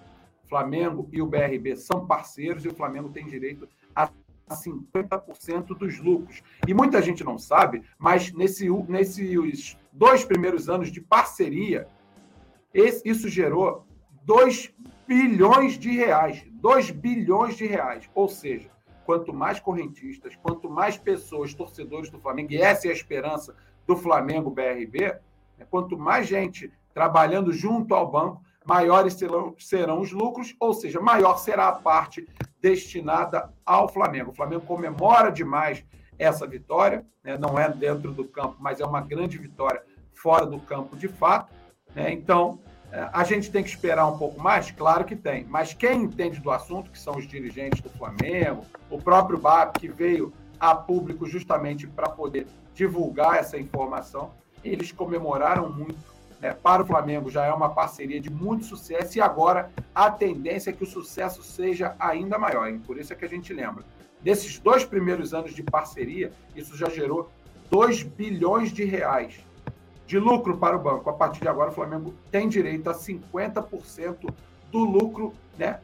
Flamengo 0.49 1.09
e 1.13 1.21
o 1.21 1.27
BRB 1.27 1.75
são 1.75 2.07
parceiros 2.07 2.65
e 2.65 2.69
o 2.69 2.75
Flamengo 2.75 3.09
tem 3.09 3.27
direito 3.27 3.69
a 3.97 4.09
50% 4.49 5.77
dos 5.77 5.99
lucros. 5.99 6.41
E 6.69 6.73
muita 6.73 7.03
gente 7.03 7.25
não 7.25 7.37
sabe, 7.37 7.83
mas 7.99 8.33
nesse, 8.33 8.69
nesses 8.89 9.77
dois 9.93 10.25
primeiros 10.25 10.69
anos 10.69 10.93
de 10.93 11.01
parceria, 11.01 11.89
esse, 12.73 13.09
isso 13.09 13.29
gerou 13.29 13.90
2 14.31 14.73
bilhões 15.09 15.77
de 15.77 15.91
reais. 15.91 16.47
2 16.53 16.93
bilhões 16.93 17.57
de 17.57 17.67
reais. 17.67 18.09
Ou 18.15 18.29
seja, 18.29 18.71
quanto 19.05 19.35
mais 19.35 19.59
correntistas, 19.59 20.37
quanto 20.37 20.71
mais 20.71 20.97
pessoas, 20.97 21.53
torcedores 21.53 22.11
do 22.11 22.21
Flamengo, 22.21 22.53
e 22.53 22.63
essa 22.63 22.87
é 22.87 22.91
a 22.91 22.95
esperança 22.95 23.57
do 23.89 23.97
Flamengo 23.97 24.49
BRB, 24.49 25.17
né, 25.59 25.67
quanto 25.69 25.99
mais 25.99 26.29
gente 26.29 26.73
trabalhando 26.95 27.53
junto 27.53 27.93
ao 27.93 28.09
banco, 28.09 28.41
maiores 28.65 29.15
serão, 29.15 29.53
serão 29.59 30.01
os 30.01 30.13
lucros, 30.13 30.55
ou 30.61 30.73
seja, 30.73 31.01
maior 31.01 31.37
será 31.37 31.67
a 31.67 31.73
parte 31.73 32.29
destinada 32.61 33.53
ao 33.67 33.89
Flamengo. 33.89 34.31
O 34.31 34.35
Flamengo 34.35 34.65
comemora 34.65 35.33
demais 35.33 35.85
essa 36.17 36.47
vitória, 36.47 37.05
né? 37.25 37.37
não 37.37 37.59
é 37.59 37.69
dentro 37.69 38.13
do 38.13 38.25
campo, 38.25 38.59
mas 38.61 38.79
é 38.79 38.87
uma 38.87 39.01
grande 39.01 39.39
vitória 39.39 39.83
fora 40.15 40.47
do 40.47 40.61
campo 40.61 40.97
de 40.97 41.09
fato. 41.09 41.53
Né? 41.97 42.13
Então, 42.13 42.61
a 43.13 43.25
gente 43.25 43.51
tem 43.51 43.63
que 43.63 43.69
esperar 43.69 44.07
um 44.07 44.19
pouco 44.19 44.41
mais? 44.41 44.71
Claro 44.71 45.05
que 45.05 45.15
tem, 45.15 45.45
mas 45.45 45.73
quem 45.73 46.03
entende 46.03 46.41
do 46.41 46.51
assunto, 46.51 46.91
que 46.91 46.99
são 46.99 47.17
os 47.17 47.27
dirigentes 47.27 47.81
do 47.81 47.91
Flamengo, 47.91 48.65
o 48.91 48.99
próprio 48.99 49.39
BAP, 49.39 49.79
que 49.79 49.89
veio 49.89 50.33
a 50.59 50.75
público 50.75 51.27
justamente 51.27 51.87
para 51.87 52.09
poder 52.09 52.47
divulgar 52.75 53.39
essa 53.39 53.59
informação, 53.59 54.33
eles 54.65 54.93
comemoraram 54.93 55.71
muito 55.71 56.11
né, 56.41 56.55
para 56.55 56.83
o 56.83 56.87
Flamengo 56.87 57.31
já 57.31 57.45
é 57.45 57.53
uma 57.53 57.69
parceria 57.69 58.19
de 58.21 58.31
muito 58.31 58.65
sucesso 58.65 59.19
e 59.19 59.21
agora 59.21 59.71
a 59.95 60.11
tendência 60.11 60.71
é 60.71 60.73
que 60.73 60.83
o 60.83 60.87
sucesso 60.87 61.43
seja 61.43 61.95
ainda 61.99 62.39
maior. 62.39 62.67
Hein? 62.69 62.81
Por 62.87 62.99
isso 62.99 63.13
é 63.13 63.17
que 63.17 63.25
a 63.25 63.29
gente 63.29 63.53
lembra. 63.53 63.85
Desses 64.23 64.59
dois 64.59 64.85
primeiros 64.85 65.35
anos 65.35 65.55
de 65.55 65.63
parceria, 65.63 66.33
isso 66.57 66.77
já 66.77 66.89
gerou 66.89 67.31
2 67.71 68.03
bilhões 68.03 68.73
de 68.73 68.85
reais 68.85 69.45
de 70.11 70.19
lucro 70.19 70.57
para 70.57 70.77
o 70.77 70.81
banco. 70.81 71.09
A 71.09 71.13
partir 71.13 71.41
de 71.41 71.47
agora, 71.47 71.71
o 71.71 71.73
Flamengo 71.73 72.13
tem 72.33 72.49
direito 72.49 72.91
a 72.91 72.95
50% 72.95 74.29
do 74.73 74.79
lucro, 74.81 75.33
né, 75.57 75.79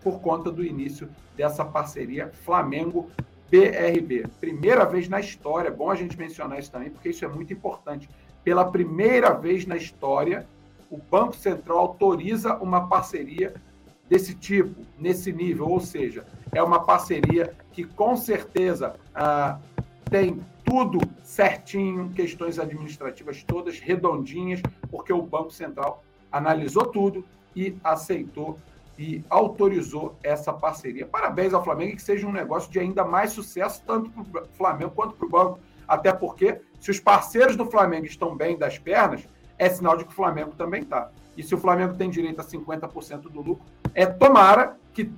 por 0.00 0.20
conta 0.20 0.52
do 0.52 0.64
início 0.64 1.08
dessa 1.36 1.64
parceria 1.64 2.30
Flamengo-BRB. 2.44 4.28
Primeira 4.38 4.84
vez 4.84 5.08
na 5.08 5.18
história, 5.18 5.66
é 5.66 5.72
bom 5.72 5.90
a 5.90 5.96
gente 5.96 6.16
mencionar 6.16 6.60
isso 6.60 6.70
também, 6.70 6.90
porque 6.90 7.08
isso 7.08 7.24
é 7.24 7.28
muito 7.28 7.52
importante 7.52 8.08
pela 8.44 8.64
primeira 8.64 9.32
vez 9.32 9.66
na 9.66 9.76
história, 9.76 10.46
o 10.88 10.96
Banco 10.96 11.34
Central 11.34 11.78
autoriza 11.78 12.54
uma 12.58 12.86
parceria 12.86 13.52
desse 14.08 14.32
tipo, 14.32 14.80
nesse 14.96 15.32
nível, 15.32 15.68
ou 15.68 15.80
seja, 15.80 16.24
é 16.52 16.62
uma 16.62 16.84
parceria 16.84 17.52
que 17.72 17.82
com 17.82 18.16
certeza 18.16 18.94
ah, 19.12 19.58
tem 20.08 20.40
tudo 20.64 21.00
certinho, 21.32 22.10
questões 22.10 22.58
administrativas 22.58 23.42
todas 23.42 23.80
redondinhas, 23.80 24.60
porque 24.90 25.14
o 25.14 25.22
Banco 25.22 25.50
Central 25.50 26.04
analisou 26.30 26.84
tudo 26.84 27.24
e 27.56 27.74
aceitou 27.82 28.58
e 28.98 29.24
autorizou 29.30 30.14
essa 30.22 30.52
parceria. 30.52 31.06
Parabéns 31.06 31.54
ao 31.54 31.64
Flamengo 31.64 31.92
e 31.92 31.96
que 31.96 32.02
seja 32.02 32.26
um 32.26 32.32
negócio 32.32 32.70
de 32.70 32.78
ainda 32.78 33.02
mais 33.02 33.30
sucesso, 33.32 33.82
tanto 33.86 34.10
para 34.10 34.42
o 34.42 34.46
Flamengo 34.48 34.90
quanto 34.94 35.14
para 35.14 35.26
o 35.26 35.30
banco. 35.30 35.60
Até 35.88 36.12
porque 36.12 36.60
se 36.78 36.90
os 36.90 37.00
parceiros 37.00 37.56
do 37.56 37.64
Flamengo 37.64 38.04
estão 38.04 38.36
bem 38.36 38.58
das 38.58 38.78
pernas, 38.78 39.26
é 39.58 39.70
sinal 39.70 39.96
de 39.96 40.04
que 40.04 40.12
o 40.12 40.14
Flamengo 40.14 40.52
também 40.52 40.82
está. 40.82 41.10
E 41.34 41.42
se 41.42 41.54
o 41.54 41.58
Flamengo 41.58 41.94
tem 41.94 42.10
direito 42.10 42.42
a 42.42 42.44
50% 42.44 43.22
do 43.22 43.40
lucro, 43.40 43.64
é 43.94 44.04
tomara 44.04 44.76
que 44.92 45.10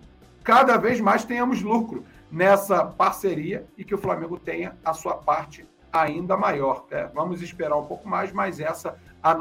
cada 0.45 0.77
vez 0.77 1.01
mais 1.01 1.25
tenhamos 1.25 1.61
lucro 1.61 2.05
nessa 2.31 2.85
parceria 2.85 3.67
e 3.77 3.85
que 3.85 3.97
o 3.97 3.99
Flamengo 3.99 4.39
tenha 4.39 4.77
a 4.85 4.95
sua 4.95 5.17
parte 5.17 5.67
ainda 5.95 6.37
maior. 6.37 6.85
É, 6.91 7.07
vamos 7.07 7.41
esperar 7.41 7.77
um 7.77 7.85
pouco 7.85 8.09
mais, 8.09 8.33
mas 8.33 8.61
essa 8.61 8.97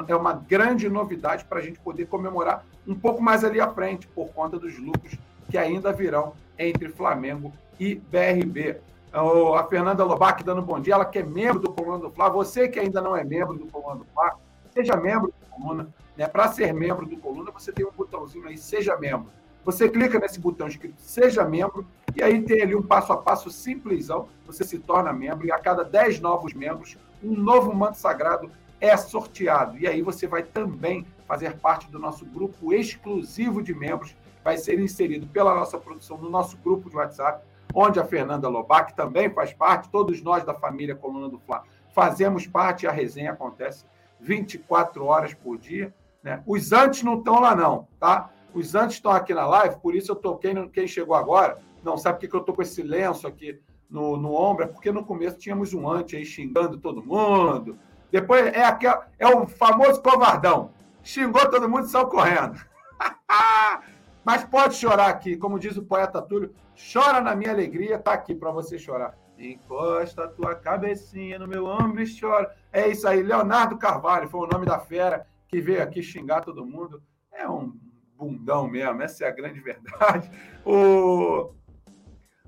é 0.07 0.15
uma 0.15 0.33
grande 0.33 0.87
novidade 0.87 1.43
para 1.45 1.59
a 1.59 1.61
gente 1.61 1.79
poder 1.79 2.05
comemorar 2.05 2.65
um 2.87 2.95
pouco 2.95 3.21
mais 3.21 3.43
ali 3.43 3.59
à 3.59 3.67
frente, 3.67 4.07
por 4.07 4.29
conta 4.29 4.57
dos 4.57 4.77
lucros 4.77 5.17
que 5.49 5.57
ainda 5.57 5.91
virão 5.91 6.33
entre 6.57 6.87
Flamengo 6.89 7.51
e 7.79 7.95
BRB 7.95 8.79
a 9.13 9.63
Fernanda 9.65 10.03
Lobac 10.03 10.43
dando 10.43 10.63
bom 10.63 10.79
dia, 10.79 10.95
ela 10.95 11.05
que 11.05 11.19
é 11.19 11.23
membro 11.23 11.59
do 11.59 11.71
Coluna 11.71 11.99
do 11.99 12.09
Fla. 12.09 12.29
Você 12.29 12.67
que 12.67 12.79
ainda 12.79 12.99
não 12.99 13.15
é 13.15 13.23
membro 13.23 13.55
do 13.55 13.67
Coluna 13.67 13.97
do 13.99 14.05
Fla, 14.05 14.39
seja 14.71 14.97
membro 14.97 15.27
do 15.27 15.45
Coluna. 15.51 15.87
Né? 16.17 16.27
Para 16.27 16.47
ser 16.51 16.73
membro 16.73 17.05
do 17.05 17.15
Coluna, 17.17 17.51
você 17.51 17.71
tem 17.71 17.85
um 17.85 17.91
botãozinho 17.91 18.47
aí, 18.47 18.57
seja 18.57 18.97
membro. 18.97 19.29
Você 19.65 19.89
clica 19.89 20.19
nesse 20.19 20.39
botão 20.39 20.67
escrito 20.67 20.99
Seja 20.99 21.45
Membro, 21.45 21.85
e 22.15 22.21
aí 22.21 22.41
tem 22.41 22.61
ali 22.61 22.75
um 22.75 22.81
passo 22.81 23.13
a 23.13 23.17
passo 23.17 23.49
simplesão. 23.49 24.27
Você 24.45 24.63
se 24.63 24.77
torna 24.79 25.11
membro, 25.11 25.47
e 25.47 25.51
a 25.51 25.59
cada 25.59 25.83
10 25.83 26.19
novos 26.19 26.53
membros, 26.53 26.97
um 27.23 27.33
novo 27.33 27.73
manto 27.73 27.97
sagrado 27.97 28.51
é 28.79 28.95
sorteado. 28.97 29.77
E 29.77 29.87
aí 29.87 30.01
você 30.01 30.27
vai 30.27 30.43
também 30.43 31.05
fazer 31.27 31.57
parte 31.57 31.89
do 31.89 31.97
nosso 31.97 32.25
grupo 32.25 32.73
exclusivo 32.73 33.63
de 33.63 33.73
membros, 33.73 34.15
vai 34.43 34.57
ser 34.57 34.79
inserido 34.79 35.25
pela 35.27 35.55
nossa 35.55 35.77
produção 35.77 36.17
no 36.17 36.29
nosso 36.29 36.57
grupo 36.57 36.89
de 36.89 36.97
WhatsApp 36.97 37.43
onde 37.73 37.99
a 37.99 38.05
Fernanda 38.05 38.47
Lobac 38.47 38.93
também 38.93 39.29
faz 39.29 39.51
parte, 39.51 39.89
todos 39.89 40.21
nós 40.21 40.43
da 40.43 40.53
família 40.53 40.95
Coluna 40.95 41.27
do 41.27 41.39
Fla 41.39 41.63
fazemos 41.93 42.47
parte, 42.47 42.87
a 42.87 42.91
resenha 42.91 43.31
acontece 43.31 43.85
24 44.19 45.05
horas 45.05 45.33
por 45.33 45.57
dia. 45.57 45.93
Né? 46.21 46.41
Os 46.45 46.71
antes 46.71 47.03
não 47.03 47.19
estão 47.19 47.39
lá, 47.39 47.55
não, 47.55 47.87
tá? 47.99 48.29
Os 48.53 48.75
antes 48.75 48.97
estão 48.97 49.11
aqui 49.11 49.33
na 49.33 49.45
live, 49.45 49.79
por 49.79 49.95
isso 49.95 50.11
eu 50.11 50.15
tô. 50.15 50.37
Quem, 50.37 50.67
quem 50.69 50.87
chegou 50.87 51.15
agora, 51.15 51.57
não 51.83 51.97
sabe 51.97 52.19
por 52.19 52.29
que 52.29 52.35
eu 52.35 52.43
tô 52.43 52.53
com 52.53 52.61
esse 52.61 52.83
lenço 52.83 53.27
aqui 53.27 53.59
no, 53.89 54.17
no 54.17 54.33
ombro, 54.33 54.65
é 54.65 54.67
porque 54.67 54.91
no 54.91 55.05
começo 55.05 55.37
tínhamos 55.37 55.73
um 55.73 55.87
antes 55.87 56.17
aí 56.17 56.25
xingando 56.25 56.77
todo 56.77 57.03
mundo. 57.03 57.77
Depois 58.11 58.45
é, 58.47 58.63
aquela, 58.63 59.07
é 59.19 59.27
o 59.27 59.47
famoso 59.47 60.01
covardão. 60.01 60.71
xingou 61.03 61.49
todo 61.49 61.69
mundo 61.69 61.85
e 61.85 61.89
saiu 61.89 62.07
correndo. 62.07 62.59
Mas 64.23 64.43
pode 64.45 64.75
chorar 64.75 65.09
aqui, 65.09 65.35
como 65.35 65.59
diz 65.59 65.75
o 65.75 65.83
poeta 65.83 66.21
Túlio, 66.21 66.53
chora 66.93 67.19
na 67.19 67.35
minha 67.35 67.51
alegria, 67.51 67.99
tá 67.99 68.13
aqui 68.13 68.33
para 68.33 68.51
você 68.51 68.79
chorar. 68.79 69.17
Encosta 69.37 70.23
a 70.23 70.27
tua 70.27 70.55
cabecinha 70.55 71.37
no 71.37 71.47
meu 71.47 71.65
ombro 71.65 72.01
e 72.01 72.19
chora. 72.19 72.55
É 72.71 72.87
isso 72.87 73.07
aí, 73.07 73.21
Leonardo 73.21 73.77
Carvalho 73.77 74.29
foi 74.29 74.41
o 74.41 74.49
nome 74.49 74.65
da 74.65 74.79
fera 74.79 75.27
que 75.47 75.59
veio 75.59 75.83
aqui 75.83 76.01
xingar 76.01 76.41
todo 76.41 76.65
mundo. 76.65 77.01
É 77.31 77.47
um 77.47 77.73
bundão 78.17 78.67
mesmo, 78.67 79.01
essa 79.01 79.25
é 79.25 79.27
a 79.27 79.31
grande 79.31 79.59
verdade. 79.59 80.29
O, 80.65 81.51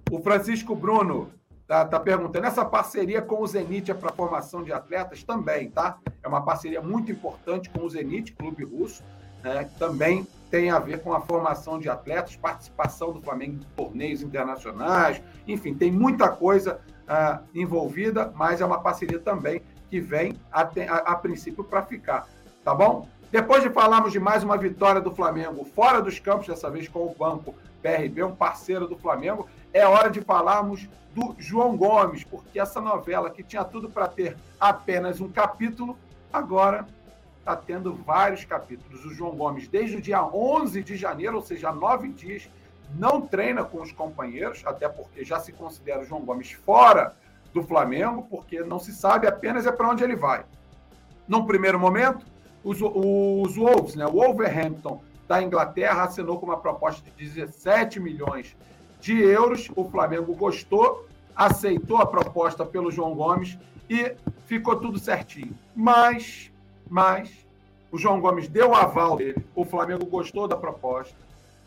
o 0.09 0.21
Francisco 0.21 0.73
Bruno 0.73 1.29
tá, 1.67 1.83
tá 1.83 1.99
perguntando, 1.99 2.45
essa 2.45 2.63
parceria 2.63 3.21
com 3.21 3.41
o 3.41 3.45
Zenit 3.45 3.91
é 3.91 3.93
para 3.93 4.13
formação 4.13 4.63
de 4.63 4.71
atletas? 4.71 5.21
Também, 5.21 5.69
tá? 5.69 5.97
É 6.23 6.27
uma 6.29 6.41
parceria 6.41 6.81
muito 6.81 7.11
importante 7.11 7.69
com 7.69 7.83
o 7.83 7.89
Zenit, 7.89 8.31
clube 8.31 8.63
russo, 8.63 9.03
né? 9.43 9.69
também 9.77 10.25
tem 10.49 10.69
a 10.69 10.79
ver 10.79 11.01
com 11.01 11.13
a 11.13 11.19
formação 11.19 11.77
de 11.77 11.89
atletas, 11.89 12.35
participação 12.37 13.11
do 13.11 13.21
Flamengo 13.21 13.55
em 13.55 13.75
torneios 13.75 14.21
internacionais, 14.21 15.21
enfim, 15.45 15.73
tem 15.73 15.91
muita 15.91 16.29
coisa 16.29 16.79
uh, 17.09 17.43
envolvida, 17.53 18.31
mas 18.35 18.61
é 18.61 18.65
uma 18.65 18.79
parceria 18.79 19.19
também 19.19 19.61
que 19.89 19.99
vem 19.99 20.39
a, 20.51 20.61
a, 20.61 20.97
a 21.11 21.15
princípio 21.15 21.63
para 21.63 21.83
ficar, 21.83 22.27
tá 22.63 22.73
bom? 22.73 23.07
Depois 23.35 23.61
de 23.61 23.69
falarmos 23.69 24.13
de 24.13 24.19
mais 24.19 24.45
uma 24.45 24.55
vitória 24.55 25.01
do 25.01 25.11
Flamengo 25.11 25.65
fora 25.65 26.01
dos 26.01 26.19
campos, 26.19 26.47
dessa 26.47 26.69
vez 26.69 26.87
com 26.87 26.99
o 26.99 27.13
Banco 27.13 27.53
PRB, 27.81 28.23
um 28.23 28.33
parceiro 28.33 28.87
do 28.87 28.95
Flamengo, 28.95 29.49
é 29.73 29.85
hora 29.85 30.09
de 30.09 30.21
falarmos 30.21 30.87
do 31.13 31.35
João 31.37 31.75
Gomes, 31.75 32.23
porque 32.23 32.57
essa 32.57 32.79
novela 32.79 33.29
que 33.29 33.43
tinha 33.43 33.65
tudo 33.65 33.89
para 33.89 34.07
ter 34.07 34.37
apenas 34.57 35.19
um 35.19 35.27
capítulo, 35.27 35.97
agora 36.31 36.87
está 37.39 37.57
tendo 37.57 37.93
vários 37.93 38.45
capítulos. 38.45 39.03
O 39.03 39.13
João 39.13 39.35
Gomes, 39.35 39.67
desde 39.67 39.97
o 39.97 40.01
dia 40.01 40.23
11 40.23 40.81
de 40.81 40.95
janeiro, 40.95 41.35
ou 41.35 41.41
seja, 41.41 41.73
nove 41.73 42.07
dias, 42.07 42.49
não 42.97 43.19
treina 43.19 43.65
com 43.65 43.81
os 43.81 43.91
companheiros, 43.91 44.63
até 44.65 44.87
porque 44.87 45.25
já 45.25 45.41
se 45.41 45.51
considera 45.51 46.03
o 46.03 46.05
João 46.05 46.21
Gomes 46.21 46.53
fora 46.53 47.13
do 47.53 47.61
Flamengo, 47.61 48.25
porque 48.29 48.61
não 48.61 48.79
se 48.79 48.93
sabe 48.93 49.27
apenas 49.27 49.67
é 49.67 49.73
para 49.73 49.89
onde 49.89 50.05
ele 50.05 50.15
vai. 50.15 50.45
Num 51.27 51.45
primeiro 51.45 51.77
momento, 51.77 52.25
os, 52.65 52.81
os 52.81 53.55
Wolves, 53.55 53.95
né, 53.95 54.05
o 54.05 54.11
Wolverhampton 54.11 55.01
da 55.27 55.41
Inglaterra, 55.41 56.03
assinou 56.03 56.37
com 56.37 56.47
uma 56.47 56.57
proposta 56.57 57.01
de 57.01 57.11
17 57.11 57.99
milhões 57.99 58.57
de 58.99 59.21
euros. 59.21 59.71
O 59.75 59.85
Flamengo 59.85 60.35
gostou, 60.35 61.07
aceitou 61.35 61.97
a 61.97 62.05
proposta 62.05 62.65
pelo 62.65 62.91
João 62.91 63.15
Gomes 63.15 63.57
e 63.89 64.13
ficou 64.45 64.75
tudo 64.75 64.99
certinho. 64.99 65.55
Mas 65.73 66.51
mas 66.89 67.45
o 67.91 67.97
João 67.97 68.19
Gomes 68.19 68.47
deu 68.47 68.71
o 68.71 68.75
aval 68.75 69.17
dele, 69.17 69.45
o 69.55 69.65
Flamengo 69.65 70.05
gostou 70.05 70.47
da 70.47 70.55
proposta, 70.55 71.15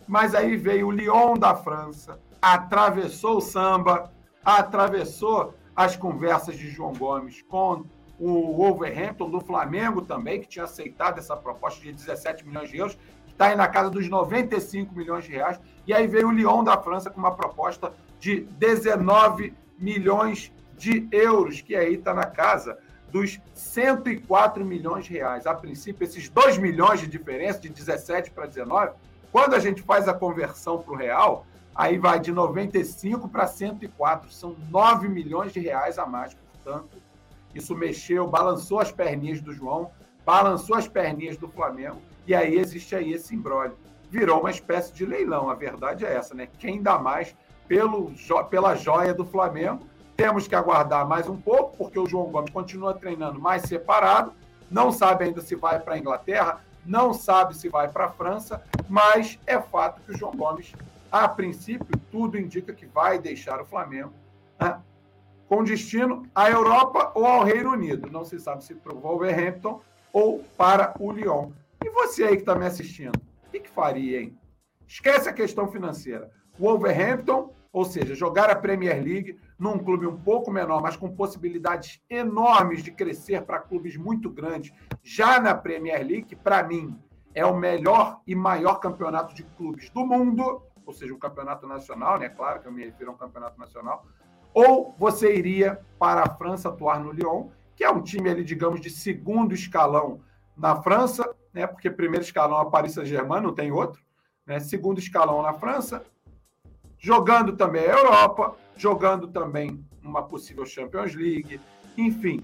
mas 0.06 0.34
aí 0.34 0.56
veio 0.56 0.88
o 0.88 0.90
Lyon 0.90 1.34
da 1.34 1.54
França, 1.54 2.18
atravessou 2.40 3.38
o 3.38 3.40
samba, 3.40 4.10
atravessou 4.44 5.54
as 5.74 5.96
conversas 5.96 6.56
de 6.56 6.70
João 6.70 6.92
Gomes 6.92 7.42
com 7.42 7.84
o 8.18 8.56
Wolverhampton 8.56 9.30
do 9.30 9.40
Flamengo 9.40 10.02
também, 10.02 10.40
que 10.40 10.48
tinha 10.48 10.64
aceitado 10.64 11.18
essa 11.18 11.36
proposta 11.36 11.80
de 11.80 11.92
17 11.92 12.46
milhões 12.46 12.68
de 12.68 12.76
euros, 12.76 12.98
que 13.26 13.32
está 13.32 13.46
aí 13.46 13.56
na 13.56 13.68
casa 13.68 13.90
dos 13.90 14.08
95 14.08 14.94
milhões 14.94 15.24
de 15.24 15.32
reais, 15.32 15.60
e 15.86 15.94
aí 15.94 16.06
veio 16.06 16.28
o 16.28 16.32
Lyon 16.32 16.64
da 16.64 16.76
França 16.76 17.10
com 17.10 17.18
uma 17.18 17.34
proposta 17.34 17.92
de 18.18 18.40
19 18.40 19.54
milhões 19.78 20.52
de 20.76 21.06
euros, 21.12 21.60
que 21.60 21.76
aí 21.76 21.94
está 21.94 22.12
na 22.12 22.26
casa 22.26 22.78
dos 23.10 23.40
104 23.54 24.64
milhões 24.64 25.06
de 25.06 25.12
reais. 25.12 25.46
A 25.46 25.54
princípio, 25.54 26.04
esses 26.04 26.28
2 26.28 26.58
milhões 26.58 27.00
de 27.00 27.06
diferença, 27.06 27.60
de 27.60 27.68
17 27.68 28.30
para 28.30 28.46
19, 28.46 28.92
quando 29.30 29.54
a 29.54 29.58
gente 29.58 29.82
faz 29.82 30.08
a 30.08 30.14
conversão 30.14 30.78
para 30.78 30.92
o 30.92 30.96
real, 30.96 31.46
aí 31.74 31.98
vai 31.98 32.18
de 32.18 32.32
95 32.32 33.28
para 33.28 33.46
104. 33.46 34.30
São 34.32 34.56
9 34.68 35.08
milhões 35.08 35.52
de 35.52 35.60
reais 35.60 35.98
a 35.98 36.06
mais, 36.06 36.34
portanto, 36.34 36.98
isso 37.54 37.74
mexeu, 37.74 38.26
balançou 38.26 38.80
as 38.80 38.92
perninhas 38.92 39.40
do 39.40 39.52
João, 39.52 39.90
balançou 40.24 40.76
as 40.76 40.86
perninhas 40.86 41.36
do 41.36 41.48
Flamengo, 41.48 42.00
e 42.26 42.34
aí 42.34 42.58
existe 42.58 42.94
aí 42.94 43.12
esse 43.12 43.34
imbróglio. 43.34 43.76
Virou 44.10 44.40
uma 44.40 44.50
espécie 44.50 44.92
de 44.92 45.04
leilão, 45.04 45.50
a 45.50 45.54
verdade 45.54 46.04
é 46.04 46.14
essa, 46.14 46.34
né? 46.34 46.48
Quem 46.58 46.82
dá 46.82 46.98
mais 46.98 47.34
pelo, 47.66 48.12
pela 48.50 48.74
joia 48.74 49.12
do 49.12 49.24
Flamengo 49.24 49.86
temos 50.16 50.48
que 50.48 50.54
aguardar 50.54 51.06
mais 51.06 51.28
um 51.28 51.36
pouco, 51.36 51.76
porque 51.76 51.98
o 51.98 52.06
João 52.06 52.26
Gomes 52.26 52.50
continua 52.50 52.92
treinando 52.92 53.40
mais 53.40 53.62
separado, 53.62 54.32
não 54.68 54.90
sabe 54.90 55.24
ainda 55.24 55.40
se 55.40 55.54
vai 55.54 55.78
para 55.78 55.94
a 55.94 55.98
Inglaterra, 55.98 56.60
não 56.84 57.14
sabe 57.14 57.56
se 57.56 57.68
vai 57.68 57.88
para 57.88 58.06
a 58.06 58.10
França, 58.10 58.62
mas 58.88 59.38
é 59.46 59.60
fato 59.60 60.00
que 60.00 60.10
o 60.10 60.16
João 60.16 60.32
Gomes, 60.32 60.72
a 61.12 61.28
princípio, 61.28 61.96
tudo 62.10 62.36
indica 62.36 62.72
que 62.72 62.84
vai 62.84 63.18
deixar 63.18 63.60
o 63.60 63.64
Flamengo 63.64 64.12
né, 64.58 64.80
com 65.48 65.64
destino 65.64 66.26
à 66.34 66.50
Europa 66.50 67.10
ou 67.14 67.24
ao 67.24 67.42
Reino 67.42 67.72
Unido. 67.72 68.10
Não 68.10 68.24
se 68.24 68.38
sabe 68.38 68.62
se 68.62 68.74
para 68.74 68.94
o 68.94 69.00
Wolverhampton 69.00 69.80
ou 70.12 70.44
para 70.56 70.94
o 71.00 71.10
Lyon. 71.10 71.50
E 71.82 71.90
você 71.90 72.24
aí 72.24 72.36
que 72.36 72.42
está 72.42 72.54
me 72.54 72.66
assistindo, 72.66 73.16
o 73.16 73.50
que, 73.50 73.60
que 73.60 73.70
faria, 73.70 74.20
hein? 74.20 74.38
Esquece 74.86 75.28
a 75.28 75.32
questão 75.32 75.70
financeira. 75.70 76.30
Wolverhampton, 76.58 77.52
ou 77.72 77.84
seja, 77.84 78.14
jogar 78.14 78.50
a 78.50 78.56
Premier 78.56 79.02
League, 79.02 79.38
num 79.58 79.78
clube 79.78 80.06
um 80.06 80.16
pouco 80.16 80.50
menor, 80.50 80.82
mas 80.82 80.96
com 80.96 81.14
possibilidades 81.14 82.00
enormes 82.10 82.82
de 82.82 82.90
crescer 82.90 83.42
para 83.42 83.60
clubes 83.60 83.96
muito 83.96 84.30
grandes, 84.30 84.72
já 85.02 85.40
na 85.40 85.54
Premier 85.54 86.04
League, 86.04 86.34
para 86.36 86.62
mim 86.62 86.98
é 87.34 87.44
o 87.44 87.56
melhor 87.56 88.20
e 88.26 88.34
maior 88.34 88.80
campeonato 88.80 89.34
de 89.34 89.44
clubes 89.44 89.90
do 89.90 90.04
mundo, 90.04 90.62
ou 90.84 90.92
seja, 90.92 91.14
um 91.14 91.18
campeonato 91.18 91.66
nacional, 91.66 92.18
né? 92.18 92.28
Claro 92.28 92.60
que 92.60 92.66
eu 92.66 92.72
me 92.72 92.84
refiro 92.84 93.10
a 93.10 93.14
um 93.14 93.18
campeonato 93.18 93.58
nacional. 93.60 94.04
Ou 94.52 94.94
você 94.98 95.34
iria 95.34 95.80
para 95.98 96.22
a 96.22 96.28
França 96.28 96.68
atuar 96.68 97.00
no 97.00 97.12
Lyon, 97.12 97.48
que 97.76 97.84
é 97.84 97.90
um 97.90 98.02
time 98.02 98.28
ali, 98.28 98.44
digamos, 98.44 98.80
de 98.80 98.90
segundo 98.90 99.54
escalão 99.54 100.20
na 100.56 100.82
França, 100.82 101.34
né? 101.52 101.66
Porque 101.66 101.90
primeiro 101.90 102.24
escalão 102.24 102.60
é 102.60 102.70
Paris 102.70 102.92
Saint-Germain, 102.92 103.40
não 103.40 103.54
tem 103.54 103.70
outro, 103.70 104.02
né? 104.46 104.58
Segundo 104.60 104.98
escalão 104.98 105.42
na 105.42 105.52
França, 105.52 106.02
jogando 106.98 107.56
também 107.56 107.82
a 107.82 107.96
Europa, 107.96 108.56
jogando 108.76 109.28
também 109.28 109.84
uma 110.02 110.22
possível 110.22 110.66
Champions 110.66 111.14
League, 111.14 111.60
enfim, 111.96 112.42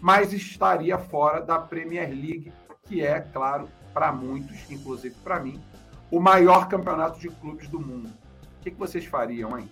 mas 0.00 0.32
estaria 0.32 0.98
fora 0.98 1.40
da 1.40 1.58
Premier 1.58 2.08
League, 2.08 2.52
que 2.84 3.00
é, 3.00 3.20
claro, 3.20 3.68
para 3.92 4.12
muitos, 4.12 4.70
inclusive 4.70 5.14
para 5.24 5.40
mim, 5.40 5.60
o 6.10 6.20
maior 6.20 6.68
campeonato 6.68 7.18
de 7.18 7.28
clubes 7.28 7.68
do 7.68 7.80
mundo. 7.80 8.10
O 8.60 8.62
que, 8.62 8.70
vocês 8.70 9.04
fariam, 9.04 9.58
hein? 9.58 9.70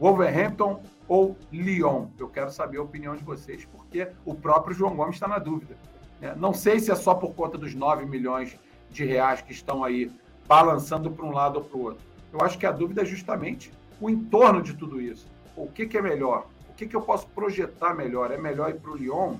Wolverhampton 0.00 0.82
ou 1.08 1.36
Lyon? 1.50 2.08
Eu 2.18 2.28
quero 2.28 2.50
saber 2.50 2.78
a 2.78 2.82
opinião 2.82 3.16
de 3.16 3.24
vocês, 3.24 3.64
porque 3.64 4.08
o 4.24 4.34
próprio 4.34 4.76
João 4.76 4.94
Gomes 4.94 5.16
está 5.16 5.26
na 5.26 5.38
dúvida. 5.38 5.76
Né? 6.20 6.34
Não 6.36 6.52
sei 6.52 6.78
se 6.78 6.90
é 6.90 6.94
só 6.94 7.14
por 7.14 7.34
conta 7.34 7.56
dos 7.56 7.74
9 7.74 8.04
milhões 8.04 8.56
de 8.90 9.04
reais 9.04 9.40
que 9.40 9.52
estão 9.52 9.82
aí 9.82 10.10
balançando 10.46 11.10
para 11.10 11.24
um 11.24 11.32
lado 11.32 11.56
ou 11.56 11.64
para 11.64 11.78
o 11.78 11.82
outro. 11.82 12.04
Eu 12.32 12.40
acho 12.42 12.58
que 12.58 12.66
a 12.66 12.72
dúvida 12.72 13.02
é 13.02 13.04
justamente 13.04 13.72
o 14.00 14.10
entorno 14.10 14.62
de 14.62 14.74
tudo 14.74 15.00
isso. 15.00 15.26
O 15.56 15.66
que, 15.66 15.86
que 15.86 15.96
é 15.96 16.02
melhor? 16.02 16.46
O 16.68 16.74
que, 16.74 16.86
que 16.86 16.94
eu 16.94 17.02
posso 17.02 17.26
projetar 17.28 17.94
melhor? 17.94 18.30
É 18.30 18.36
melhor 18.36 18.70
ir 18.70 18.80
para 18.80 18.90
o 18.90 18.96
Lyon? 18.96 19.36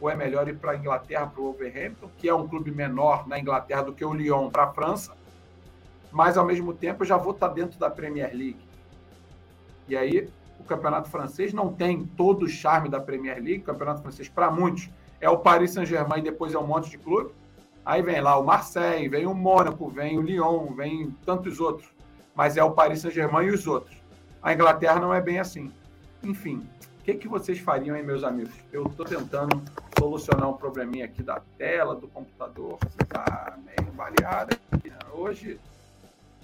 Ou 0.00 0.10
é 0.10 0.16
melhor 0.16 0.48
ir 0.48 0.56
para 0.56 0.72
a 0.72 0.76
Inglaterra, 0.76 1.26
para 1.26 1.40
o 1.40 1.44
Wolverhampton, 1.44 2.10
que 2.16 2.28
é 2.28 2.34
um 2.34 2.48
clube 2.48 2.70
menor 2.70 3.28
na 3.28 3.38
Inglaterra 3.38 3.82
do 3.82 3.92
que 3.92 4.04
o 4.04 4.12
Lyon 4.12 4.50
para 4.50 4.64
a 4.64 4.72
França? 4.72 5.14
Mas, 6.10 6.36
ao 6.36 6.44
mesmo 6.44 6.74
tempo, 6.74 7.02
eu 7.02 7.06
já 7.06 7.16
vou 7.16 7.32
estar 7.32 7.48
dentro 7.48 7.78
da 7.78 7.88
Premier 7.88 8.30
League. 8.34 8.60
E 9.88 9.96
aí, 9.96 10.28
campeonato 10.70 11.08
francês 11.08 11.52
não 11.52 11.72
tem 11.72 12.04
todo 12.04 12.44
o 12.44 12.48
charme 12.48 12.88
da 12.88 13.00
Premier 13.00 13.36
League. 13.36 13.60
O 13.60 13.64
campeonato 13.64 14.02
francês, 14.02 14.28
para 14.28 14.50
muitos, 14.50 14.88
é 15.20 15.28
o 15.28 15.38
Paris 15.38 15.72
Saint-Germain 15.72 16.20
e 16.20 16.22
depois 16.22 16.54
é 16.54 16.58
um 16.58 16.66
monte 16.66 16.90
de 16.90 16.98
clube. 16.98 17.30
Aí 17.84 18.02
vem 18.02 18.20
lá 18.20 18.38
o 18.38 18.44
Marseille, 18.44 19.08
vem 19.08 19.26
o 19.26 19.34
Mônaco, 19.34 19.88
vem 19.88 20.18
o 20.18 20.22
Lyon, 20.22 20.74
vem 20.74 21.10
tantos 21.24 21.60
outros 21.60 21.90
mas 22.40 22.56
é 22.56 22.64
o 22.64 22.70
Paris 22.70 23.00
Saint-Germain 23.00 23.46
e 23.46 23.50
os 23.50 23.66
outros. 23.66 23.94
A 24.42 24.52
Inglaterra 24.54 24.98
não 24.98 25.12
é 25.12 25.20
bem 25.20 25.38
assim. 25.38 25.70
Enfim, 26.22 26.66
o 26.98 27.02
que, 27.02 27.12
que 27.14 27.28
vocês 27.28 27.58
fariam, 27.58 27.94
hein, 27.94 28.02
meus 28.02 28.24
amigos? 28.24 28.54
Eu 28.72 28.86
estou 28.86 29.04
tentando 29.04 29.62
solucionar 29.98 30.48
um 30.48 30.54
probleminha 30.54 31.04
aqui 31.04 31.22
da 31.22 31.42
tela, 31.58 31.94
do 31.94 32.08
computador. 32.08 32.78
Está 32.98 33.58
meio 33.62 33.92
variada 33.92 34.58
aqui, 34.72 34.88
né? 34.88 34.96
hoje. 35.12 35.60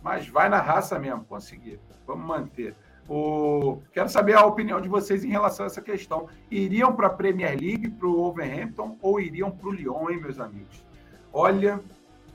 Mas 0.03 0.29
vai 0.29 0.51
na 0.51 0.61
raça 0.61 0.99
mesmo, 0.99 1.25
conseguir. 1.25 1.81
Vamos 2.07 2.27
manter. 2.27 2.77
O... 3.09 3.81
Quero 3.93 4.09
saber 4.09 4.35
a 4.35 4.45
opinião 4.45 4.81
de 4.81 4.89
vocês 4.89 5.25
em 5.25 5.29
relação 5.29 5.65
a 5.65 5.69
essa 5.69 5.81
questão. 5.81 6.29
Iriam 6.51 6.93
para 6.93 7.07
a 7.07 7.11
Premier 7.11 7.59
League, 7.59 7.89
para 7.89 8.09
o 8.09 8.17
Wolverhampton 8.17 8.97
ou 9.01 9.21
iriam 9.21 9.51
para 9.51 9.69
o 9.69 9.73
Lyon, 9.73 10.11
hein, 10.11 10.21
meus 10.21 10.41
amigos? 10.41 10.85
Olha, 11.33 11.81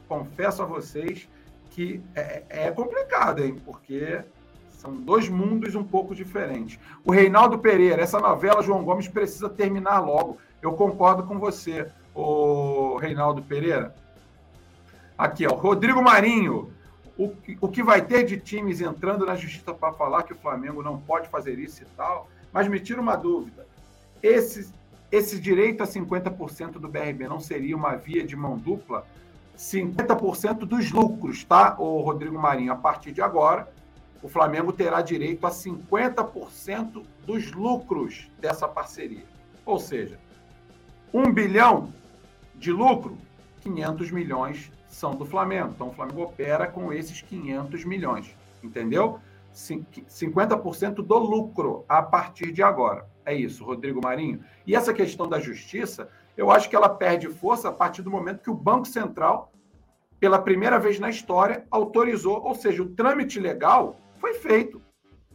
confesso 0.08 0.62
a 0.62 0.66
vocês 0.66 1.28
que 1.70 2.02
é, 2.16 2.44
é 2.50 2.72
complicado, 2.72 3.44
hein? 3.44 3.56
Porque 3.66 4.22
são 4.70 4.96
dois 4.96 5.30
mundos 5.30 5.76
um 5.76 5.84
pouco 5.84 6.16
diferentes. 6.16 6.80
O 7.06 7.12
Reinaldo 7.12 7.60
Pereira, 7.60 8.02
essa 8.02 8.20
novela 8.20 8.64
João 8.64 8.84
Gomes 8.84 9.08
precisa 9.08 9.50
terminar 9.50 10.00
logo. 10.00 10.38
Eu 10.62 10.74
concordo 10.74 11.24
com 11.24 11.38
você, 11.38 11.88
o 12.16 12.98
Reinaldo 12.98 13.42
Pereira. 13.42 13.94
Aqui, 15.18 15.46
ó, 15.46 15.54
Rodrigo 15.54 16.02
Marinho. 16.02 16.74
O, 17.22 17.36
o 17.62 17.68
que 17.70 17.84
vai 17.84 18.02
ter 18.02 18.24
de 18.24 18.40
times 18.40 18.82
entrando 18.82 19.28
na 19.28 19.36
justiça 19.36 19.72
para 19.76 19.94
falar 19.94 20.24
que 20.24 20.34
o 20.34 20.36
Flamengo 20.36 20.82
não 20.82 21.00
pode 21.00 21.30
fazer 21.30 21.60
isso 21.60 21.84
e 21.84 21.86
tal? 21.96 22.28
Mas 22.52 22.68
me 22.68 22.80
tira 22.80 23.00
uma 23.00 23.16
dúvida. 23.16 23.68
Esse, 24.24 24.74
esse 25.12 25.40
direito 25.40 25.84
a 25.84 25.86
50% 25.86 26.80
do 26.80 26.88
BRB 26.88 27.28
não 27.28 27.40
seria 27.40 27.78
uma 27.78 27.96
via 27.96 28.26
de 28.26 28.36
mão 28.36 28.58
dupla? 28.58 29.06
50% 29.56 30.66
dos 30.66 30.92
lucros, 30.92 31.44
tá, 31.44 31.76
o 31.78 32.02
Rodrigo 32.02 32.40
Marinho? 32.40 32.74
A 32.74 32.76
partir 32.76 33.12
de 33.12 33.22
agora, 33.22 33.72
o 34.24 34.28
Flamengo 34.28 34.74
terá 34.74 35.00
direito 35.04 35.46
a 35.46 35.52
50% 35.52 37.04
dos 37.24 37.52
lucros 37.52 38.32
dessa 38.40 38.68
parceria. 38.68 39.26
Ou 39.64 39.80
seja, 39.80 40.18
um 41.14 41.32
bilhão 41.32 41.94
de 42.56 42.72
lucro, 42.72 43.16
500 43.62 44.10
milhões 44.10 44.72
são 44.92 45.16
do 45.16 45.26
Flamengo. 45.26 45.72
Então, 45.74 45.90
o 45.90 45.94
Flamengo 45.94 46.24
opera 46.24 46.68
com 46.68 46.92
esses 46.92 47.22
500 47.22 47.86
milhões, 47.86 48.36
entendeu? 48.62 49.20
50% 49.54 50.96
do 50.96 51.18
lucro 51.18 51.86
a 51.88 52.02
partir 52.02 52.52
de 52.52 52.62
agora. 52.62 53.08
É 53.26 53.34
isso, 53.34 53.64
Rodrigo 53.64 54.02
Marinho. 54.04 54.44
E 54.66 54.76
essa 54.76 54.94
questão 54.94 55.28
da 55.28 55.40
justiça, 55.40 56.10
eu 56.38 56.52
acho 56.52 56.70
que 56.70 56.76
ela 56.76 56.90
perde 56.90 57.28
força 57.28 57.70
a 57.70 57.74
partir 57.74 58.02
do 58.02 58.12
momento 58.12 58.44
que 58.44 58.50
o 58.50 58.56
Banco 58.56 58.88
Central, 58.88 59.52
pela 60.20 60.40
primeira 60.40 60.80
vez 60.80 61.00
na 61.00 61.10
história, 61.10 61.66
autorizou, 61.72 62.44
ou 62.44 62.56
seja, 62.56 62.84
o 62.84 62.90
trâmite 62.90 63.40
legal 63.40 64.00
foi 64.20 64.34
feito. 64.34 64.82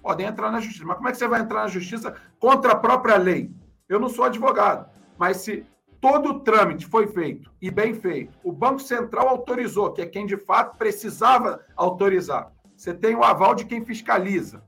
Podem 0.03 0.27
entrar 0.27 0.51
na 0.51 0.61
justiça. 0.61 0.85
Mas 0.85 0.97
como 0.97 1.09
é 1.09 1.13
que 1.13 1.19
você 1.19 1.29
vai 1.29 1.41
entrar 1.41 1.63
na 1.63 1.69
justiça 1.69 2.15
contra 2.39 2.73
a 2.73 2.77
própria 2.77 3.17
lei? 3.17 3.51
Eu 3.89 4.01
não 4.01 4.09
sou 4.09 4.25
advogado, 4.25 4.89
mas 5.19 5.39
se 5.39 5.65
todo 6.07 6.31
o 6.31 6.41
trâmite 6.41 6.87
foi 6.87 7.09
feito 7.09 7.51
e 7.61 7.69
bem 7.69 7.93
feito. 7.93 8.39
O 8.45 8.53
Banco 8.53 8.79
Central 8.79 9.29
autorizou, 9.29 9.93
que 9.93 10.01
é 10.01 10.07
quem 10.07 10.25
de 10.25 10.37
fato 10.37 10.79
precisava 10.79 11.65
autorizar. 11.75 12.53
Você 12.77 12.95
tem 12.95 13.17
o 13.17 13.25
aval 13.25 13.57
de 13.57 13.65
quem 13.65 13.85
fiscaliza. 13.85 14.63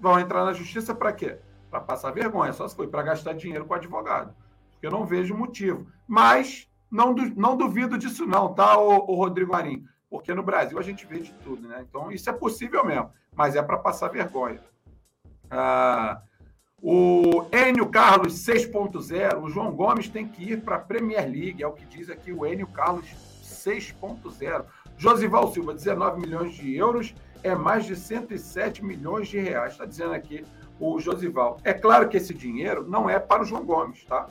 Vão 0.00 0.18
entrar 0.18 0.44
na 0.44 0.52
justiça 0.52 0.92
para 0.92 1.12
quê? 1.12 1.38
Para 1.70 1.80
passar 1.80 2.10
vergonha, 2.10 2.52
só 2.52 2.66
se 2.66 2.74
foi 2.74 2.88
para 2.88 3.04
gastar 3.04 3.32
dinheiro 3.34 3.64
com 3.64 3.72
advogado. 3.72 4.34
Eu 4.82 4.90
não 4.90 5.06
vejo 5.06 5.36
motivo. 5.36 5.86
Mas 6.04 6.68
não, 6.90 7.14
não 7.36 7.56
duvido 7.56 7.96
disso, 7.96 8.26
não, 8.26 8.52
tá, 8.52 8.76
o 8.76 9.14
Rodrigo 9.14 9.52
Marinho? 9.52 9.84
Porque 10.08 10.34
no 10.34 10.42
Brasil 10.42 10.80
a 10.80 10.82
gente 10.82 11.06
vê 11.06 11.20
de 11.20 11.32
tudo, 11.34 11.68
né? 11.68 11.86
Então 11.88 12.10
isso 12.10 12.28
é 12.28 12.32
possível 12.32 12.84
mesmo, 12.84 13.12
mas 13.36 13.54
é 13.54 13.62
para 13.62 13.78
passar 13.78 14.08
vergonha. 14.08 14.60
Ah, 15.48 16.20
o 16.82 17.44
Enio 17.52 17.86
Carlos 17.86 18.34
6.0, 18.34 19.42
o 19.42 19.50
João 19.50 19.72
Gomes 19.72 20.08
tem 20.08 20.26
que 20.26 20.52
ir 20.52 20.62
para 20.62 20.76
a 20.76 20.78
Premier 20.78 21.24
League, 21.24 21.62
é 21.62 21.66
o 21.66 21.72
que 21.72 21.84
diz 21.84 22.08
aqui 22.08 22.32
o 22.32 22.46
Enio 22.46 22.66
Carlos 22.68 23.06
6.0. 23.42 24.64
Josival 24.96 25.52
Silva, 25.52 25.74
19 25.74 26.20
milhões 26.20 26.54
de 26.54 26.74
euros, 26.74 27.14
é 27.42 27.54
mais 27.54 27.84
de 27.84 27.96
107 27.96 28.84
milhões 28.84 29.28
de 29.28 29.38
reais, 29.38 29.72
está 29.72 29.84
dizendo 29.84 30.14
aqui 30.14 30.44
o 30.78 30.98
Josival. 30.98 31.58
É 31.64 31.74
claro 31.74 32.08
que 32.08 32.16
esse 32.16 32.32
dinheiro 32.32 32.86
não 32.88 33.08
é 33.08 33.18
para 33.18 33.42
o 33.42 33.44
João 33.44 33.64
Gomes, 33.64 34.04
tá? 34.04 34.28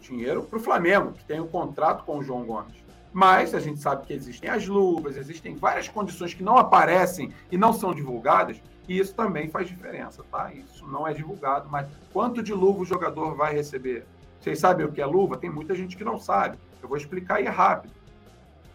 Dinheiro 0.00 0.42
para 0.42 0.58
o 0.58 0.62
Flamengo, 0.62 1.12
que 1.12 1.24
tem 1.24 1.40
um 1.40 1.46
contrato 1.46 2.04
com 2.04 2.18
o 2.18 2.22
João 2.22 2.44
Gomes. 2.44 2.84
Mas 3.12 3.54
a 3.54 3.60
gente 3.60 3.80
sabe 3.80 4.06
que 4.06 4.12
existem 4.12 4.50
as 4.50 4.66
luvas, 4.66 5.16
existem 5.16 5.56
várias 5.56 5.88
condições 5.88 6.34
que 6.34 6.42
não 6.42 6.58
aparecem 6.58 7.32
e 7.50 7.56
não 7.56 7.72
são 7.72 7.94
divulgadas, 7.94 8.60
e 8.88 8.98
isso 8.98 9.14
também 9.14 9.48
faz 9.48 9.68
diferença, 9.68 10.24
tá? 10.30 10.52
Isso 10.52 10.86
não 10.86 11.06
é 11.06 11.12
divulgado, 11.12 11.68
mas 11.70 11.86
quanto 12.12 12.42
de 12.42 12.52
luva 12.52 12.80
o 12.80 12.84
jogador 12.84 13.34
vai 13.34 13.54
receber? 13.54 14.06
Vocês 14.40 14.58
sabem 14.58 14.86
o 14.86 14.92
que 14.92 15.00
é 15.00 15.06
luva? 15.06 15.36
Tem 15.36 15.50
muita 15.50 15.74
gente 15.74 15.96
que 15.96 16.04
não 16.04 16.18
sabe. 16.18 16.56
Eu 16.80 16.88
vou 16.88 16.96
explicar 16.96 17.36
aí 17.36 17.46
rápido. 17.46 17.92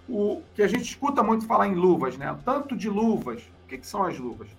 O 0.09 0.41
que 0.53 0.61
a 0.61 0.67
gente 0.67 0.83
escuta 0.83 1.23
muito 1.23 1.45
falar 1.45 1.67
em 1.67 1.75
luvas, 1.75 2.17
né? 2.17 2.37
Tanto 2.43 2.75
de 2.75 2.89
luvas. 2.89 3.41
O 3.63 3.67
que, 3.67 3.77
que 3.77 3.87
são 3.87 4.03
as 4.03 4.19
luvas? 4.19 4.49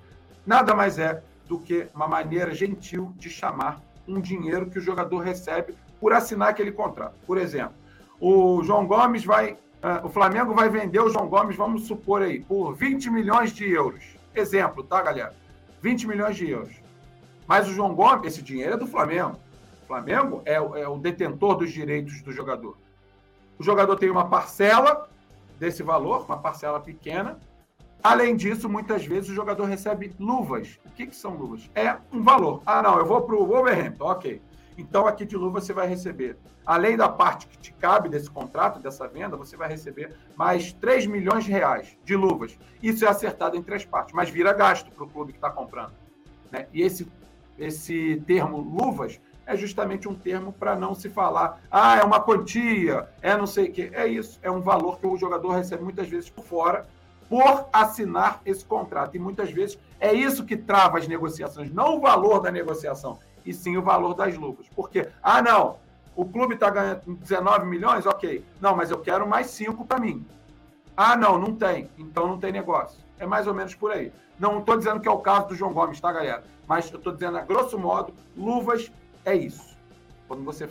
Nada 0.47 0.75
mais 0.75 0.99
é 0.99 1.23
do 1.47 1.59
que 1.59 1.87
uma 1.95 2.09
maneira 2.09 2.55
gentil 2.55 3.13
de 3.17 3.29
chamar 3.29 3.81
um 4.09 4.21
dinheiro 4.21 4.71
que 4.71 4.79
o 4.79 4.83
jogador 4.83 5.19
recebe 5.19 5.75
por 6.01 6.15
assinar 6.15 6.49
aquele 6.49 6.73
contrato. 6.73 7.15
Por 7.27 7.37
exemplo, 7.37 7.75
o 8.19 8.63
João 8.65 8.87
Gomes 8.87 9.25
vai. 9.25 9.53
Uh, 9.53 10.07
o 10.07 10.09
Flamengo 10.09 10.55
vai 10.55 10.69
vender 10.71 11.01
o 11.01 11.11
João 11.11 11.29
Gomes, 11.29 11.57
vamos 11.57 11.87
supor 11.89 12.23
aí, 12.23 12.41
por 12.41 12.73
20 12.73 13.11
milhões 13.11 13.53
de 13.53 13.69
euros. 13.69 14.17
Exemplo, 14.35 14.83
tá, 14.85 15.03
galera? 15.03 15.35
20 15.83 16.07
milhões 16.07 16.37
de 16.37 16.49
euros. 16.49 16.75
Mas 17.47 17.69
o 17.69 17.73
João 17.73 17.95
Gomes, 17.95 18.29
esse 18.29 18.43
dinheiro 18.43 18.75
é 18.75 18.77
do 18.77 18.87
Flamengo. 18.87 19.37
O 19.83 19.87
Flamengo 19.87 20.41
é, 20.47 20.55
é 20.55 20.89
o 20.89 20.97
detentor 20.97 21.57
dos 21.57 21.73
direitos 21.73 22.23
do 22.23 22.33
jogador. 22.33 22.79
O 23.59 23.63
jogador 23.63 23.97
tem 23.97 24.09
uma 24.09 24.29
parcela 24.29 25.11
desse 25.59 25.83
valor, 25.83 26.25
uma 26.25 26.39
parcela 26.39 26.81
pequena. 26.81 27.39
Além 28.03 28.35
disso, 28.37 28.69
muitas 28.69 29.05
vezes 29.05 29.31
o 29.31 29.35
jogador 29.35 29.65
recebe 29.65 30.15
luvas. 30.19 30.79
O 30.87 30.91
que, 30.91 31.07
que 31.07 31.15
são 31.15 31.35
luvas? 31.35 31.71
É 31.75 31.97
um 32.13 32.23
valor. 32.23 32.63
Ah, 32.65 32.83
não, 32.83 32.99
eu 32.99 33.05
vou 33.05 33.21
para 33.23 33.37
o 33.37 33.47
Wolverhampton, 33.47 34.05
ok. 34.05 34.43
Então, 34.77 35.07
aqui 35.07 35.25
de 35.25 35.37
luva 35.37 35.61
você 35.61 35.73
vai 35.73 35.87
receber, 35.87 36.37
além 36.65 36.97
da 36.97 37.09
parte 37.09 37.47
que 37.47 37.59
te 37.59 37.73
cabe 37.73 38.09
desse 38.09 38.31
contrato, 38.31 38.81
dessa 38.81 39.07
venda, 39.07 39.37
você 39.37 39.57
vai 39.57 39.69
receber 39.69 40.15
mais 40.37 40.73
3 40.73 41.07
milhões 41.07 41.45
de 41.45 41.51
reais 41.51 41.97
de 42.05 42.17
luvas. 42.17 42.59
Isso 42.83 43.05
é 43.05 43.09
acertado 43.09 43.57
em 43.57 43.63
três 43.63 43.85
partes, 43.85 44.15
mas 44.15 44.31
vira 44.31 44.53
gasto 44.53 44.91
para 44.91 45.05
o 45.05 45.09
clube 45.09 45.33
que 45.33 45.39
está 45.39 45.51
comprando. 45.51 45.93
Né? 46.51 46.67
E 46.73 46.83
esse, 46.83 47.07
esse 47.59 48.23
termo 48.27 48.59
luvas 48.59 49.21
é 49.47 49.57
justamente 49.57 50.09
um 50.09 50.15
termo 50.15 50.53
para 50.53 50.77
não 50.77 50.95
se 50.95 51.09
falar, 51.09 51.61
ah, 51.71 51.99
é 51.99 52.03
uma 52.03 52.21
quantia, 52.21 53.09
é 53.21 53.37
não 53.37 53.47
sei 53.47 53.69
o 53.69 53.73
quê. 53.73 53.91
É 53.93 54.07
isso, 54.07 54.39
é 54.43 54.51
um 54.51 54.61
valor 54.61 54.99
que 54.99 55.07
o 55.07 55.17
jogador 55.17 55.51
recebe 55.51 55.83
muitas 55.83 56.09
vezes 56.09 56.31
por 56.31 56.45
fora 56.45 56.87
por 57.29 57.67
assinar 57.73 58.43
esse 58.45 58.63
contrato. 58.63 59.17
E 59.17 59.19
muitas 59.19 59.51
vezes 59.51 59.79
é 59.99 60.13
isso 60.13 60.45
que 60.45 60.55
trava 60.55 60.99
as 60.99 61.09
negociações, 61.09 61.73
não 61.73 61.97
o 61.97 62.01
valor 62.01 62.41
da 62.41 62.51
negociação, 62.51 63.19
e 63.45 63.53
sim 63.53 63.77
o 63.77 63.83
valor 63.83 64.15
das 64.15 64.37
luvas. 64.37 64.67
Porque, 64.75 65.09
ah, 65.23 65.43
não, 65.43 65.77
o 66.15 66.25
clube 66.25 66.55
está 66.55 66.71
ganhando 66.71 67.03
19 67.07 67.67
milhões, 67.67 68.07
ok. 68.07 68.45
Não, 68.61 68.77
mas 68.77 68.91
eu 68.91 68.99
quero 68.99 69.27
mais 69.27 69.47
5 69.49 69.85
para 69.85 70.01
mim. 70.01 70.27
Ah, 70.97 71.17
não, 71.17 71.39
não 71.39 71.55
tem. 71.55 71.89
Então 71.99 72.27
não 72.27 72.39
tem 72.39 72.53
negócio. 72.53 73.01
É 73.19 73.27
mais 73.27 73.47
ou 73.47 73.55
menos 73.55 73.75
por 73.75 73.91
aí. 73.91 74.13
Não 74.39 74.59
estou 74.59 74.77
dizendo 74.77 75.01
que 75.01 75.09
é 75.09 75.11
o 75.11 75.19
caso 75.19 75.49
do 75.49 75.55
João 75.55 75.73
Gomes, 75.73 76.01
tá, 76.01 76.13
galera? 76.13 76.45
Mas 76.67 76.91
eu 76.91 76.99
estou 76.99 77.13
dizendo, 77.13 77.39
a 77.39 77.43
grosso 77.43 77.79
modo, 77.79 78.13
luvas 78.37 78.91
é 79.25 79.35
isso. 79.35 79.77
Quando 80.29 80.45
você, 80.45 80.69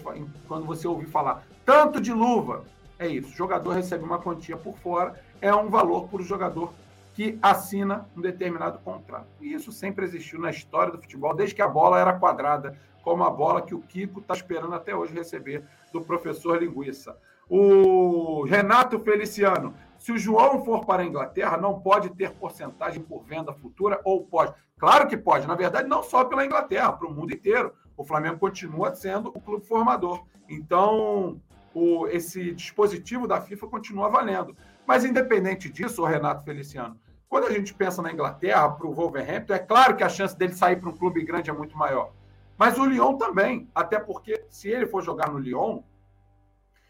quando 0.48 0.66
você 0.66 0.88
ouvir 0.88 1.06
falar 1.08 1.44
tanto 1.66 2.02
de 2.02 2.12
luva, 2.12 2.64
é 3.00 3.08
isso. 3.08 3.30
O 3.30 3.36
jogador 3.36 3.72
recebe 3.72 4.04
uma 4.04 4.20
quantia 4.20 4.58
por 4.58 4.78
fora, 4.78 5.20
é 5.42 5.54
um 5.54 5.70
valor 5.70 6.08
para 6.08 6.22
o 6.22 6.24
jogador 6.24 6.74
que 7.22 7.38
assina 7.40 8.10
um 8.18 8.22
determinado 8.22 8.80
contrato. 8.80 9.28
E 9.40 9.54
isso 9.54 9.72
sempre 9.72 10.04
existiu 10.04 10.40
na 10.40 10.50
história 10.50 10.92
do 10.92 11.00
futebol, 11.00 11.36
desde 11.36 11.54
que 11.54 11.62
a 11.62 11.68
bola 11.68 12.00
era 12.00 12.18
quadrada, 12.18 12.76
como 13.04 13.24
a 13.24 13.30
bola 13.30 13.62
que 13.62 13.76
o 13.76 13.82
Kiko 13.82 14.22
está 14.22 14.34
esperando 14.34 14.74
até 14.74 14.96
hoje 14.96 15.14
receber 15.14 15.64
do 15.94 16.02
professor 16.02 16.60
Linguiça. 16.60 17.16
O 17.48 18.44
Renato 18.46 18.98
Feliciano, 19.02 19.76
se 20.00 20.12
o 20.12 20.18
João 20.18 20.66
for 20.66 20.84
para 20.84 21.04
a 21.04 21.06
Inglaterra, 21.06 21.58
não 21.58 21.80
pode 21.80 22.10
ter 22.10 22.32
porcentagem 22.32 23.04
por 23.04 23.24
venda 23.24 23.54
futura 23.54 24.02
ou 24.04 24.26
pode? 24.26 24.56
Claro 24.80 25.08
que 25.08 25.16
pode, 25.16 25.46
na 25.46 25.54
verdade, 25.54 25.88
não 25.88 26.02
só 26.02 26.26
pela 26.26 26.44
Inglaterra, 26.44 26.92
para 26.92 27.08
o 27.08 27.14
mundo 27.14 27.32
inteiro. 27.32 27.72
O 27.96 28.04
Flamengo 28.04 28.40
continua 28.40 28.96
sendo 28.96 29.30
o 29.30 29.40
clube 29.40 29.64
formador. 29.64 30.24
Então, 30.50 31.40
o, 31.72 32.08
esse 32.08 32.52
dispositivo 32.52 33.28
da 33.28 33.40
FIFA 33.40 33.68
continua 33.68 34.10
valendo. 34.10 34.56
Mas, 34.88 35.06
independente 35.06 35.70
disso, 35.70 36.04
Renato 36.04 36.44
Feliciano, 36.44 37.00
quando 37.32 37.46
a 37.46 37.52
gente 37.54 37.74
pensa 37.74 38.02
na 38.02 38.12
Inglaterra, 38.12 38.70
para 38.70 38.86
o 38.86 38.94
Wolverhampton, 38.94 39.54
é 39.54 39.60
claro 39.60 39.96
que 39.96 40.04
a 40.04 40.10
chance 40.10 40.38
dele 40.38 40.54
sair 40.54 40.76
para 40.76 40.90
um 40.90 40.98
clube 40.98 41.24
grande 41.24 41.50
é 41.50 41.54
muito 41.54 41.78
maior. 41.78 42.12
Mas 42.58 42.78
o 42.78 42.84
Lyon 42.84 43.16
também, 43.16 43.70
até 43.74 43.98
porque 43.98 44.46
se 44.50 44.68
ele 44.68 44.86
for 44.86 45.02
jogar 45.02 45.32
no 45.32 45.40
Lyon, 45.40 45.82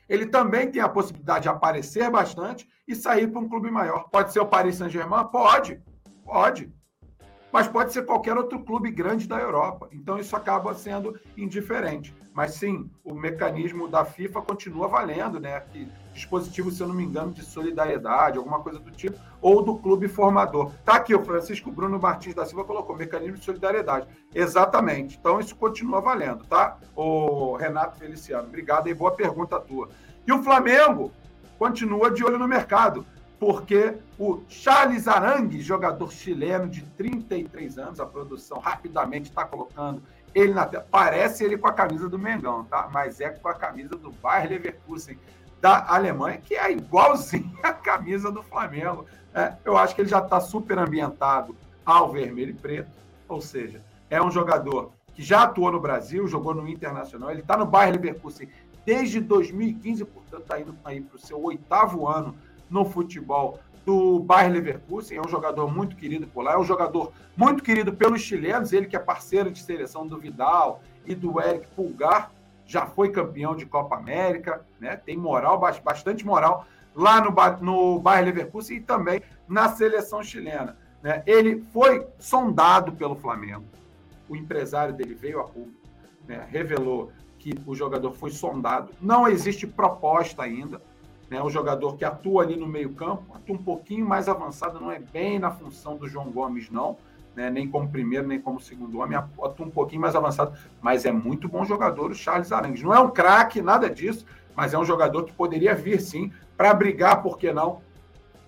ele 0.10 0.26
também 0.26 0.72
tem 0.72 0.82
a 0.82 0.90
possibilidade 0.90 1.44
de 1.44 1.50
aparecer 1.50 2.10
bastante 2.10 2.68
e 2.88 2.96
sair 2.96 3.28
para 3.28 3.40
um 3.40 3.48
clube 3.48 3.70
maior. 3.70 4.10
Pode 4.10 4.34
ser 4.34 4.40
o 4.40 4.48
Paris 4.48 4.78
Saint-Germain? 4.78 5.26
Pode, 5.26 5.80
pode 6.26 6.74
mas 7.52 7.68
pode 7.68 7.92
ser 7.92 8.06
qualquer 8.06 8.38
outro 8.38 8.64
clube 8.64 8.90
grande 8.90 9.28
da 9.28 9.38
Europa. 9.38 9.90
Então 9.92 10.18
isso 10.18 10.36
acaba 10.36 10.74
sendo 10.74 11.20
indiferente. 11.36 12.16
Mas 12.34 12.54
sim, 12.54 12.90
o 13.04 13.14
mecanismo 13.14 13.88
da 13.88 14.06
FIFA 14.06 14.42
continua 14.42 14.88
valendo, 14.88 15.40
né? 15.40 15.60
Que 15.60 15.88
dispositivo, 16.14 16.72
se 16.72 16.82
eu 16.82 16.88
não 16.88 16.96
me 16.96 17.04
engano, 17.04 17.32
de 17.32 17.44
solidariedade, 17.44 18.38
alguma 18.38 18.60
coisa 18.60 18.80
do 18.80 18.92
tipo, 18.92 19.18
ou 19.42 19.62
do 19.64 19.78
clube 19.78 20.08
formador. 20.08 20.72
Tá 20.86 20.96
aqui, 20.96 21.16
o 21.16 21.24
Francisco 21.24 21.72
Bruno 21.72 22.00
Martins 22.00 22.36
da 22.36 22.46
Silva 22.46 22.64
colocou 22.64 22.96
mecanismo 22.96 23.38
de 23.38 23.46
solidariedade. 23.46 24.08
Exatamente. 24.34 25.18
Então 25.20 25.40
isso 25.40 25.56
continua 25.56 26.02
valendo, 26.02 26.44
tá? 26.46 26.78
O 26.96 27.56
Renato 27.56 27.98
Feliciano, 27.98 28.48
obrigado 28.48 28.88
e 28.88 28.94
boa 28.94 29.12
pergunta 29.12 29.60
tua. 29.60 29.90
E 30.28 30.32
o 30.32 30.44
Flamengo 30.44 31.12
continua 31.58 32.12
de 32.12 32.24
olho 32.24 32.38
no 32.38 32.48
mercado 32.48 33.06
porque 33.40 33.98
o 34.20 34.44
Charles 34.48 35.08
Arangue, 35.08 35.62
jogador 35.62 36.12
chileno 36.12 36.70
de 36.70 36.84
33 36.96 37.80
anos, 37.80 38.00
a 38.00 38.06
produção 38.06 38.60
rapidamente 38.60 39.30
está 39.30 39.44
colocando 39.44 40.04
ele 40.34 40.54
na. 40.54 40.66
Parece 40.66 41.44
ele 41.44 41.58
com 41.58 41.68
a 41.68 41.74
camisa 41.74 42.08
do 42.08 42.20
Mengão, 42.20 42.64
tá? 42.66 42.88
Mas 42.94 43.20
é 43.20 43.30
com 43.30 43.48
a 43.48 43.54
camisa 43.54 43.96
do 43.96 44.12
Bayer 44.12 44.50
Leverkusen. 44.50 45.18
Da 45.62 45.86
Alemanha, 45.88 46.40
que 46.40 46.56
é 46.56 46.72
igualzinho 46.72 47.58
a 47.64 47.72
camisa 47.72 48.32
do 48.32 48.42
Flamengo. 48.42 49.06
É, 49.34 49.54
eu 49.64 49.78
acho 49.78 49.96
que 49.96 50.02
ele 50.02 50.10
já 50.10 50.20
está 50.20 50.42
super 50.42 50.78
ambientado 50.80 51.56
ao 51.86 52.12
vermelho 52.12 52.50
e 52.50 52.54
preto, 52.54 52.90
ou 53.30 53.40
seja, 53.40 53.82
é 54.10 54.22
um 54.22 54.30
jogador 54.30 54.92
que 55.14 55.24
já 55.24 55.44
atuou 55.44 55.72
no 55.72 55.80
Brasil, 55.80 56.28
jogou 56.28 56.54
no 56.54 56.68
Internacional, 56.68 57.32
ele 57.32 57.42
está 57.42 57.56
no 57.56 57.66
Bayern 57.66 57.98
Leverkusen 57.98 58.50
desde 58.86 59.22
2015, 59.22 60.04
portanto 60.06 60.42
está 60.42 60.60
indo 60.60 60.74
para 60.74 61.16
o 61.16 61.20
seu 61.20 61.42
oitavo 61.44 62.08
ano 62.08 62.36
no 62.70 62.84
futebol 62.84 63.60
do 63.86 64.20
Bayern 64.20 64.56
Leverkusen, 64.56 65.18
é 65.18 65.22
um 65.22 65.30
jogador 65.30 65.72
muito 65.72 65.96
querido 65.96 66.28
por 66.28 66.44
lá, 66.44 66.54
é 66.54 66.58
um 66.58 66.64
jogador 66.64 67.12
muito 67.36 67.64
querido 67.64 67.94
pelos 67.94 68.22
chilenos, 68.22 68.74
ele 68.74 68.86
que 68.86 68.96
é 68.96 69.00
parceiro 69.00 69.52
de 69.52 69.62
seleção 69.62 70.06
do 70.06 70.18
Vidal 70.18 70.82
e 71.06 71.16
do 71.16 71.40
Eric 71.42 71.68
Pulgar, 71.76 72.32
já 72.72 72.86
foi 72.86 73.10
campeão 73.10 73.54
de 73.54 73.66
Copa 73.66 73.98
América, 73.98 74.66
né? 74.80 74.96
tem 74.96 75.18
moral, 75.18 75.60
bastante 75.84 76.26
moral 76.26 76.66
lá 76.96 77.20
no, 77.20 77.32
no 77.62 78.00
Bayern 78.00 78.32
Leverkusen 78.32 78.78
e 78.78 78.82
também 78.82 79.22
na 79.48 79.68
seleção 79.70 80.24
chilena. 80.24 80.78
Né? 81.04 81.22
Ele 81.26 81.66
foi 81.74 82.08
sondado 82.18 82.94
pelo 82.94 83.16
Flamengo, 83.16 83.66
o 84.30 84.36
empresário 84.38 84.94
dele 84.94 85.14
veio 85.14 85.42
a 85.42 85.44
público, 85.44 85.82
né? 86.26 86.48
revelou 86.50 87.12
que 87.38 87.54
o 87.66 87.76
jogador 87.76 88.14
foi 88.14 88.32
sondado, 88.32 88.94
não 89.02 89.28
existe 89.28 89.68
proposta 89.68 90.44
ainda, 90.44 90.82
né? 91.28 91.42
O 91.42 91.50
jogador 91.50 91.96
que 91.96 92.04
atua 92.04 92.44
ali 92.44 92.58
no 92.58 92.68
meio-campo, 92.68 93.34
atua 93.34 93.56
um 93.56 93.64
pouquinho 93.64 94.06
mais 94.06 94.28
avançado, 94.28 94.82
não 94.82 94.92
é 94.92 95.00
bem 95.00 95.40
na 95.40 95.50
função 95.50 95.96
do 95.96 96.06
João 96.06 96.30
Gomes, 96.30 96.70
não. 96.70 96.98
Né? 97.36 97.50
Nem 97.50 97.70
como 97.70 97.90
primeiro, 97.90 98.28
nem 98.28 98.40
como 98.40 98.60
segundo 98.60 99.00
homem, 99.00 99.18
atua 99.18 99.66
um 99.66 99.70
pouquinho 99.70 100.02
mais 100.02 100.16
avançado, 100.16 100.54
mas 100.82 101.06
é 101.06 101.12
muito 101.12 101.48
bom 101.48 101.64
jogador 101.64 102.12
o 102.12 102.16
Charles 102.16 102.52
Arangues. 102.52 102.84
Não 102.84 102.94
é 102.94 103.00
um 103.00 103.10
craque, 103.10 103.62
nada 103.62 103.90
disso, 103.90 104.26
mas 104.56 104.74
é 104.74 104.78
um 104.78 104.86
jogador 104.86 105.24
que 105.24 105.34
poderia 105.34 105.74
vir 105.74 106.02
sim 106.02 106.32
para 106.58 106.74
brigar, 106.74 107.22
por 107.22 107.38
que 107.38 107.52
não, 107.52 107.82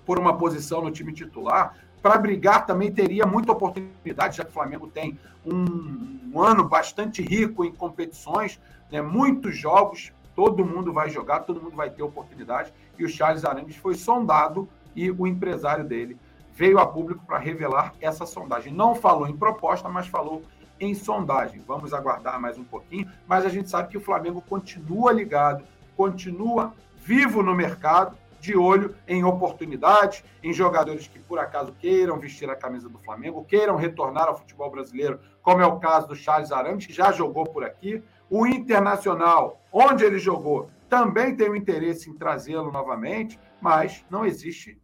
por 0.05 0.19
uma 0.19 0.37
posição 0.37 0.81
no 0.81 0.91
time 0.91 1.13
titular. 1.13 1.75
Para 2.01 2.17
brigar 2.17 2.65
também 2.65 2.91
teria 2.91 3.25
muita 3.25 3.53
oportunidade, 3.53 4.37
já 4.37 4.43
que 4.43 4.51
o 4.51 4.53
Flamengo 4.53 4.87
tem 4.87 5.17
um, 5.45 6.31
um 6.33 6.41
ano 6.41 6.67
bastante 6.67 7.21
rico 7.21 7.63
em 7.63 7.71
competições, 7.71 8.59
né? 8.91 9.01
muitos 9.01 9.57
jogos, 9.57 10.11
todo 10.35 10.65
mundo 10.65 10.91
vai 10.91 11.09
jogar, 11.09 11.41
todo 11.41 11.61
mundo 11.61 11.75
vai 11.75 11.89
ter 11.89 12.03
oportunidade. 12.03 12.73
E 12.99 13.05
o 13.05 13.09
Charles 13.09 13.45
Arangues 13.45 13.77
foi 13.77 13.95
sondado 13.95 14.67
e 14.95 15.09
o 15.09 15.25
empresário 15.25 15.85
dele 15.85 16.17
veio 16.55 16.79
a 16.79 16.85
público 16.85 17.25
para 17.25 17.37
revelar 17.37 17.93
essa 17.99 18.25
sondagem. 18.25 18.71
Não 18.73 18.95
falou 18.95 19.27
em 19.27 19.35
proposta, 19.35 19.89
mas 19.89 20.07
falou 20.07 20.43
em 20.79 20.93
sondagem. 20.93 21.61
Vamos 21.67 21.93
aguardar 21.93 22.39
mais 22.39 22.57
um 22.57 22.63
pouquinho, 22.63 23.09
mas 23.27 23.45
a 23.45 23.49
gente 23.49 23.69
sabe 23.69 23.89
que 23.89 23.97
o 23.97 24.01
Flamengo 24.01 24.41
continua 24.41 25.11
ligado, 25.11 25.63
continua 25.95 26.73
vivo 26.97 27.41
no 27.43 27.53
mercado, 27.53 28.17
de 28.39 28.57
olho 28.57 28.93
em 29.07 29.23
oportunidades, 29.23 30.21
em 30.43 30.51
jogadores 30.51 31.07
que 31.07 31.17
por 31.17 31.39
acaso 31.39 31.73
queiram 31.79 32.19
vestir 32.19 32.49
a 32.49 32.55
camisa 32.57 32.89
do 32.89 32.99
Flamengo, 32.99 33.45
queiram 33.45 33.77
retornar 33.77 34.27
ao 34.27 34.37
futebol 34.37 34.69
brasileiro, 34.69 35.17
como 35.41 35.61
é 35.61 35.65
o 35.65 35.79
caso 35.79 36.09
do 36.09 36.15
Charles 36.15 36.51
Arantes, 36.51 36.85
que 36.85 36.91
já 36.91 37.09
jogou 37.13 37.45
por 37.45 37.63
aqui, 37.63 38.03
o 38.29 38.45
Internacional, 38.45 39.61
onde 39.71 40.03
ele 40.03 40.19
jogou, 40.19 40.69
também 40.93 41.35
tem 41.35 41.49
o 41.49 41.55
interesse 41.55 42.07
em 42.07 42.13
trazê-lo 42.13 42.71
novamente, 42.71 43.39
mas 43.59 44.05
não 44.11 44.23
existe 44.23 44.79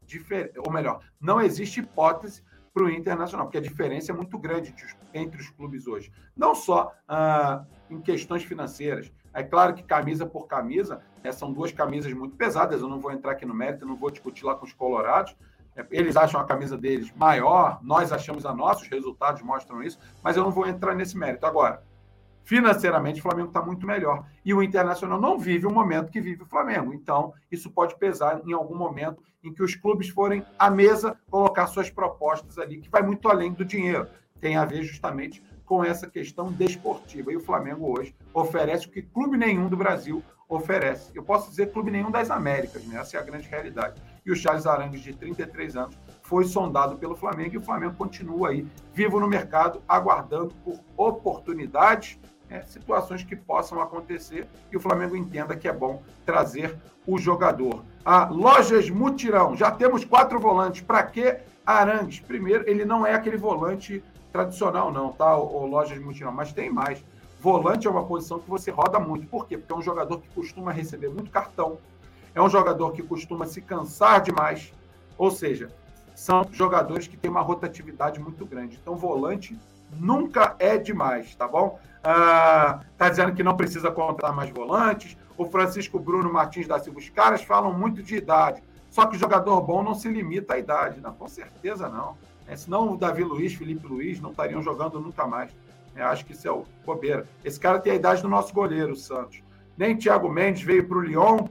ou 0.65 0.73
melhor, 0.73 1.01
não 1.21 1.39
existe 1.39 1.81
hipótese 1.81 2.43
para 2.73 2.83
o 2.85 2.89
Internacional, 2.89 3.45
porque 3.45 3.59
a 3.59 3.61
diferença 3.61 4.11
é 4.11 4.15
muito 4.15 4.35
grande 4.39 4.73
entre 5.13 5.39
os 5.39 5.51
clubes 5.51 5.85
hoje. 5.85 6.11
Não 6.35 6.55
só 6.55 6.91
ah, 7.07 7.63
em 7.91 8.01
questões 8.01 8.43
financeiras. 8.43 9.11
É 9.31 9.43
claro 9.43 9.75
que 9.75 9.83
camisa 9.83 10.25
por 10.25 10.47
camisa, 10.47 10.99
né, 11.23 11.31
são 11.31 11.53
duas 11.53 11.71
camisas 11.71 12.11
muito 12.11 12.35
pesadas, 12.35 12.81
eu 12.81 12.87
não 12.87 12.99
vou 12.99 13.11
entrar 13.11 13.33
aqui 13.33 13.45
no 13.45 13.53
mérito, 13.53 13.85
não 13.85 13.95
vou 13.95 14.09
discutir 14.09 14.45
lá 14.45 14.55
com 14.55 14.65
os 14.65 14.73
colorados. 14.73 15.35
É, 15.75 15.85
eles 15.91 16.17
acham 16.17 16.41
a 16.41 16.43
camisa 16.43 16.75
deles 16.75 17.13
maior, 17.15 17.77
nós 17.83 18.11
achamos 18.11 18.47
a 18.47 18.53
nossa, 18.55 18.81
os 18.81 18.89
resultados 18.89 19.43
mostram 19.43 19.83
isso, 19.83 19.99
mas 20.23 20.35
eu 20.35 20.43
não 20.43 20.49
vou 20.49 20.65
entrar 20.65 20.95
nesse 20.95 21.15
mérito. 21.15 21.45
Agora, 21.45 21.83
financeiramente 22.43 23.19
o 23.19 23.23
Flamengo 23.23 23.49
está 23.49 23.61
muito 23.61 23.85
melhor. 23.85 24.25
E 24.43 24.53
o 24.53 24.63
Internacional 24.63 25.19
não 25.19 25.37
vive 25.37 25.65
o 25.65 25.71
momento 25.71 26.11
que 26.11 26.21
vive 26.21 26.43
o 26.43 26.47
Flamengo. 26.47 26.93
Então, 26.93 27.33
isso 27.51 27.69
pode 27.69 27.97
pesar 27.97 28.41
em 28.45 28.53
algum 28.53 28.75
momento 28.75 29.23
em 29.43 29.53
que 29.53 29.63
os 29.63 29.75
clubes 29.75 30.09
forem 30.09 30.43
à 30.57 30.69
mesa 30.69 31.17
colocar 31.29 31.67
suas 31.67 31.89
propostas 31.89 32.57
ali, 32.57 32.79
que 32.79 32.89
vai 32.89 33.01
muito 33.01 33.29
além 33.29 33.53
do 33.53 33.63
dinheiro. 33.63 34.07
Tem 34.41 34.55
a 34.55 34.65
ver 34.65 34.83
justamente 34.83 35.43
com 35.65 35.83
essa 35.83 36.09
questão 36.09 36.51
desportiva. 36.51 37.31
E 37.31 37.37
o 37.37 37.41
Flamengo 37.41 37.97
hoje 37.97 38.15
oferece 38.33 38.87
o 38.87 38.91
que 38.91 39.01
clube 39.01 39.37
nenhum 39.37 39.69
do 39.69 39.77
Brasil 39.77 40.23
oferece. 40.49 41.11
Eu 41.13 41.21
posso 41.21 41.51
dizer 41.51 41.71
clube 41.71 41.91
nenhum 41.91 42.09
das 42.09 42.31
Américas, 42.31 42.83
né? 42.85 42.99
essa 42.99 43.17
é 43.17 43.19
a 43.19 43.23
grande 43.23 43.47
realidade. 43.47 44.01
E 44.25 44.31
o 44.31 44.35
Charles 44.35 44.65
Arangues, 44.65 45.01
de 45.01 45.13
33 45.13 45.75
anos, 45.75 45.97
foi 46.29 46.43
sondado 46.43 46.95
pelo 46.95 47.15
Flamengo 47.15 47.55
e 47.55 47.57
o 47.57 47.61
Flamengo 47.61 47.95
continua 47.95 48.49
aí 48.49 48.63
vivo 48.93 49.19
no 49.19 49.27
mercado, 49.27 49.81
aguardando 49.87 50.53
por 50.63 50.79
oportunidades 50.95 52.19
é, 52.47 52.61
situações 52.61 53.23
que 53.23 53.35
possam 53.35 53.81
acontecer 53.81 54.47
e 54.71 54.77
o 54.77 54.79
Flamengo 54.79 55.15
entenda 55.15 55.55
que 55.57 55.67
é 55.67 55.73
bom 55.73 56.03
trazer 56.27 56.77
o 57.07 57.17
jogador. 57.17 57.83
A 58.05 58.25
Lojas 58.25 58.91
Mutirão, 58.91 59.55
já 59.55 59.71
temos 59.71 60.05
quatro 60.05 60.39
volantes. 60.39 60.81
Para 60.81 61.01
que 61.01 61.39
Arangues? 61.65 62.19
Primeiro, 62.19 62.63
ele 62.69 62.85
não 62.85 63.07
é 63.07 63.15
aquele 63.15 63.37
volante 63.37 64.03
tradicional, 64.31 64.91
não, 64.91 65.11
tá? 65.11 65.35
O, 65.35 65.63
o 65.63 65.65
Lojas 65.65 65.97
Mutirão, 65.97 66.31
mas 66.31 66.53
tem 66.53 66.69
mais. 66.69 67.03
Volante 67.41 67.87
é 67.87 67.89
uma 67.89 68.05
posição 68.05 68.37
que 68.37 68.49
você 68.49 68.69
roda 68.69 68.99
muito. 68.99 69.25
Por 69.25 69.47
quê? 69.47 69.57
Porque 69.57 69.73
é 69.73 69.75
um 69.75 69.81
jogador 69.81 70.19
que 70.19 70.29
costuma 70.29 70.71
receber 70.71 71.09
muito 71.09 71.31
cartão, 71.31 71.79
é 72.35 72.41
um 72.41 72.49
jogador 72.49 72.91
que 72.91 73.01
costuma 73.01 73.47
se 73.47 73.61
cansar 73.61 74.21
demais, 74.21 74.71
ou 75.17 75.31
seja, 75.31 75.71
são 76.19 76.45
jogadores 76.51 77.07
que 77.07 77.15
têm 77.15 77.31
uma 77.31 77.39
rotatividade 77.39 78.19
muito 78.19 78.45
grande. 78.45 78.77
Então, 78.81 78.97
volante 78.97 79.57
nunca 79.97 80.53
é 80.59 80.77
demais, 80.77 81.33
tá 81.33 81.47
bom? 81.47 81.79
Ah, 82.03 82.81
dizendo 83.09 83.33
que 83.33 83.41
não 83.41 83.55
precisa 83.55 83.89
contratar 83.89 84.35
mais 84.35 84.49
volantes. 84.49 85.17
O 85.37 85.45
Francisco 85.45 85.97
Bruno 85.97 86.31
Martins 86.31 86.67
da 86.67 86.77
Silva, 86.77 86.99
os 86.99 87.09
caras 87.09 87.41
falam 87.41 87.71
muito 87.71 88.03
de 88.03 88.17
idade. 88.17 88.61
Só 88.91 89.05
que 89.05 89.17
jogador 89.17 89.61
bom 89.61 89.81
não 89.81 89.95
se 89.95 90.09
limita 90.09 90.55
à 90.55 90.59
idade, 90.59 90.99
não, 90.99 91.13
com 91.13 91.27
certeza 91.29 91.87
não. 91.87 92.17
É, 92.45 92.55
senão 92.57 92.91
o 92.91 92.97
Davi 92.97 93.23
Luiz, 93.23 93.53
Felipe 93.53 93.87
Luiz 93.87 94.19
não 94.19 94.31
estariam 94.31 94.61
jogando 94.61 94.99
nunca 94.99 95.25
mais. 95.25 95.51
É, 95.95 96.03
acho 96.03 96.25
que 96.25 96.33
isso 96.33 96.45
é 96.45 96.51
o 96.51 96.65
bobeira. 96.85 97.25
Esse 97.45 97.57
cara 97.57 97.79
tem 97.79 97.93
a 97.93 97.95
idade 97.95 98.21
do 98.21 98.27
nosso 98.27 98.53
goleiro, 98.53 98.91
o 98.91 98.97
Santos. 98.97 99.41
Nem 99.77 99.95
Thiago 99.95 100.27
Mendes 100.29 100.63
veio 100.63 100.85
para 100.85 100.97
o 100.97 101.01
Lyon, 101.01 101.47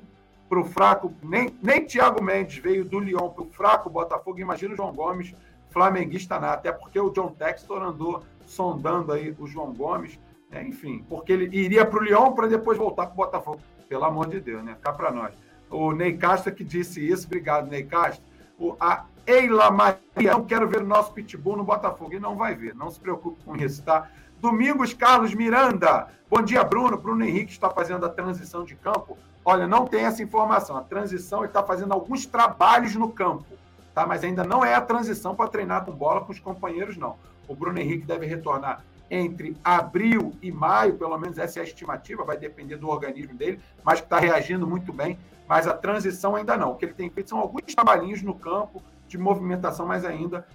para 0.49 0.61
o 0.61 0.65
fraco. 0.65 1.13
Nem, 1.23 1.55
nem 1.63 1.85
Thiago 1.85 2.23
Mendes 2.23 2.59
veio 2.59 2.85
do 2.85 2.99
Lyon 2.99 3.29
para 3.31 3.45
o 3.45 3.51
fraco 3.51 3.91
Botafogo. 3.91 4.41
Imagina 4.41 4.75
o 4.75 4.77
João 4.77 4.93
Gomes, 4.93 5.35
flamenguista 5.71 6.39
nada. 6.39 6.55
Até 6.55 6.73
porque 6.73 6.99
o 6.99 7.11
John 7.11 7.29
Textor 7.29 7.83
andou 7.83 8.23
sondando 8.47 9.13
aí 9.13 9.35
o 9.39 9.47
João 9.47 9.73
Gomes. 9.73 10.19
É, 10.51 10.63
enfim, 10.63 11.05
porque 11.09 11.33
ele 11.33 11.55
iria 11.55 11.85
para 11.85 11.99
o 11.99 12.03
Lyon 12.03 12.33
para 12.33 12.47
depois 12.47 12.79
voltar 12.79 13.07
para 13.07 13.13
o 13.13 13.17
Botafogo. 13.17 13.61
Pelo 13.89 14.05
amor 14.05 14.29
de 14.29 14.41
Deus, 14.41 14.63
né? 14.65 14.77
Cá 14.81 14.93
para 14.93 15.11
nós. 15.11 15.35
O 15.71 15.93
Ney 15.93 16.17
Castro 16.17 16.55
que 16.55 16.65
disse 16.65 17.07
isso, 17.07 17.27
obrigado, 17.27 17.69
Ney 17.69 17.85
Castro. 17.85 18.25
O, 18.59 18.75
a 18.81 19.05
Eila 19.27 19.71
Maria, 19.71 20.33
não 20.33 20.45
quero 20.45 20.67
ver 20.67 20.81
o 20.81 20.87
nosso 20.87 21.13
pitbull 21.13 21.57
no 21.57 21.65
Botafogo. 21.65 22.15
E 22.15 22.19
não 22.19 22.35
vai 22.37 22.55
ver, 22.55 22.75
não 22.75 22.91
se 22.91 22.99
preocupe 22.99 23.43
com 23.45 23.55
isso, 23.57 23.83
tá? 23.83 24.09
Domingos 24.41 24.95
Carlos 24.95 25.35
Miranda. 25.35 26.09
Bom 26.31 26.41
dia, 26.43 26.63
Bruno. 26.65 26.97
Bruno 26.97 27.25
Henrique 27.25 27.53
está 27.53 27.69
fazendo 27.69 28.07
a 28.07 28.09
transição 28.09 28.65
de 28.65 28.75
campo. 28.75 29.19
Olha, 29.51 29.67
não 29.67 29.87
tem 29.87 30.05
essa 30.05 30.23
informação. 30.23 30.77
A 30.77 30.83
transição 30.83 31.43
está 31.43 31.63
fazendo 31.63 31.95
alguns 31.95 32.27
trabalhos 32.27 32.95
no 32.95 33.11
campo, 33.11 33.47
tá? 33.95 34.07
Mas 34.07 34.23
ainda 34.23 34.45
não 34.45 34.63
é 34.63 34.75
a 34.75 34.81
transição 34.83 35.35
para 35.35 35.49
treinar 35.49 35.87
com 35.87 35.93
bola 35.93 36.21
com 36.21 36.31
os 36.31 36.39
companheiros, 36.39 36.99
não. 36.99 37.17
O 37.49 37.55
Bruno 37.55 37.79
Henrique 37.79 38.05
deve 38.05 38.27
retornar 38.27 38.85
entre 39.11 39.57
abril 39.65 40.35
e 40.43 40.53
maio, 40.53 40.99
pelo 40.99 41.17
menos 41.17 41.39
essa 41.39 41.61
é 41.61 41.63
a 41.63 41.65
estimativa, 41.65 42.25
vai 42.25 42.37
depender 42.37 42.77
do 42.77 42.91
organismo 42.91 43.35
dele, 43.39 43.59
mas 43.83 44.01
que 44.01 44.07
está 44.07 44.19
reagindo 44.19 44.67
muito 44.67 44.93
bem. 44.93 45.19
Mas 45.49 45.67
a 45.67 45.73
transição 45.73 46.37
ainda 46.37 46.55
não. 46.55 46.73
O 46.73 46.77
que 46.77 46.85
ele 46.85 46.93
tem 46.93 47.09
feito 47.09 47.31
são 47.31 47.39
alguns 47.39 47.75
trabalhinhos 47.75 48.21
no 48.21 48.35
campo 48.35 48.83
de 49.07 49.17
movimentação, 49.17 49.87
mas 49.87 50.05
ainda 50.05 50.47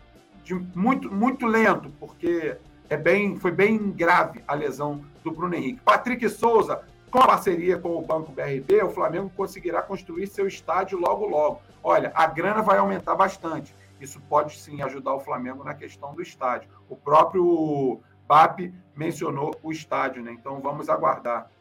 de 0.43 0.53
muito, 0.53 1.11
muito 1.11 1.47
lento, 1.47 1.91
porque 1.99 2.57
é 2.88 2.95
bem, 2.95 3.39
foi 3.39 3.49
bem 3.49 3.89
grave 3.89 4.43
a 4.47 4.53
lesão 4.53 5.01
do 5.24 5.32
Bruno 5.32 5.55
Henrique. 5.55 5.82
Patrick 5.84 6.30
Souza, 6.30 6.84
com 7.14 7.20
a 7.20 7.28
parceria 7.28 7.78
com 7.78 7.95
o 7.95 8.01
Banco 8.01 8.32
BRB, 8.32 8.82
o 8.82 8.89
Flamengo 8.89 9.32
conseguirá 9.38 9.84
construir 9.84 10.26
seu 10.26 10.47
estádio 10.47 10.97
logo, 10.97 11.28
logo. 11.28 11.61
Olha, 11.84 12.11
a 12.16 12.26
grana 12.26 12.64
vai 12.64 12.80
aumentar 12.80 13.14
bastante. 13.14 13.76
Isso 14.01 14.20
pode 14.22 14.57
sim 14.57 14.82
ajudar 14.82 15.14
o 15.14 15.20
Flamengo 15.20 15.64
na 15.64 15.76
questão 15.76 16.16
do 16.16 16.24
estádio. 16.24 16.68
O 16.89 16.95
próprio 16.95 17.99
BAP 18.28 18.74
mencionou 18.95 19.55
o 19.61 19.72
estádio, 19.72 20.24
né? 20.24 20.32
Então 20.32 20.59
vamos 20.59 20.89
aguardar. 20.89 21.51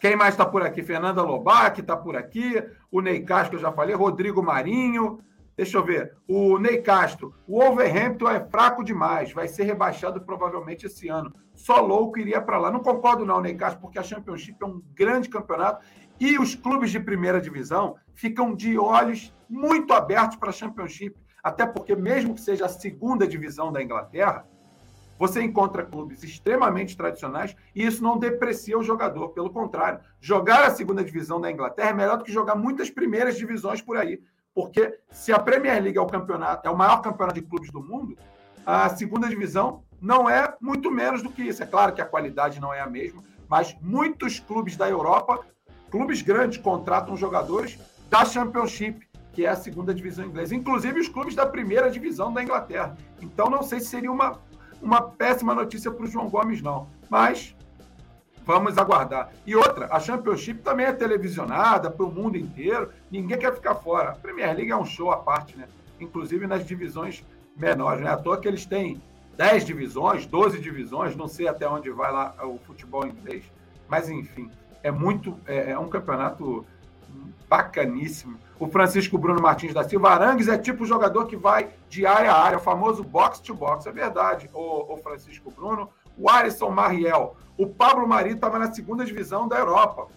Quem 0.00 0.16
mais 0.16 0.32
está 0.32 0.46
por 0.46 0.62
aqui? 0.62 0.82
Fernanda 0.82 1.22
Lobac 1.22 1.78
está 1.78 1.94
por 1.94 2.16
aqui. 2.16 2.54
O 2.90 3.02
Ney 3.02 3.20
Castro, 3.24 3.56
eu 3.58 3.60
já 3.60 3.70
falei. 3.70 3.94
Rodrigo 3.94 4.42
Marinho. 4.42 5.20
Deixa 5.58 5.76
eu 5.76 5.84
ver. 5.84 6.16
O 6.28 6.56
Ney 6.56 6.80
Castro. 6.82 7.34
O 7.44 7.58
Wolverhampton 7.60 8.30
é 8.30 8.38
fraco 8.48 8.84
demais. 8.84 9.32
Vai 9.32 9.48
ser 9.48 9.64
rebaixado 9.64 10.20
provavelmente 10.20 10.86
esse 10.86 11.08
ano. 11.08 11.34
Só 11.52 11.80
louco 11.80 12.20
iria 12.20 12.40
para 12.40 12.58
lá. 12.58 12.70
Não 12.70 12.78
concordo, 12.78 13.26
não, 13.26 13.40
Ney 13.40 13.56
Castro, 13.56 13.80
porque 13.80 13.98
a 13.98 14.02
Championship 14.04 14.56
é 14.62 14.64
um 14.64 14.80
grande 14.94 15.28
campeonato 15.28 15.84
E 16.20 16.38
os 16.38 16.54
clubes 16.54 16.92
de 16.92 17.00
primeira 17.00 17.40
divisão 17.40 17.96
ficam 18.14 18.54
de 18.54 18.78
olhos 18.78 19.34
muito 19.50 19.92
abertos 19.92 20.36
para 20.36 20.50
a 20.50 20.52
Championship, 20.52 21.16
até 21.42 21.66
porque, 21.66 21.96
mesmo 21.96 22.34
que 22.34 22.40
seja 22.40 22.66
a 22.66 22.68
segunda 22.68 23.26
divisão 23.26 23.72
da 23.72 23.82
Inglaterra, 23.82 24.46
você 25.18 25.42
encontra 25.42 25.84
clubes 25.84 26.22
extremamente 26.22 26.96
tradicionais 26.96 27.56
e 27.74 27.84
isso 27.84 28.00
não 28.00 28.16
deprecia 28.16 28.78
o 28.78 28.82
jogador. 28.84 29.30
Pelo 29.30 29.50
contrário, 29.50 29.98
jogar 30.20 30.64
a 30.64 30.70
segunda 30.70 31.02
divisão 31.02 31.40
da 31.40 31.50
Inglaterra 31.50 31.90
é 31.90 31.94
melhor 31.94 32.18
do 32.18 32.24
que 32.24 32.30
jogar 32.30 32.54
muitas 32.54 32.88
primeiras 32.88 33.36
divisões 33.36 33.82
por 33.82 33.96
aí. 33.96 34.20
Porque 34.58 34.98
se 35.12 35.32
a 35.32 35.38
Premier 35.38 35.80
League 35.80 35.96
é 35.96 36.00
o 36.00 36.06
campeonato, 36.06 36.66
é 36.66 36.70
o 36.72 36.76
maior 36.76 37.00
campeonato 37.00 37.40
de 37.40 37.46
clubes 37.46 37.70
do 37.70 37.80
mundo, 37.80 38.18
a 38.66 38.88
segunda 38.88 39.28
divisão 39.28 39.84
não 40.00 40.28
é 40.28 40.52
muito 40.60 40.90
menos 40.90 41.22
do 41.22 41.30
que 41.30 41.44
isso. 41.44 41.62
É 41.62 41.66
claro 41.66 41.92
que 41.92 42.00
a 42.00 42.04
qualidade 42.04 42.58
não 42.58 42.74
é 42.74 42.80
a 42.80 42.86
mesma, 42.88 43.22
mas 43.48 43.76
muitos 43.80 44.40
clubes 44.40 44.76
da 44.76 44.90
Europa, 44.90 45.46
clubes 45.92 46.22
grandes, 46.22 46.58
contratam 46.58 47.16
jogadores 47.16 47.78
da 48.10 48.24
Championship, 48.24 49.06
que 49.32 49.46
é 49.46 49.48
a 49.48 49.54
segunda 49.54 49.94
divisão 49.94 50.24
inglesa, 50.24 50.56
inclusive 50.56 50.98
os 50.98 51.08
clubes 51.08 51.36
da 51.36 51.46
primeira 51.46 51.88
divisão 51.88 52.32
da 52.32 52.42
Inglaterra. 52.42 52.96
Então 53.22 53.48
não 53.48 53.62
sei 53.62 53.78
se 53.78 53.86
seria 53.86 54.10
uma, 54.10 54.40
uma 54.82 55.02
péssima 55.02 55.54
notícia 55.54 55.88
para 55.88 56.02
o 56.02 56.08
João 56.08 56.28
Gomes, 56.28 56.60
não. 56.60 56.88
Mas 57.08 57.54
vamos 58.48 58.78
aguardar. 58.78 59.30
E 59.46 59.54
outra, 59.54 59.88
a 59.90 60.00
Championship 60.00 60.62
também 60.62 60.86
é 60.86 60.92
televisionada 60.92 61.90
para 61.90 62.06
o 62.06 62.10
mundo 62.10 62.38
inteiro, 62.38 62.88
ninguém 63.10 63.38
quer 63.38 63.54
ficar 63.54 63.74
fora. 63.74 64.12
A 64.12 64.14
Premier 64.14 64.56
League 64.56 64.70
é 64.70 64.76
um 64.76 64.86
show 64.86 65.10
à 65.10 65.18
parte, 65.18 65.54
né? 65.54 65.68
Inclusive 66.00 66.46
nas 66.46 66.64
divisões 66.64 67.22
menores, 67.54 68.02
né? 68.02 68.10
À 68.10 68.16
toa 68.16 68.40
que 68.40 68.48
eles 68.48 68.64
têm 68.64 69.02
10 69.36 69.66
divisões, 69.66 70.24
12 70.24 70.60
divisões, 70.60 71.14
não 71.14 71.28
sei 71.28 71.46
até 71.46 71.68
onde 71.68 71.90
vai 71.90 72.10
lá 72.10 72.34
o 72.42 72.58
futebol 72.60 73.06
inglês, 73.06 73.44
mas 73.86 74.08
enfim, 74.08 74.50
é 74.82 74.90
muito, 74.90 75.38
é, 75.46 75.72
é 75.72 75.78
um 75.78 75.88
campeonato 75.90 76.64
bacaníssimo. 77.50 78.38
O 78.58 78.66
Francisco 78.66 79.18
Bruno 79.18 79.42
Martins 79.42 79.74
da 79.74 79.84
Silva 79.84 80.10
Arangues 80.10 80.48
é 80.48 80.56
tipo 80.56 80.86
jogador 80.86 81.26
que 81.26 81.36
vai 81.36 81.68
de 81.88 82.06
área 82.06 82.32
a 82.32 82.42
área, 82.42 82.58
o 82.58 82.62
famoso 82.62 83.04
box 83.04 83.40
to 83.40 83.54
box, 83.54 83.86
é 83.86 83.92
verdade, 83.92 84.48
o, 84.54 84.94
o 84.94 84.96
Francisco 84.96 85.50
Bruno. 85.50 85.90
O 86.18 86.28
Alisson 86.28 86.70
Mariel, 86.70 87.36
o 87.56 87.66
Pablo 87.66 88.06
Mari 88.06 88.32
estava 88.32 88.58
na 88.58 88.72
segunda 88.72 89.04
divisão 89.04 89.46
da 89.46 89.58
Europa. 89.58 90.08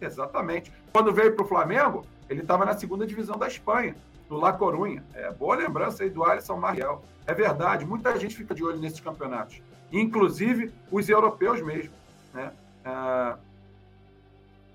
Exatamente. 0.00 0.72
Quando 0.92 1.12
veio 1.12 1.34
para 1.34 1.44
o 1.44 1.48
Flamengo, 1.48 2.04
ele 2.28 2.40
estava 2.40 2.64
na 2.64 2.74
segunda 2.74 3.06
divisão 3.06 3.36
da 3.36 3.46
Espanha 3.46 3.94
do 4.28 4.36
La 4.36 4.52
Corunha. 4.52 5.04
É 5.14 5.30
boa 5.30 5.54
lembrança 5.54 6.02
aí 6.02 6.10
do 6.10 6.24
Alisson 6.24 6.56
Mariel. 6.56 7.02
É 7.26 7.34
verdade, 7.34 7.84
muita 7.84 8.18
gente 8.18 8.34
fica 8.34 8.54
de 8.54 8.64
olho 8.64 8.78
nesses 8.78 8.98
campeonatos, 8.98 9.60
inclusive 9.92 10.72
os 10.90 11.08
europeus 11.08 11.62
mesmo. 11.62 11.92
Né? 12.34 12.50
Ah, 12.84 13.36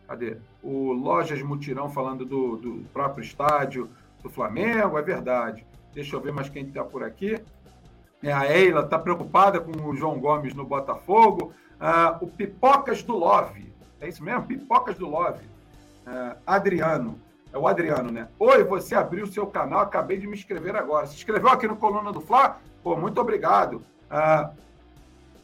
cadê? 0.08 0.38
O 0.64 0.94
Lojas 0.94 1.42
Mutirão 1.42 1.90
falando 1.90 2.26
do, 2.26 2.56
do 2.58 2.86
próprio 2.94 3.24
estádio 3.24 3.90
do 4.24 4.30
Flamengo, 4.30 4.98
é 4.98 5.02
verdade. 5.02 5.66
Deixa 5.94 6.16
eu 6.16 6.22
ver 6.22 6.32
mais 6.32 6.50
quem 6.50 6.64
está 6.64 6.84
por 6.84 7.04
aqui. 7.04 7.42
É, 8.24 8.32
a 8.32 8.52
Eila 8.52 8.82
está 8.82 8.98
preocupada 8.98 9.60
com 9.60 9.72
o 9.88 9.96
João 9.96 10.20
Gomes 10.20 10.54
no 10.54 10.66
Botafogo. 10.66 11.54
Ah, 11.80 12.18
o 12.20 12.28
Pipocas 12.28 13.04
do 13.04 13.16
Love. 13.16 13.74
É 14.02 14.08
isso 14.08 14.24
mesmo? 14.24 14.44
Pipocas 14.44 14.98
do 14.98 15.08
Love. 15.08 15.44
Ah, 16.06 16.36
Adriano. 16.46 17.20
É 17.54 17.58
o 17.58 17.68
Adriano, 17.68 18.12
né? 18.12 18.28
Oi, 18.40 18.64
você 18.64 18.96
abriu 18.96 19.24
o 19.24 19.32
seu 19.32 19.48
canal, 19.48 19.80
acabei 19.80 20.18
de 20.18 20.28
me 20.28 20.36
inscrever 20.36 20.76
agora. 20.76 21.08
Se 21.08 21.16
inscreveu 21.16 21.50
aqui 21.50 21.68
no 21.68 21.78
Coluna 21.78 22.12
do 22.12 22.20
Fla? 22.20 22.60
Pô, 22.84 22.96
muito 22.96 23.22
obrigado. 23.22 23.82
Ah, 24.10 24.52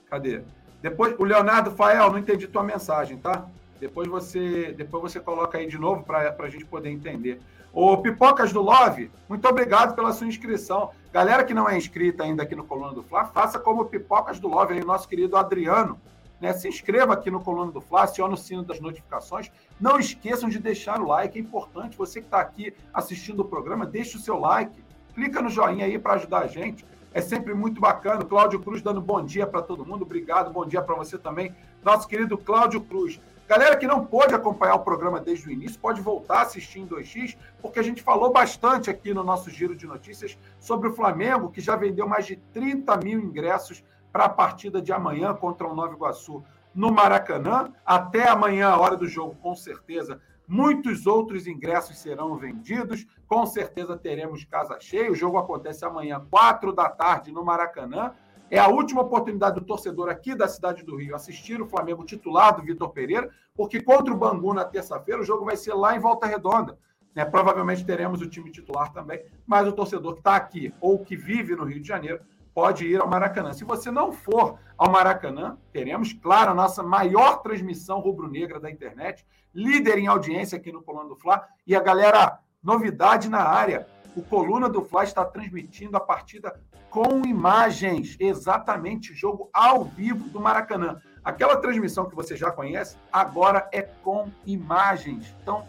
cadê? 0.10 0.42
Depois, 0.82 1.16
o 1.18 1.24
Leonardo 1.24 1.72
Fael, 1.72 2.12
não 2.12 2.20
entendi 2.20 2.48
tua 2.48 2.64
mensagem, 2.64 3.18
tá? 3.18 3.46
Depois 3.84 4.08
você, 4.08 4.74
depois 4.78 5.04
você 5.04 5.20
coloca 5.20 5.58
aí 5.58 5.68
de 5.68 5.78
novo 5.78 6.04
para 6.04 6.34
a 6.40 6.50
gente 6.50 6.64
poder 6.64 6.90
entender. 6.90 7.42
O 7.74 7.98
Pipocas 7.98 8.54
do 8.54 8.62
Love, 8.62 9.12
muito 9.28 9.46
obrigado 9.46 9.94
pela 9.94 10.14
sua 10.14 10.26
inscrição. 10.26 10.92
Galera 11.12 11.44
que 11.44 11.54
não 11.54 11.68
é 11.68 11.76
inscrita 11.76 12.24
ainda 12.24 12.44
aqui 12.44 12.56
no 12.56 12.64
Coluna 12.64 12.94
do 12.94 13.04
Fla, 13.04 13.26
faça 13.26 13.60
como 13.60 13.84
Pipocas 13.84 14.40
do 14.40 14.48
Love, 14.48 14.76
aí, 14.76 14.86
nosso 14.86 15.06
querido 15.06 15.36
Adriano. 15.36 16.00
Né? 16.40 16.54
Se 16.54 16.70
inscreva 16.70 17.14
aqui 17.14 17.30
no 17.30 17.42
Coluna 17.42 17.74
do 17.74 17.82
Fla, 17.82 18.04
acione 18.04 18.36
o 18.36 18.38
sino 18.38 18.64
das 18.64 18.80
notificações. 18.80 19.52
Não 19.82 20.00
esqueçam 20.00 20.48
de 20.48 20.60
deixar 20.60 21.02
o 21.02 21.08
like, 21.08 21.38
é 21.38 21.42
importante. 21.42 21.98
Você 21.98 22.22
que 22.22 22.28
está 22.28 22.40
aqui 22.40 22.74
assistindo 22.94 23.42
o 23.42 23.46
programa, 23.46 23.86
deixe 23.86 24.16
o 24.16 24.20
seu 24.20 24.40
like. 24.40 24.82
Clica 25.14 25.42
no 25.42 25.50
joinha 25.50 25.86
aí 25.86 26.00
para 26.00 26.14
ajudar 26.14 26.40
a 26.40 26.48
gente. 26.48 26.86
É 27.14 27.22
sempre 27.22 27.54
muito 27.54 27.82
bacana. 27.82 28.24
Cláudio 28.24 28.60
Cruz 28.60 28.82
dando 28.82 29.02
bom 29.02 29.24
dia 29.24 29.46
para 29.46 29.62
todo 29.62 29.86
mundo. 29.86 30.04
Obrigado, 30.04 30.52
bom 30.52 30.66
dia 30.66 30.82
para 30.82 30.96
você 30.96 31.18
também. 31.18 31.54
Nosso 31.84 32.08
querido 32.08 32.38
Cláudio 32.38 32.82
Cruz. 32.82 33.20
Galera 33.48 33.76
que 33.76 33.86
não 33.86 34.06
pôde 34.06 34.34
acompanhar 34.34 34.76
o 34.76 34.80
programa 34.80 35.20
desde 35.20 35.48
o 35.48 35.52
início, 35.52 35.80
pode 35.80 36.02
voltar 36.02 36.40
a 36.40 36.42
assistir 36.44 36.80
em 36.80 36.88
2x, 36.88 37.38
porque 37.62 37.80
a 37.80 37.84
gente 37.84 38.02
falou 38.02 38.32
bastante 38.32 38.90
aqui 38.90 39.14
no 39.14 39.24
nosso 39.24 39.50
giro 39.50 39.76
de 39.76 39.86
notícias 39.86 40.38
sobre 40.60 40.88
o 40.88 40.94
Flamengo, 40.94 41.52
que 41.52 41.60
já 41.60 41.76
vendeu 41.76 42.08
mais 42.08 42.26
de 42.26 42.38
30 42.38 42.98
mil 42.98 43.20
ingressos 43.20 43.84
para 44.14 44.26
a 44.26 44.30
partida 44.30 44.82
de 44.82 44.94
amanhã 44.94 45.34
contra 45.34 45.68
o 45.68 45.76
Nova 45.76 45.94
Iguaçu 45.94 46.44
no 46.74 46.92
Maracanã. 46.92 47.74
Até 47.86 48.30
amanhã, 48.30 48.70
a 48.70 48.80
hora 48.80 48.96
do 48.96 49.08
jogo, 49.08 49.36
com 49.36 49.56
certeza, 49.56 50.22
muitos 50.48 51.06
outros 51.06 51.46
ingressos 51.46 51.98
serão 51.98 52.36
vendidos. 52.38 53.06
Com 53.28 53.46
certeza 53.46 53.98
teremos 53.98 54.46
casa 54.46 54.80
cheia. 54.80 55.12
O 55.12 55.16
jogo 55.16 55.38
acontece 55.38 55.84
amanhã, 55.84 56.26
quatro 56.30 56.72
da 56.72 56.90
tarde, 56.90 57.32
no 57.32 57.44
Maracanã. 57.44 58.14
É 58.50 58.60
a 58.60 58.68
última 58.68 59.02
oportunidade 59.02 59.60
do 59.60 59.66
torcedor 59.66 60.10
aqui 60.10 60.36
da 60.36 60.48
cidade 60.48 60.84
do 60.84 60.96
Rio 60.96 61.16
assistir 61.16 61.62
o 61.62 61.68
Flamengo 61.68 62.06
titular 62.06 62.56
do 62.56 62.62
Vitor 62.62 62.90
Pereira, 62.90 63.30
porque 63.56 63.82
contra 63.82 64.14
o 64.14 64.18
Bangu 64.18 64.54
na 64.54 64.66
terça-feira 64.66 65.22
o 65.22 65.26
jogo 65.26 65.46
vai 65.46 65.56
ser 65.56 65.74
lá 65.74 65.96
em 65.96 66.00
Volta 66.00 66.28
Redonda. 66.28 66.78
Né? 67.16 67.26
Provavelmente 67.26 67.86
teremos 67.86 68.22
o 68.22 68.30
time 68.30 68.52
titular 68.52 68.92
também, 68.92 69.24
mas 69.46 69.68
o 69.68 69.72
torcedor 69.72 70.14
que 70.14 70.20
está 70.20 70.36
aqui 70.36 70.74
ou 70.80 71.00
que 71.00 71.16
vive 71.16 71.56
no 71.56 71.64
Rio 71.64 71.80
de 71.80 71.88
Janeiro 71.88 72.22
pode 72.54 72.86
ir 72.86 73.02
ao 73.02 73.08
Maracanã. 73.08 73.54
Se 73.54 73.64
você 73.64 73.90
não 73.90 74.12
for 74.12 74.60
ao 74.78 74.92
Maracanã, 74.92 75.58
teremos, 75.72 76.14
claro, 76.14 76.52
a 76.52 76.54
nossa 76.54 76.84
maior 76.84 77.42
transmissão 77.42 78.00
rubro-negra 78.00 78.60
da 78.60 78.70
internet, 78.70 79.26
líder 79.54 79.98
em 79.98 80.08
audiência 80.08 80.58
aqui 80.58 80.72
no 80.72 80.84
Coluna 80.84 81.10
do 81.10 81.16
Fla. 81.16 81.48
E 81.66 81.76
a 81.76 81.82
galera, 81.82 82.40
novidade 82.62 83.30
na 83.30 83.42
área: 83.42 83.88
o 84.16 84.22
Coluna 84.22 84.70
do 84.70 84.84
Fla 84.84 85.04
está 85.04 85.26
transmitindo 85.26 85.98
a 85.98 86.00
partida 86.00 86.60
com 86.94 87.26
imagens, 87.26 88.16
exatamente, 88.20 89.16
jogo 89.16 89.50
ao 89.52 89.84
vivo 89.84 90.30
do 90.30 90.40
Maracanã. 90.40 91.02
Aquela 91.24 91.58
transmissão 91.58 92.08
que 92.08 92.16
você 92.16 92.38
já 92.38 92.52
conhece, 92.52 92.96
agora 93.12 93.68
é 93.72 93.82
com 93.82 94.30
imagens. 94.46 95.34
Então, 95.42 95.66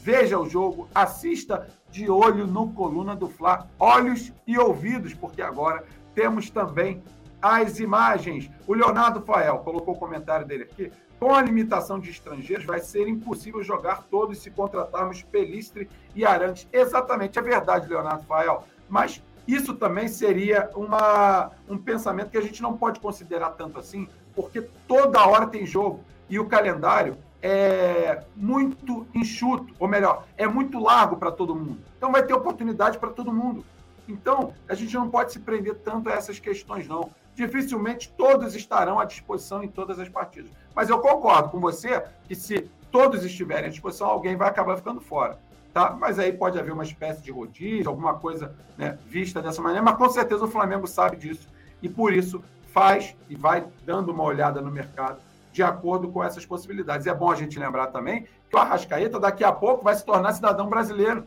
veja 0.00 0.38
o 0.38 0.48
jogo, 0.48 0.88
assista 0.94 1.68
de 1.90 2.08
olho 2.08 2.46
no 2.46 2.72
Coluna 2.72 3.14
do 3.14 3.28
Fla, 3.28 3.68
olhos 3.78 4.32
e 4.46 4.56
ouvidos, 4.56 5.12
porque 5.12 5.42
agora 5.42 5.84
temos 6.14 6.48
também 6.48 7.04
as 7.42 7.78
imagens. 7.78 8.50
O 8.66 8.72
Leonardo 8.72 9.20
Fael 9.20 9.58
colocou 9.58 9.92
o 9.92 9.98
comentário 9.98 10.46
dele 10.46 10.62
aqui. 10.62 10.90
Com 11.20 11.34
a 11.34 11.42
limitação 11.42 12.00
de 12.00 12.08
estrangeiros, 12.08 12.64
vai 12.64 12.80
ser 12.80 13.06
impossível 13.06 13.62
jogar 13.62 14.04
todos 14.04 14.38
se 14.38 14.50
contratarmos 14.50 15.22
Pelistre 15.22 15.90
e 16.14 16.24
Arantes. 16.24 16.66
Exatamente, 16.72 17.38
é 17.38 17.42
verdade, 17.42 17.86
Leonardo 17.86 18.24
Fael. 18.24 18.64
Mas 18.88 19.22
isso 19.46 19.74
também 19.74 20.08
seria 20.08 20.70
uma, 20.74 21.50
um 21.68 21.76
pensamento 21.76 22.30
que 22.30 22.38
a 22.38 22.42
gente 22.42 22.62
não 22.62 22.76
pode 22.76 23.00
considerar 23.00 23.50
tanto 23.50 23.78
assim, 23.78 24.08
porque 24.34 24.62
toda 24.86 25.26
hora 25.26 25.46
tem 25.46 25.66
jogo 25.66 26.00
e 26.28 26.38
o 26.38 26.46
calendário 26.46 27.16
é 27.42 28.22
muito 28.36 29.06
enxuto, 29.12 29.74
ou 29.78 29.88
melhor, 29.88 30.24
é 30.36 30.46
muito 30.46 30.78
largo 30.78 31.16
para 31.16 31.32
todo 31.32 31.54
mundo. 31.54 31.78
Então 31.96 32.12
vai 32.12 32.24
ter 32.24 32.32
oportunidade 32.32 32.98
para 32.98 33.10
todo 33.10 33.32
mundo. 33.32 33.64
Então, 34.08 34.52
a 34.68 34.74
gente 34.74 34.94
não 34.94 35.08
pode 35.08 35.32
se 35.32 35.38
prender 35.38 35.76
tanto 35.76 36.08
a 36.08 36.12
essas 36.12 36.38
questões, 36.38 36.86
não. 36.86 37.10
Dificilmente 37.34 38.12
todos 38.16 38.54
estarão 38.54 39.00
à 39.00 39.04
disposição 39.04 39.62
em 39.62 39.68
todas 39.68 39.98
as 39.98 40.08
partidas. 40.08 40.50
Mas 40.74 40.88
eu 40.88 40.98
concordo 40.98 41.50
com 41.50 41.60
você 41.60 42.04
que 42.28 42.34
se 42.34 42.68
todos 42.90 43.24
estiverem 43.24 43.66
à 43.66 43.70
disposição, 43.70 44.08
alguém 44.08 44.36
vai 44.36 44.48
acabar 44.48 44.76
ficando 44.76 45.00
fora. 45.00 45.38
Tá? 45.72 45.96
Mas 45.98 46.18
aí 46.18 46.32
pode 46.32 46.58
haver 46.58 46.72
uma 46.72 46.82
espécie 46.82 47.22
de 47.22 47.30
rodízio, 47.30 47.88
alguma 47.88 48.14
coisa 48.14 48.54
né, 48.76 48.98
vista 49.06 49.40
dessa 49.40 49.62
maneira, 49.62 49.82
mas 49.82 49.96
com 49.96 50.08
certeza 50.10 50.44
o 50.44 50.50
Flamengo 50.50 50.86
sabe 50.86 51.16
disso 51.16 51.48
e 51.82 51.88
por 51.88 52.12
isso 52.12 52.42
faz 52.72 53.16
e 53.28 53.34
vai 53.34 53.64
dando 53.84 54.12
uma 54.12 54.22
olhada 54.22 54.60
no 54.60 54.70
mercado 54.70 55.20
de 55.52 55.62
acordo 55.62 56.08
com 56.08 56.24
essas 56.24 56.46
possibilidades. 56.46 57.06
É 57.06 57.14
bom 57.14 57.30
a 57.30 57.34
gente 57.34 57.58
lembrar 57.58 57.88
também 57.88 58.26
que 58.48 58.56
o 58.56 58.58
Arrascaeta 58.58 59.20
daqui 59.20 59.44
a 59.44 59.52
pouco 59.52 59.84
vai 59.84 59.94
se 59.94 60.04
tornar 60.04 60.32
cidadão 60.32 60.68
brasileiro. 60.68 61.24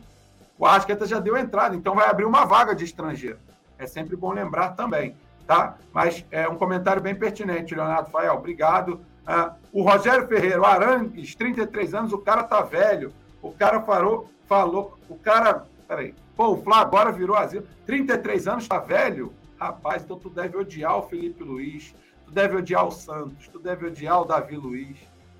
O 0.58 0.66
Arrascaeta 0.66 1.06
já 1.06 1.20
deu 1.20 1.36
entrada, 1.36 1.76
então 1.76 1.94
vai 1.94 2.08
abrir 2.08 2.24
uma 2.24 2.44
vaga 2.44 2.74
de 2.74 2.84
estrangeiro. 2.84 3.38
É 3.78 3.86
sempre 3.86 4.16
bom 4.16 4.32
lembrar 4.32 4.70
também, 4.70 5.16
tá? 5.46 5.76
Mas 5.92 6.24
é 6.30 6.48
um 6.48 6.56
comentário 6.56 7.00
bem 7.00 7.14
pertinente, 7.14 7.74
Leonardo 7.74 8.10
Fael, 8.10 8.34
obrigado. 8.34 9.00
Ah, 9.26 9.54
o 9.72 9.82
Rogério 9.82 10.26
Ferreira, 10.26 10.60
o 10.60 10.64
Arangues, 10.64 11.34
33 11.34 11.94
anos, 11.94 12.12
o 12.12 12.18
cara 12.18 12.42
tá 12.42 12.62
velho. 12.62 13.12
O 13.42 13.52
cara 13.52 13.82
falou, 13.82 14.30
falou, 14.46 14.98
o 15.08 15.16
cara, 15.16 15.64
peraí, 15.86 16.14
pô, 16.36 16.52
o 16.52 16.62
Flá 16.62 16.80
agora 16.80 17.12
virou 17.12 17.36
asilo. 17.36 17.66
33 17.84 18.48
anos, 18.48 18.68
tá 18.68 18.78
velho? 18.78 19.32
Rapaz, 19.58 20.02
então 20.02 20.18
tu 20.18 20.28
deve 20.28 20.56
odiar 20.56 20.98
o 20.98 21.02
Felipe 21.02 21.42
Luiz, 21.42 21.94
tu 22.24 22.30
deve 22.30 22.56
odiar 22.56 22.86
o 22.86 22.90
Santos, 22.90 23.48
tu 23.48 23.58
deve 23.58 23.86
odiar 23.86 24.20
o 24.20 24.24
Davi 24.24 24.56
Luiz. 24.56 24.96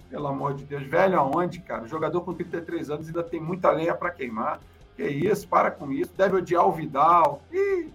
Pelo 0.08 0.28
amor 0.28 0.54
de 0.54 0.64
Deus, 0.64 0.84
velho 0.84 1.18
aonde, 1.18 1.58
cara? 1.58 1.82
O 1.82 1.88
jogador 1.88 2.20
com 2.20 2.32
33 2.32 2.90
anos 2.90 3.08
ainda 3.08 3.24
tem 3.24 3.40
muita 3.40 3.70
lenha 3.72 3.94
para 3.94 4.10
queimar. 4.10 4.60
Que 4.96 5.02
isso, 5.02 5.48
para 5.48 5.70
com 5.70 5.90
isso. 5.90 6.12
Deve 6.16 6.36
odiar 6.36 6.66
o 6.66 6.72
Vidal. 6.72 7.42
Ih, 7.52 7.90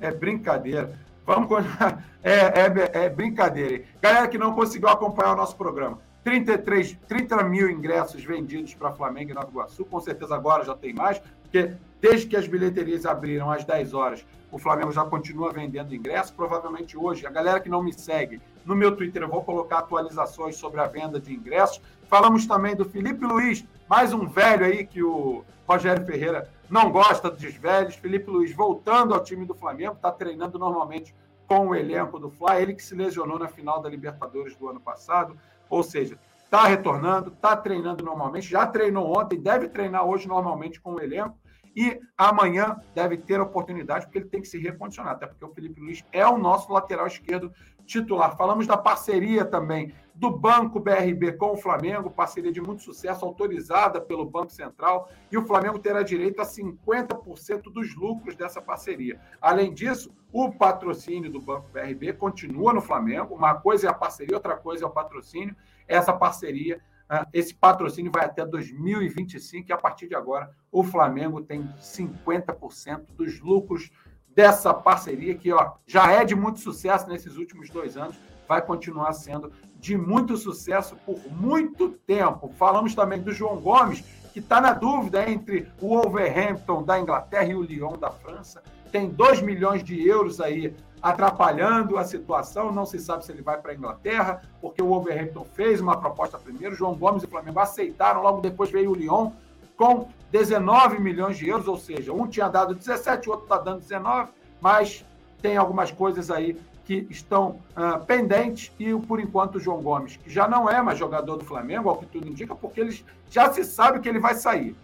é 0.00 0.10
brincadeira. 0.10 0.92
Vamos 1.24 1.48
é, 2.22 2.32
é, 2.32 3.04
é 3.04 3.08
brincadeira. 3.08 3.84
Galera 4.00 4.28
que 4.28 4.36
não 4.36 4.54
conseguiu 4.54 4.88
acompanhar 4.88 5.32
o 5.32 5.36
nosso 5.36 5.56
programa. 5.56 5.98
33, 6.24 6.98
30 7.08 7.42
mil 7.44 7.70
ingressos 7.70 8.22
vendidos 8.22 8.74
para 8.74 8.92
Flamengo 8.92 9.32
e 9.32 9.34
Nova 9.34 9.48
Iguaçu. 9.48 9.84
Com 9.84 10.00
certeza 10.00 10.34
agora 10.34 10.64
já 10.64 10.74
tem 10.74 10.92
mais, 10.92 11.20
porque 11.42 11.74
desde 12.00 12.26
que 12.26 12.36
as 12.36 12.46
bilheterias 12.46 13.04
abriram 13.04 13.50
às 13.50 13.64
10 13.64 13.92
horas, 13.92 14.24
o 14.50 14.58
Flamengo 14.58 14.92
já 14.92 15.04
continua 15.04 15.52
vendendo 15.52 15.94
ingressos. 15.94 16.30
Provavelmente 16.30 16.96
hoje, 16.96 17.26
a 17.26 17.30
galera 17.30 17.58
que 17.58 17.68
não 17.68 17.82
me 17.82 17.92
segue 17.92 18.40
no 18.64 18.76
meu 18.76 18.94
Twitter, 18.94 19.22
eu 19.22 19.28
vou 19.28 19.42
colocar 19.42 19.78
atualizações 19.78 20.56
sobre 20.56 20.80
a 20.80 20.86
venda 20.86 21.18
de 21.18 21.34
ingressos. 21.34 21.80
Falamos 22.06 22.46
também 22.46 22.76
do 22.76 22.84
Felipe 22.84 23.24
Luiz, 23.24 23.64
mais 23.88 24.12
um 24.12 24.26
velho 24.26 24.64
aí 24.64 24.86
que 24.86 25.02
o 25.02 25.44
Rogério 25.66 26.04
Ferreira 26.04 26.48
não 26.68 26.92
gosta 26.92 27.30
dos 27.30 27.54
velhos. 27.54 27.96
Felipe 27.96 28.30
Luiz 28.30 28.52
voltando 28.54 29.14
ao 29.14 29.24
time 29.24 29.44
do 29.44 29.54
Flamengo, 29.54 29.94
está 29.94 30.12
treinando 30.12 30.58
normalmente 30.58 31.14
com 31.46 31.68
o 31.68 31.74
elenco 31.74 32.18
do 32.18 32.30
Fla, 32.30 32.60
ele 32.60 32.74
que 32.74 32.82
se 32.82 32.94
lesionou 32.94 33.38
na 33.38 33.48
final 33.48 33.80
da 33.82 33.88
Libertadores 33.88 34.56
do 34.56 34.68
ano 34.68 34.80
passado. 34.80 35.36
Ou 35.72 35.82
seja, 35.82 36.18
está 36.44 36.66
retornando, 36.66 37.32
está 37.32 37.56
treinando 37.56 38.04
normalmente, 38.04 38.46
já 38.46 38.66
treinou 38.66 39.18
ontem, 39.18 39.40
deve 39.40 39.70
treinar 39.70 40.04
hoje 40.04 40.28
normalmente 40.28 40.78
com 40.78 40.96
o 40.96 41.00
elenco. 41.00 41.38
E 41.74 41.98
amanhã 42.14 42.76
deve 42.94 43.16
ter 43.16 43.40
oportunidade, 43.40 44.04
porque 44.04 44.18
ele 44.18 44.28
tem 44.28 44.42
que 44.42 44.48
se 44.48 44.58
recondicionar, 44.58 45.14
até 45.14 45.26
porque 45.26 45.42
o 45.42 45.54
Felipe 45.54 45.80
Luiz 45.80 46.04
é 46.12 46.26
o 46.26 46.36
nosso 46.36 46.70
lateral 46.70 47.06
esquerdo 47.06 47.50
titular. 47.86 48.36
Falamos 48.36 48.66
da 48.66 48.76
parceria 48.76 49.46
também 49.46 49.94
do 50.14 50.30
Banco 50.30 50.78
BRB 50.78 51.32
com 51.32 51.52
o 51.52 51.56
Flamengo, 51.56 52.10
parceria 52.10 52.52
de 52.52 52.60
muito 52.60 52.82
sucesso, 52.82 53.24
autorizada 53.24 54.00
pelo 54.00 54.24
Banco 54.24 54.52
Central, 54.52 55.08
e 55.30 55.38
o 55.38 55.46
Flamengo 55.46 55.78
terá 55.78 56.02
direito 56.02 56.40
a 56.40 56.44
50% 56.44 57.72
dos 57.72 57.94
lucros 57.96 58.36
dessa 58.36 58.60
parceria. 58.60 59.20
Além 59.40 59.72
disso, 59.72 60.12
o 60.32 60.50
patrocínio 60.50 61.30
do 61.30 61.40
Banco 61.40 61.68
BRB 61.72 62.14
continua 62.14 62.72
no 62.72 62.80
Flamengo, 62.80 63.34
uma 63.34 63.54
coisa 63.54 63.86
é 63.86 63.90
a 63.90 63.94
parceria, 63.94 64.36
outra 64.36 64.56
coisa 64.56 64.84
é 64.84 64.86
o 64.86 64.90
patrocínio. 64.90 65.56
Essa 65.88 66.12
parceria, 66.12 66.80
ah, 67.08 67.26
esse 67.32 67.54
patrocínio 67.54 68.12
vai 68.12 68.24
até 68.24 68.44
2025, 68.44 69.70
e 69.70 69.72
a 69.72 69.76
partir 69.76 70.08
de 70.08 70.14
agora 70.14 70.50
o 70.70 70.82
Flamengo 70.82 71.42
tem 71.42 71.68
50% 71.80 73.06
dos 73.16 73.40
lucros 73.40 73.90
dessa 74.34 74.72
parceria 74.72 75.34
que 75.34 75.52
ó, 75.52 75.72
já 75.86 76.10
é 76.10 76.24
de 76.24 76.34
muito 76.34 76.60
sucesso 76.60 77.08
nesses 77.08 77.36
últimos 77.36 77.68
dois 77.68 77.96
anos, 77.96 78.18
vai 78.52 78.60
continuar 78.60 79.14
sendo 79.14 79.50
de 79.80 79.96
muito 79.96 80.36
sucesso 80.36 80.94
por 81.06 81.18
muito 81.30 81.88
tempo. 82.06 82.52
Falamos 82.58 82.94
também 82.94 83.18
do 83.18 83.32
João 83.32 83.56
Gomes, 83.56 84.04
que 84.30 84.40
está 84.40 84.60
na 84.60 84.74
dúvida 84.74 85.26
entre 85.28 85.72
o 85.80 85.88
Wolverhampton 85.88 86.82
da 86.82 87.00
Inglaterra 87.00 87.46
e 87.46 87.54
o 87.54 87.62
Lyon 87.62 87.96
da 87.96 88.10
França. 88.10 88.62
Tem 88.90 89.08
2 89.08 89.40
milhões 89.40 89.82
de 89.82 90.06
euros 90.06 90.38
aí 90.38 90.76
atrapalhando 91.00 91.96
a 91.96 92.04
situação. 92.04 92.70
Não 92.70 92.84
se 92.84 92.98
sabe 92.98 93.24
se 93.24 93.32
ele 93.32 93.40
vai 93.40 93.56
para 93.58 93.72
a 93.72 93.74
Inglaterra, 93.74 94.42
porque 94.60 94.82
o 94.82 94.88
Wolverhampton 94.88 95.46
fez 95.54 95.80
uma 95.80 95.96
proposta 95.96 96.38
primeiro. 96.38 96.74
João 96.74 96.94
Gomes 96.94 97.22
e 97.22 97.26
o 97.26 97.30
Flamengo 97.30 97.58
aceitaram, 97.58 98.20
logo 98.20 98.42
depois 98.42 98.70
veio 98.70 98.90
o 98.90 98.94
Lyon 98.94 99.32
com 99.78 100.08
19 100.30 101.00
milhões 101.00 101.38
de 101.38 101.48
euros, 101.48 101.66
ou 101.66 101.78
seja, 101.78 102.12
um 102.12 102.26
tinha 102.26 102.50
dado 102.50 102.74
17, 102.74 103.30
o 103.30 103.32
outro 103.32 103.46
está 103.46 103.56
dando 103.56 103.80
19, 103.80 104.30
mas 104.60 105.06
tem 105.40 105.56
algumas 105.56 105.90
coisas 105.90 106.30
aí 106.30 106.60
que 106.84 107.06
estão 107.10 107.60
uh, 107.76 108.04
pendentes 108.04 108.72
e, 108.78 108.94
por 108.94 109.20
enquanto, 109.20 109.56
o 109.56 109.60
João 109.60 109.80
Gomes, 109.80 110.16
que 110.16 110.28
já 110.28 110.48
não 110.48 110.68
é 110.68 110.82
mais 110.82 110.98
jogador 110.98 111.36
do 111.36 111.44
Flamengo, 111.44 111.88
ao 111.88 111.96
que 111.96 112.06
tudo 112.06 112.28
indica, 112.28 112.54
porque 112.54 112.80
ele 112.80 113.04
já 113.30 113.52
se 113.52 113.64
sabe 113.64 114.00
que 114.00 114.08
ele 114.08 114.18
vai 114.18 114.34
sair. 114.34 114.74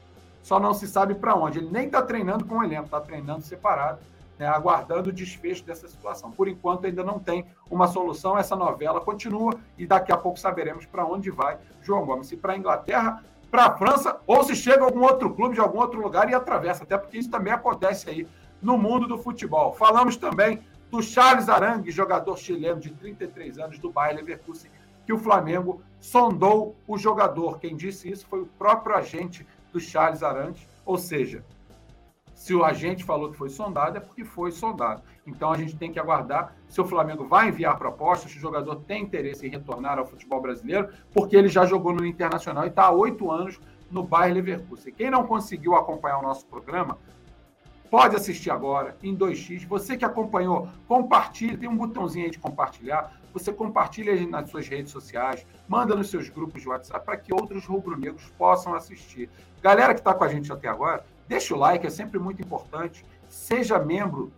Só 0.42 0.58
não 0.60 0.72
se 0.72 0.86
sabe 0.86 1.14
para 1.14 1.34
onde. 1.34 1.58
Ele 1.58 1.68
nem 1.70 1.86
está 1.86 2.00
treinando 2.00 2.44
com 2.44 2.58
o 2.58 2.64
elenco, 2.64 2.84
está 2.84 3.00
treinando 3.00 3.42
separado, 3.42 3.98
né, 4.38 4.46
aguardando 4.46 5.10
o 5.10 5.12
desfecho 5.12 5.64
dessa 5.64 5.88
situação. 5.88 6.30
Por 6.30 6.48
enquanto, 6.48 6.86
ainda 6.86 7.02
não 7.02 7.18
tem 7.18 7.44
uma 7.70 7.88
solução. 7.88 8.38
Essa 8.38 8.54
novela 8.54 9.00
continua 9.00 9.54
e 9.76 9.86
daqui 9.86 10.12
a 10.12 10.16
pouco 10.16 10.38
saberemos 10.38 10.86
para 10.86 11.04
onde 11.04 11.30
vai 11.30 11.58
João 11.82 12.06
Gomes. 12.06 12.28
Se 12.28 12.36
para 12.36 12.52
a 12.52 12.56
Inglaterra, 12.56 13.22
para 13.50 13.66
a 13.66 13.76
França, 13.76 14.20
ou 14.26 14.44
se 14.44 14.54
chega 14.54 14.82
a 14.82 14.84
algum 14.84 15.02
outro 15.02 15.34
clube 15.34 15.54
de 15.54 15.60
algum 15.60 15.80
outro 15.80 16.00
lugar 16.00 16.30
e 16.30 16.34
atravessa, 16.34 16.84
até 16.84 16.96
porque 16.96 17.18
isso 17.18 17.30
também 17.30 17.52
acontece 17.52 18.08
aí 18.08 18.26
no 18.62 18.78
mundo 18.78 19.06
do 19.06 19.18
futebol. 19.18 19.72
Falamos 19.72 20.16
também 20.16 20.62
do 20.90 21.02
Charles 21.02 21.48
Arangue, 21.48 21.90
jogador 21.90 22.36
chileno 22.38 22.80
de 22.80 22.90
33 22.90 23.58
anos 23.58 23.78
do 23.78 23.90
Bayer 23.90 24.16
Leverkusen, 24.16 24.70
que 25.04 25.12
o 25.12 25.18
Flamengo 25.18 25.82
sondou 26.00 26.76
o 26.86 26.98
jogador. 26.98 27.58
Quem 27.58 27.76
disse 27.76 28.10
isso 28.10 28.26
foi 28.26 28.42
o 28.42 28.46
próprio 28.46 28.96
agente 28.96 29.46
do 29.72 29.80
Charles 29.80 30.22
Arangue, 30.22 30.66
ou 30.84 30.96
seja, 30.96 31.44
se 32.38 32.54
o 32.54 32.64
agente 32.64 33.02
falou 33.02 33.32
que 33.32 33.36
foi 33.36 33.48
sondado, 33.48 33.96
é 33.96 34.00
porque 34.00 34.24
foi 34.24 34.52
sondado. 34.52 35.02
Então 35.26 35.50
a 35.50 35.56
gente 35.56 35.76
tem 35.76 35.90
que 35.90 35.98
aguardar 35.98 36.54
se 36.68 36.80
o 36.80 36.84
Flamengo 36.84 37.24
vai 37.24 37.48
enviar 37.48 37.76
proposta, 37.76 38.28
se 38.28 38.36
o 38.36 38.40
jogador 38.40 38.76
tem 38.76 39.02
interesse 39.02 39.44
em 39.44 39.50
retornar 39.50 39.98
ao 39.98 40.06
futebol 40.06 40.40
brasileiro, 40.40 40.88
porque 41.12 41.36
ele 41.36 41.48
já 41.48 41.66
jogou 41.66 41.92
no 41.92 42.06
Internacional 42.06 42.64
e 42.64 42.68
está 42.68 42.84
há 42.84 42.90
oito 42.92 43.30
anos 43.30 43.60
no 43.90 44.04
Bayer 44.04 44.34
Leverkusen. 44.34 44.92
Quem 44.92 45.10
não 45.10 45.26
conseguiu 45.26 45.74
acompanhar 45.74 46.18
o 46.18 46.22
nosso 46.22 46.46
programa, 46.46 46.96
Pode 47.90 48.16
assistir 48.16 48.50
agora 48.50 48.96
em 49.02 49.16
2x. 49.16 49.66
Você 49.66 49.96
que 49.96 50.04
acompanhou, 50.04 50.68
compartilhe. 50.86 51.56
Tem 51.56 51.68
um 51.68 51.76
botãozinho 51.76 52.26
aí 52.26 52.30
de 52.30 52.38
compartilhar. 52.38 53.18
Você 53.32 53.52
compartilha 53.52 54.26
nas 54.26 54.50
suas 54.50 54.68
redes 54.68 54.92
sociais, 54.92 55.46
manda 55.66 55.94
nos 55.94 56.10
seus 56.10 56.28
grupos 56.28 56.60
de 56.60 56.68
WhatsApp 56.68 57.04
para 57.04 57.16
que 57.16 57.32
outros 57.32 57.64
rubro-negros 57.64 58.30
possam 58.36 58.74
assistir. 58.74 59.30
Galera 59.62 59.94
que 59.94 60.00
está 60.00 60.12
com 60.12 60.24
a 60.24 60.28
gente 60.28 60.52
até 60.52 60.68
agora, 60.68 61.04
deixa 61.26 61.54
o 61.54 61.58
like, 61.58 61.86
é 61.86 61.90
sempre 61.90 62.18
muito 62.18 62.42
importante. 62.42 63.04
Seja 63.28 63.78
membro, 63.78 64.32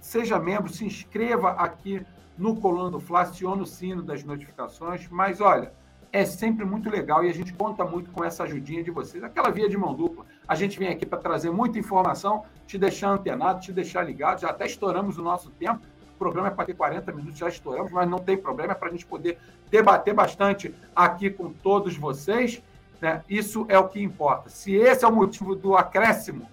seja 0.00 0.38
membro, 0.38 0.72
se 0.72 0.84
inscreva 0.84 1.50
aqui 1.50 2.04
no 2.36 2.56
Coluna 2.56 2.90
do 2.90 3.00
Fla, 3.00 3.22
acione 3.22 3.62
o 3.62 3.66
sino 3.66 4.02
das 4.02 4.24
notificações. 4.24 5.08
Mas 5.08 5.40
olha, 5.40 5.72
é 6.12 6.24
sempre 6.24 6.64
muito 6.64 6.88
legal 6.88 7.24
e 7.24 7.28
a 7.28 7.34
gente 7.34 7.52
conta 7.52 7.84
muito 7.84 8.10
com 8.10 8.24
essa 8.24 8.44
ajudinha 8.44 8.82
de 8.82 8.90
vocês. 8.90 9.22
Aquela 9.22 9.50
via 9.50 9.68
de 9.68 9.76
mão 9.76 9.94
dupla. 9.94 10.24
A 10.46 10.54
gente 10.54 10.78
vem 10.78 10.88
aqui 10.88 11.04
para 11.04 11.18
trazer 11.18 11.50
muita 11.50 11.78
informação, 11.78 12.44
te 12.66 12.78
deixar 12.78 13.10
antenado, 13.10 13.60
te 13.60 13.72
deixar 13.72 14.02
ligado. 14.02 14.40
Já 14.40 14.50
até 14.50 14.66
estouramos 14.66 15.18
o 15.18 15.22
nosso 15.22 15.50
tempo. 15.50 15.80
O 16.14 16.18
programa 16.18 16.48
é 16.48 16.50
para 16.50 16.64
ter 16.64 16.74
40 16.74 17.12
minutos, 17.12 17.38
já 17.38 17.48
estouramos, 17.48 17.92
mas 17.92 18.08
não 18.08 18.18
tem 18.18 18.36
problema, 18.36 18.72
é 18.72 18.74
para 18.74 18.88
a 18.88 18.90
gente 18.90 19.06
poder 19.06 19.38
debater 19.70 20.12
bastante 20.12 20.74
aqui 20.96 21.30
com 21.30 21.52
todos 21.52 21.96
vocês. 21.96 22.62
Né? 23.00 23.22
Isso 23.28 23.66
é 23.68 23.78
o 23.78 23.86
que 23.86 24.02
importa. 24.02 24.48
Se 24.48 24.74
esse 24.74 25.04
é 25.04 25.08
o 25.08 25.14
motivo 25.14 25.54
do 25.54 25.76
acréscimo, 25.76 26.48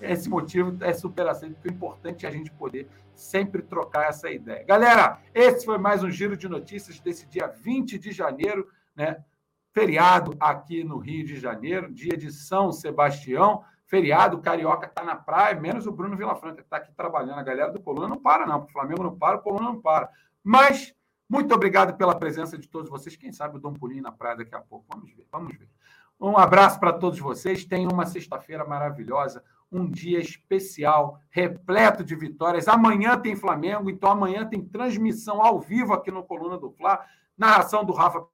esse 0.00 0.28
motivo 0.28 0.76
é 0.82 0.94
superação. 0.94 1.50
O 1.64 1.68
importante 1.68 2.24
é 2.24 2.28
a 2.28 2.32
gente 2.32 2.50
poder 2.52 2.88
sempre 3.18 3.62
trocar 3.62 4.08
essa 4.08 4.30
ideia. 4.30 4.64
Galera, 4.64 5.20
esse 5.34 5.64
foi 5.64 5.76
mais 5.76 6.04
um 6.04 6.10
giro 6.10 6.36
de 6.36 6.48
notícias 6.48 7.00
desse 7.00 7.26
dia 7.26 7.48
20 7.48 7.98
de 7.98 8.12
janeiro, 8.12 8.68
né? 8.94 9.24
Feriado 9.72 10.36
aqui 10.38 10.84
no 10.84 10.98
Rio 10.98 11.26
de 11.26 11.38
Janeiro, 11.38 11.92
dia 11.92 12.16
de 12.16 12.32
São 12.32 12.70
Sebastião. 12.70 13.64
Feriado, 13.86 14.40
Carioca 14.40 14.86
está 14.86 15.02
na 15.02 15.16
praia, 15.16 15.58
menos 15.58 15.86
o 15.86 15.92
Bruno 15.92 16.16
Vilafranca, 16.16 16.58
que 16.58 16.62
está 16.62 16.76
aqui 16.76 16.92
trabalhando. 16.92 17.40
A 17.40 17.42
galera 17.42 17.72
do 17.72 17.80
Coluna 17.80 18.08
não 18.08 18.20
para, 18.20 18.46
não. 18.46 18.62
O 18.62 18.68
Flamengo 18.68 19.02
não 19.02 19.18
para, 19.18 19.38
o 19.38 19.42
Coluna 19.42 19.64
não 19.64 19.80
para. 19.80 20.08
Mas, 20.42 20.94
muito 21.28 21.52
obrigado 21.52 21.96
pela 21.96 22.16
presença 22.16 22.56
de 22.56 22.68
todos 22.68 22.88
vocês. 22.88 23.16
Quem 23.16 23.32
sabe 23.32 23.56
eu 23.56 23.60
dou 23.60 23.72
um 23.72 23.74
pulinho 23.74 24.02
na 24.02 24.12
praia 24.12 24.36
daqui 24.36 24.54
a 24.54 24.60
pouco. 24.60 24.86
Vamos 24.88 25.12
ver, 25.12 25.26
vamos 25.30 25.56
ver. 25.56 25.68
Um 26.20 26.36
abraço 26.36 26.78
para 26.78 26.92
todos 26.92 27.18
vocês. 27.18 27.64
Tenham 27.64 27.90
uma 27.90 28.06
sexta-feira 28.06 28.64
maravilhosa 28.64 29.42
um 29.70 29.88
dia 29.88 30.18
especial, 30.18 31.20
repleto 31.30 32.02
de 32.02 32.14
vitórias. 32.16 32.68
Amanhã 32.68 33.18
tem 33.18 33.36
Flamengo, 33.36 33.90
então 33.90 34.10
amanhã 34.10 34.46
tem 34.46 34.64
transmissão 34.64 35.42
ao 35.42 35.60
vivo 35.60 35.92
aqui 35.92 36.10
no 36.10 36.24
Coluna 36.24 36.58
do 36.58 36.70
Fla, 36.70 37.04
narração 37.36 37.84
do 37.84 37.92
Rafa, 37.92 38.26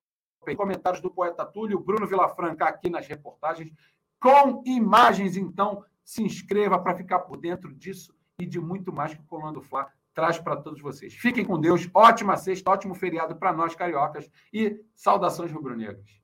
comentários 0.56 1.00
do 1.00 1.10
poeta 1.10 1.44
Túlio, 1.44 1.80
Bruno 1.80 2.06
Vilafranca 2.06 2.66
aqui 2.66 2.88
nas 2.88 3.06
reportagens, 3.06 3.72
com 4.20 4.62
imagens. 4.64 5.36
Então, 5.36 5.84
se 6.04 6.22
inscreva 6.22 6.78
para 6.78 6.94
ficar 6.94 7.20
por 7.20 7.38
dentro 7.38 7.74
disso 7.74 8.14
e 8.38 8.46
de 8.46 8.60
muito 8.60 8.92
mais 8.92 9.14
que 9.14 9.20
o 9.20 9.24
Coluna 9.24 9.52
do 9.52 9.62
Fla 9.62 9.90
traz 10.12 10.38
para 10.38 10.56
todos 10.56 10.80
vocês. 10.80 11.14
Fiquem 11.14 11.44
com 11.44 11.60
Deus, 11.60 11.88
ótima 11.92 12.36
sexta, 12.36 12.70
ótimo 12.70 12.94
feriado 12.94 13.34
para 13.36 13.52
nós 13.52 13.74
cariocas 13.74 14.30
e 14.52 14.80
saudações 14.94 15.50
rubro-negras. 15.50 16.23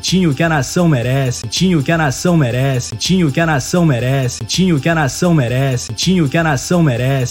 tinho 0.00 0.34
que 0.34 0.42
a 0.42 0.48
nação 0.48 0.88
merece, 0.88 1.46
tinho 1.48 1.82
que 1.82 1.90
a 1.92 1.98
nação 1.98 2.36
merece, 2.36 2.96
tinho 2.96 3.30
que 3.30 3.40
a 3.40 3.46
nação 3.46 3.84
merece, 3.86 4.44
tinho 4.44 4.80
que 4.80 4.88
a 4.88 4.94
nação 4.94 5.34
merece, 5.34 5.92
tinho 5.94 6.28
que 6.28 6.38
a 6.38 6.44
nação 6.44 6.82
merece, 6.82 7.28